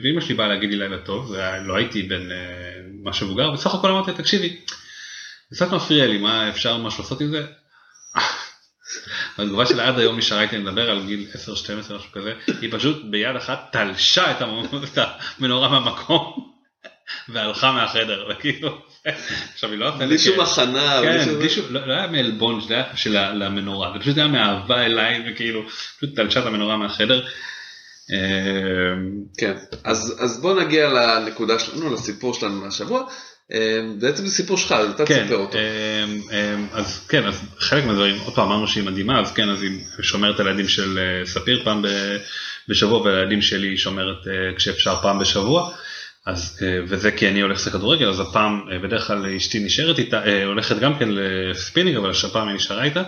ואימא 0.02 0.20
שלי 0.20 0.34
באה 0.34 0.48
להגיד 0.48 0.70
לי 0.70 0.76
לילה 0.76 0.98
טוב 0.98 1.30
ולא 1.30 1.76
הייתי 1.76 2.02
בן 2.02 2.30
אה, 2.30 2.36
משהו 3.02 3.26
מבוגר 3.26 3.50
בסך 3.50 3.74
הכל 3.74 3.90
אמרתי 3.90 4.12
תקשיבי 4.12 4.56
זה 5.50 5.56
קצת 5.56 5.72
מפריע 5.72 6.06
לי 6.06 6.18
מה 6.18 6.48
אפשר 6.48 6.76
משהו 6.76 7.02
לעשות 7.02 7.20
עם 7.20 7.30
זה. 7.30 7.46
התגובה 9.38 9.66
שלה 9.66 9.88
עד 9.88 9.98
היום 9.98 10.18
נשארה 10.18 10.42
איתי 10.42 10.58
לדבר 10.58 10.90
על 10.90 11.06
גיל 11.06 11.26
10-12 11.34 11.38
משהו 11.78 12.12
כזה 12.12 12.32
היא 12.60 12.72
פשוט 12.72 13.04
ביד 13.10 13.36
אחת 13.36 13.68
תלשה 13.72 14.30
את 14.30 14.42
המנורה 15.38 15.68
מהמקום 15.68 16.50
והלכה 17.28 17.72
מהחדר 17.72 18.26
וכאילו 18.30 18.78
עכשיו 19.54 19.70
היא 19.70 19.78
לא 19.78 19.88
עושה 19.94 20.06
בלי 20.06 20.18
שום 20.18 20.40
הכנה, 20.40 21.00
בלי 21.00 21.18
כן, 21.18 21.24
שום- 21.24 21.38
בלי 21.38 21.48
שום- 21.48 21.64
לא 21.70 21.86
לא 21.86 21.92
היה 21.92 22.06
מעלבון 22.06 22.60
של 22.94 23.16
ה- 23.16 23.32
למנורה, 23.32 23.92
זה 23.94 23.98
פשוט 24.00 24.16
היה 24.16 24.26
מאהבה 24.28 24.84
אליי 24.86 25.24
וכאילו 25.32 25.62
פשוט 25.96 26.16
תלשה 26.16 26.40
את 26.40 26.46
המנורה 26.46 26.76
מהחדר. 26.76 27.22
אמ, 28.10 28.16
כן, 29.38 29.52
אז, 29.84 30.16
אז 30.20 30.40
בוא 30.42 30.60
נגיע 30.62 30.88
לנקודה 30.88 31.58
שלנו, 31.58 31.94
לסיפור 31.94 32.34
שלנו 32.34 32.60
מהשבוע. 32.60 33.02
אה, 33.52 33.58
בעצם 34.00 34.26
זה 34.26 34.32
סיפור 34.32 34.56
שלך, 34.56 34.72
אז 34.72 34.90
אתה 34.90 35.06
כן, 35.06 35.22
תספר 35.24 35.36
אותו. 35.36 35.58
אמ, 35.58 36.20
אמ, 36.32 36.66
אז 36.72 37.06
כן, 37.08 37.26
אז 37.26 37.40
חלק 37.58 37.84
מהדברים, 37.84 38.18
עוד 38.24 38.34
פעם 38.34 38.46
אמרנו 38.48 38.68
שהיא 38.68 38.84
מדהימה, 38.84 39.20
אז 39.20 39.32
כן, 39.32 39.48
אז 39.50 39.62
היא 39.62 39.80
שומרת 40.02 40.40
על 40.40 40.46
הילדים 40.46 40.68
של 40.68 40.98
אה, 40.98 41.26
ספיר 41.26 41.60
פעם 41.64 41.84
בשבוע, 42.68 43.00
ועל 43.00 43.14
הילדים 43.14 43.42
שלי 43.42 43.68
היא 43.68 43.76
שומרת 43.76 44.26
אה, 44.28 44.32
כשאפשר 44.56 44.94
פעם 45.02 45.18
בשבוע. 45.18 45.70
אז, 46.30 46.58
אה, 46.62 46.78
וזה 46.88 47.12
כי 47.12 47.28
אני 47.28 47.40
הולך 47.40 47.58
לשחק 47.58 47.72
כדורגל, 47.72 48.08
אז 48.08 48.20
הפעם 48.20 48.68
אה, 48.72 48.78
בדרך 48.78 49.06
כלל 49.06 49.26
אשתי 49.26 49.64
נשארת 49.64 49.98
איתה, 49.98 50.26
אה, 50.26 50.44
הולכת 50.44 50.78
גם 50.78 50.98
כן 50.98 51.08
לספינינג, 51.10 51.96
אבל 51.96 52.10
הפעם 52.28 52.48
היא 52.48 52.56
נשארה 52.56 52.84
איתה. 52.84 53.02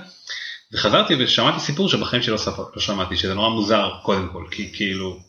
וחזרתי 0.72 1.14
ושמעתי 1.14 1.60
סיפור 1.60 1.88
שבחיים 1.88 2.22
שלי 2.22 2.34
לא, 2.34 2.70
לא 2.76 2.82
שמעתי, 2.82 3.16
שזה 3.16 3.34
נורא 3.34 3.48
מוזר 3.48 3.90
קודם 4.02 4.28
כל, 4.32 4.44
כי 4.50 4.72
כאילו, 4.74 5.20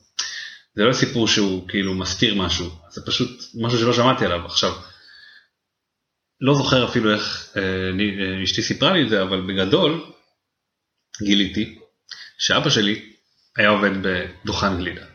זה 0.76 0.84
לא 0.84 0.94
סיפור 0.94 1.28
שהוא 1.28 1.68
כאילו 1.70 1.94
מסתיר 1.94 2.36
משהו, 2.36 2.70
זה 2.90 3.06
פשוט 3.06 3.42
משהו 3.62 3.80
שלא 3.80 3.94
שמעתי 3.94 4.26
עליו. 4.26 4.46
עכשיו, 4.46 4.72
לא 6.42 6.56
זוכר 6.56 6.90
אפילו 6.90 7.14
איך 7.14 7.50
אה, 7.58 8.44
אשתי 8.44 8.62
סיפרה 8.62 8.94
לי 8.94 9.04
את 9.04 9.10
זה, 9.10 9.22
אבל 9.22 9.42
בגדול, 9.42 10.06
גיליתי 11.22 11.80
שאבא 12.38 12.70
שלי 12.70 13.14
היה 13.58 13.70
עובד 13.70 13.92
בדוכן 14.02 14.78
גלידה. 14.78 15.06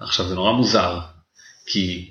עכשיו 0.00 0.28
זה 0.28 0.34
נורא 0.34 0.52
מוזר, 0.52 0.98
כי 1.68 2.10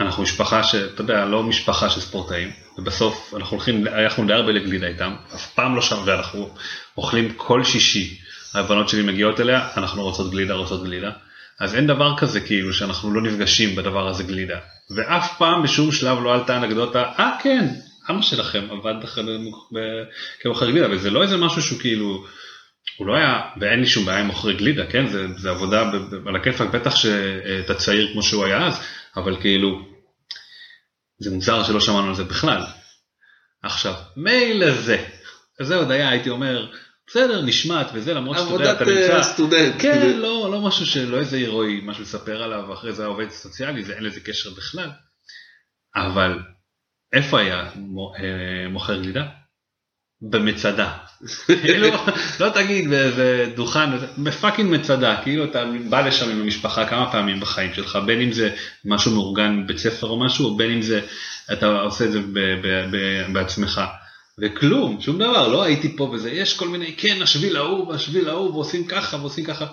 אנחנו 0.00 0.22
משפחה 0.22 0.62
שאתה 0.62 1.00
יודע, 1.00 1.24
לא 1.24 1.42
משפחה 1.42 1.90
של 1.90 2.00
ספורטאים, 2.00 2.50
ובסוף 2.78 3.34
אנחנו 3.36 3.56
הולכים, 3.56 3.86
אנחנו 3.86 4.26
די 4.26 4.32
הרבה 4.32 4.52
לגלידה 4.52 4.86
איתם, 4.86 5.14
אף 5.34 5.54
פעם 5.54 5.76
לא 5.76 5.82
שם, 5.82 5.96
ואנחנו 6.04 6.50
אוכלים 6.96 7.32
כל 7.36 7.64
שישי, 7.64 8.18
הבנות 8.54 8.88
שלי 8.88 9.02
מגיעות 9.02 9.40
אליה, 9.40 9.68
אנחנו 9.76 10.02
רוצות 10.02 10.30
גלידה, 10.30 10.54
רוצות 10.54 10.84
גלידה, 10.84 11.10
אז 11.60 11.74
אין 11.74 11.86
דבר 11.86 12.16
כזה 12.16 12.40
כאילו 12.40 12.72
שאנחנו 12.72 13.14
לא 13.14 13.22
נפגשים 13.22 13.76
בדבר 13.76 14.08
הזה 14.08 14.22
גלידה, 14.22 14.58
ואף 14.90 15.38
פעם 15.38 15.62
בשום 15.62 15.92
שלב 15.92 16.18
לא 16.22 16.34
עלתה 16.34 16.56
אנקדוטה, 16.56 17.02
אה 17.18 17.30
כן, 17.42 17.68
אבא 18.10 18.22
שלכם 18.22 18.66
עבד 18.70 18.94
כמוכר 20.40 20.70
גלידה, 20.70 20.86
וזה 20.90 21.10
לא 21.10 21.22
איזה 21.22 21.36
משהו 21.36 21.62
שהוא 21.62 21.80
כאילו, 21.80 22.24
הוא 22.96 23.06
לא 23.06 23.16
היה, 23.16 23.40
ואין 23.60 23.80
לי 23.80 23.86
שום 23.86 24.04
בעיה 24.04 24.18
עם 24.18 24.26
מוכרי 24.26 24.54
גלידה, 24.54 24.86
כן, 24.86 25.08
זה, 25.08 25.26
זה 25.36 25.50
עבודה 25.50 25.84
ב, 25.84 25.96
ב, 25.96 26.28
על 26.28 26.36
הכיפאק, 26.36 26.68
בטח 26.68 26.96
שאתה 26.96 27.74
צעיר 27.74 28.12
כמו 28.12 28.22
שהוא 28.22 28.44
היה 28.44 28.66
אז, 28.66 28.80
אבל 29.16 29.40
כאילו, 29.40 29.88
זה 31.18 31.30
מוזר 31.30 31.64
שלא 31.64 31.80
שמענו 31.80 32.08
על 32.08 32.14
זה 32.14 32.24
בכלל. 32.24 32.62
עכשיו, 33.62 33.94
מילא 34.16 34.70
זה, 34.70 35.04
זה 35.60 35.76
עוד 35.76 35.90
היה, 35.90 36.08
הייתי 36.08 36.30
אומר, 36.30 36.72
בסדר, 37.06 37.42
נשמט 37.42 37.86
וזה, 37.94 38.14
למרות 38.14 38.36
שאתה 38.38 38.50
יודע, 38.50 38.72
אתה 38.72 38.84
עבודת 38.84 38.98
נמצא, 38.98 39.16
אה, 39.16 39.22
סטודנט. 39.22 39.74
כן, 39.78 40.00
כאילו. 40.00 40.18
לא, 40.18 40.48
לא 40.52 40.60
משהו 40.60 40.86
שלא 40.86 41.18
איזה 41.18 41.36
הירואי, 41.36 41.80
משהו 41.82 42.02
לספר 42.02 42.42
עליו, 42.42 42.64
ואחרי 42.68 42.92
זה 42.92 43.04
העובד 43.04 43.30
סוציאלי, 43.30 43.84
זה 43.84 43.94
אין 43.94 44.04
לזה 44.04 44.20
קשר 44.20 44.50
בכלל. 44.56 44.90
אבל 45.96 46.38
איפה 47.12 47.40
היה 47.40 47.62
אה, 47.62 48.68
מוכר 48.68 49.02
גלידה? 49.02 49.26
במצדה. 50.20 50.98
כאילו, 51.46 51.88
לא 52.40 52.48
תגיד 52.48 52.90
באיזה 52.90 53.52
דוכן, 53.56 53.90
בפאקינג 54.18 54.70
מצדה, 54.70 55.16
כאילו 55.22 55.44
אתה 55.44 55.64
בא 55.88 56.06
לשם 56.06 56.30
עם 56.30 56.40
המשפחה 56.40 56.86
כמה 56.86 57.12
פעמים 57.12 57.40
בחיים 57.40 57.74
שלך, 57.74 57.98
בין 58.06 58.20
אם 58.20 58.32
זה 58.32 58.50
משהו 58.84 59.12
מאורגן 59.12 59.62
בבית 59.64 59.78
ספר 59.78 60.06
או 60.06 60.20
משהו, 60.20 60.56
בין 60.56 60.70
אם 60.70 60.82
זה, 60.82 61.00
אתה 61.52 61.66
עושה 61.66 62.04
את 62.04 62.12
זה 62.12 62.20
בעצמך. 63.32 63.80
וכלום, 64.38 65.00
שום 65.00 65.18
דבר, 65.18 65.48
לא 65.48 65.62
הייתי 65.62 65.96
פה 65.96 66.04
וזה, 66.04 66.30
יש 66.30 66.56
כל 66.56 66.68
מיני, 66.68 66.94
כן, 66.96 67.22
השביל 67.22 67.56
ההוא 67.56 67.88
והשביל 67.88 68.28
ההוא, 68.28 68.54
ועושים 68.54 68.86
ככה 68.86 69.16
ועושים 69.16 69.44
ככה. 69.44 69.66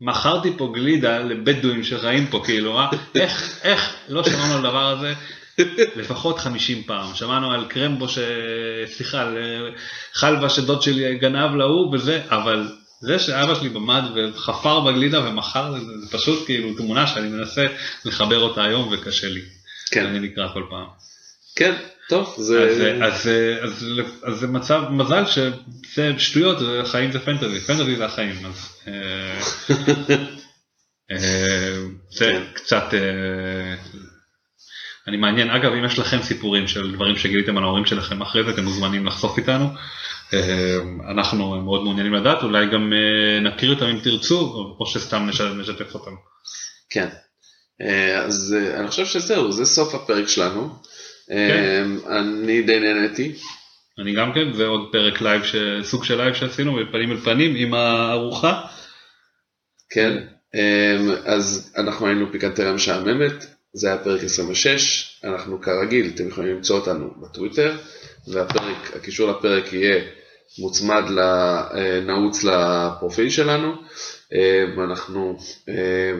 מכרתי 0.00 0.52
פה 0.56 0.72
גלידה 0.74 1.18
לבדואים 1.18 1.84
שחיים 1.84 2.26
פה, 2.26 2.42
כאילו, 2.44 2.78
אה? 2.78 2.86
איך, 3.14 3.58
איך, 3.62 3.94
לא 4.08 4.24
שמענו 4.24 4.54
על 4.54 4.66
הדבר 4.66 4.88
הזה 4.88 5.14
לפחות 5.96 6.38
50 6.38 6.82
פעם. 6.82 7.14
שמענו 7.14 7.52
על 7.52 7.64
קרמבו, 7.68 8.08
ש... 8.08 8.18
סליחה, 8.86 9.20
על 9.22 9.36
אה, 9.36 9.68
חלבה 10.14 10.48
שדוד 10.48 10.82
שלי 10.82 11.18
גנב 11.18 11.54
להוא 11.54 11.94
וזה, 11.94 12.22
אבל 12.28 12.68
זה 13.00 13.18
שאבא 13.18 13.54
שלי 13.54 13.68
במד 13.68 14.02
וחפר 14.16 14.80
בגלידה 14.80 15.28
ומכר, 15.28 15.72
זה, 15.72 15.78
זה 15.78 16.18
פשוט 16.18 16.46
כאילו 16.46 16.74
תמונה 16.74 17.06
שאני 17.06 17.28
מנסה 17.28 17.66
לחבר 18.04 18.38
אותה 18.38 18.64
היום 18.64 18.88
וקשה 18.92 19.28
לי. 19.28 19.40
כן. 19.90 20.06
אני 20.06 20.18
נקרא 20.18 20.48
כל 20.52 20.62
פעם. 20.70 20.86
כן, 21.56 21.74
טוב, 22.08 22.34
אז, 22.38 22.44
זה... 22.44 22.98
אז, 23.02 23.30
אז, 23.62 23.86
אז 24.22 24.38
זה 24.38 24.46
מצב, 24.46 24.82
מזל 24.90 25.24
שזה 25.26 26.18
שטויות, 26.18 26.58
זה- 26.58 26.82
חיים 26.84 27.12
זה 27.12 27.18
פנטזי, 27.18 27.60
פנטזי 27.60 27.96
זה 27.96 28.04
החיים, 28.04 28.46
אז 28.46 28.68
אה, 28.88 29.40
אה, 31.10 31.76
זה 32.10 32.24
כן. 32.24 32.42
קצת, 32.54 32.84
אה, 32.94 33.74
אני 35.08 35.16
מעניין, 35.16 35.50
אגב 35.50 35.72
אם 35.72 35.84
יש 35.84 35.98
לכם 35.98 36.22
סיפורים 36.22 36.66
של 36.68 36.92
דברים 36.94 37.16
שגיליתם 37.16 37.58
על 37.58 37.64
ההורים 37.64 37.86
שלכם 37.86 38.22
אחרי 38.22 38.44
זה, 38.44 38.50
אתם 38.50 38.64
מוזמנים 38.64 39.06
לחשוף 39.06 39.38
איתנו, 39.38 39.66
אה, 40.34 40.76
אנחנו 41.10 41.62
מאוד 41.62 41.82
מעוניינים 41.82 42.12
לדעת, 42.14 42.42
אולי 42.42 42.66
גם 42.66 42.92
אה, 42.92 43.40
נכיר 43.40 43.70
אותם 43.74 43.84
אם 43.86 43.98
תרצו, 44.04 44.38
או- 44.80 44.86
שסתם 44.86 45.26
נש- 45.28 45.40
נשתף 45.40 45.94
אותם. 45.94 46.10
כן. 46.90 47.08
אה, 47.82 48.18
אז 48.18 48.56
אה, 48.58 48.80
אני 48.80 48.88
חושב 48.88 49.06
שזהו, 49.06 49.52
זה 49.52 49.64
סוף 49.64 49.94
הפרק 49.94 50.28
שלנו. 50.28 50.74
אה, 51.30 51.82
אני 52.18 52.62
די 52.62 52.80
נהניתי. 52.80 53.32
אני 53.98 54.14
גם 54.14 54.32
כן, 54.32 54.52
זה 54.52 54.66
עוד 54.66 54.88
פרק 54.92 55.20
לייב, 55.20 55.44
ש- 55.44 55.56
סוג 55.82 56.04
של 56.04 56.16
לייב 56.16 56.34
שעשינו 56.34 56.74
בפנים 56.76 57.10
אל 57.12 57.16
פנים 57.16 57.54
עם 57.56 57.74
הארוחה. 57.74 58.60
כן. 59.90 60.16
אה, 60.54 60.96
אז 61.24 61.72
אנחנו 61.78 62.06
היינו 62.06 62.32
פיקנטריה 62.32 62.72
משעממת, 62.72 63.46
זה 63.74 63.88
היה 63.88 63.98
פרק 63.98 64.24
26, 64.24 65.20
אנחנו 65.24 65.60
כרגיל, 65.60 66.10
אתם 66.14 66.28
יכולים 66.28 66.56
למצוא 66.56 66.78
אותנו 66.78 67.10
בטוויטר, 67.20 67.76
והפרק, 68.28 68.96
הקישור 68.96 69.30
לפרק 69.30 69.72
יהיה 69.72 70.04
מוצמד, 70.58 71.02
ל- 71.10 71.18
אה, 71.18 72.00
לפרופיל 72.44 73.30
שלנו, 73.30 73.72
אה, 74.34 74.64
אנחנו 74.84 75.36
אה, 75.68 76.12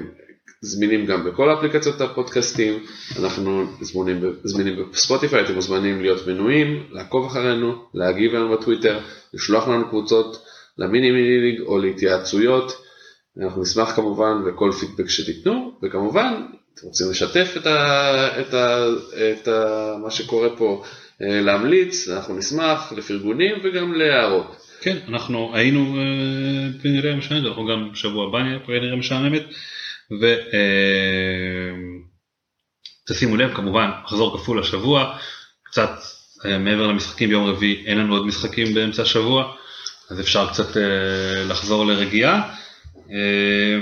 זמינים 0.60 1.06
גם 1.06 1.24
בכל 1.24 1.52
אפליקציות 1.54 2.00
הפודקאסטים, 2.00 2.82
אנחנו 3.18 3.64
זמינים, 3.80 4.20
זמינים 4.44 4.90
בספוטיפיי, 4.92 5.44
אתם 5.44 5.54
מוזמנים 5.54 6.02
להיות 6.02 6.26
מנויים, 6.26 6.86
לעקוב 6.90 7.26
אחרינו, 7.26 7.84
להגיב 7.94 8.32
לנו 8.32 8.52
בטוויטר, 8.56 9.00
לשלוח 9.34 9.68
לנו 9.68 9.88
קבוצות 9.88 10.44
למיני 10.78 11.10
מיני 11.10 11.40
ליג 11.40 11.60
או 11.60 11.78
להתייעצויות. 11.78 12.72
אנחנו 13.42 13.62
נשמח 13.62 13.96
כמובן 13.96 14.42
לכל 14.48 14.70
פידבק 14.80 15.08
שתיתנו, 15.10 15.72
וכמובן, 15.82 16.42
אתם 16.74 16.86
רוצים 16.86 17.10
לשתף 17.10 17.54
את, 17.56 17.66
ה, 17.66 18.40
את, 18.40 18.54
ה, 18.54 18.86
את 19.32 19.48
ה, 19.48 19.94
מה 20.02 20.10
שקורה 20.10 20.56
פה, 20.56 20.84
אה, 21.22 21.40
להמליץ, 21.40 22.08
אנחנו 22.08 22.36
נשמח 22.36 22.92
לפרגונים 22.96 23.56
וגם 23.64 23.94
להערות. 23.94 24.56
כן, 24.80 24.98
אנחנו 25.08 25.50
היינו 25.54 25.96
אה, 25.98 26.82
כנראה 26.82 27.16
משעממת, 27.16 27.46
אנחנו 27.46 27.66
גם 27.66 27.92
בשבוע 27.92 28.28
הבא 28.28 28.38
נהיה 28.38 28.58
כנראה 28.66 28.96
משעממת, 28.96 29.42
ותשימו 33.08 33.36
לב 33.36 33.54
כמובן, 33.54 33.90
מחזור 34.04 34.38
כפול 34.38 34.60
השבוע, 34.60 35.18
קצת 35.62 35.90
אה, 36.44 36.58
מעבר 36.58 36.86
למשחקים 36.86 37.28
ביום 37.28 37.44
רביעי, 37.44 37.86
אין 37.86 37.98
לנו 37.98 38.14
עוד 38.14 38.26
משחקים 38.26 38.74
באמצע 38.74 39.02
השבוע, 39.02 39.54
אז 40.10 40.20
אפשר 40.20 40.48
קצת 40.48 40.76
אה, 40.76 41.44
לחזור 41.48 41.86
לרגיעה, 41.86 42.34
אה, 42.34 42.61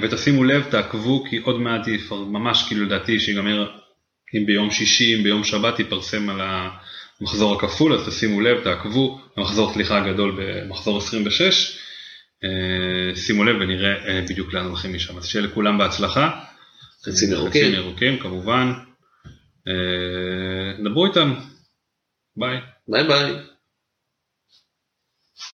ותשימו 0.02 0.44
לב, 0.44 0.64
תעקבו, 0.70 1.24
כי 1.30 1.36
עוד 1.36 1.60
מעט 1.60 1.88
יפר, 1.88 2.24
ממש 2.24 2.64
כאילו 2.68 2.84
לדעתי 2.84 3.20
שיגמר, 3.20 3.70
אם 4.36 4.46
ביום 4.46 4.70
שישי, 4.70 5.16
אם 5.16 5.22
ביום 5.22 5.44
שבת 5.44 5.80
יפרסם 5.80 6.28
על 6.28 6.40
המחזור 7.20 7.54
הכפול, 7.54 7.94
אז 7.94 8.08
תשימו 8.08 8.40
לב, 8.40 8.64
תעקבו, 8.64 9.20
המחזור 9.36 9.72
סליחה 9.72 9.98
הגדול 9.98 10.36
במחזור 10.38 10.98
26, 10.98 11.78
אה, 12.44 13.16
שימו 13.16 13.44
לב 13.44 13.56
ונראה 13.60 14.06
אה, 14.06 14.20
בדיוק 14.28 14.54
לאן 14.54 14.64
הולכים 14.66 14.94
משם, 14.94 15.18
אז 15.18 15.26
שיהיה 15.26 15.46
לכולם 15.46 15.78
בהצלחה. 15.78 16.40
חצים 17.06 17.32
ירוקים. 17.32 17.62
חצים 17.62 17.74
ירוקים 17.74 18.18
כמובן. 18.18 18.72
אה, 19.68 20.84
דברו 20.84 21.06
איתנו. 21.06 21.34
ביי. 22.36 22.58
ביי 22.88 23.04
ביי. 23.04 23.49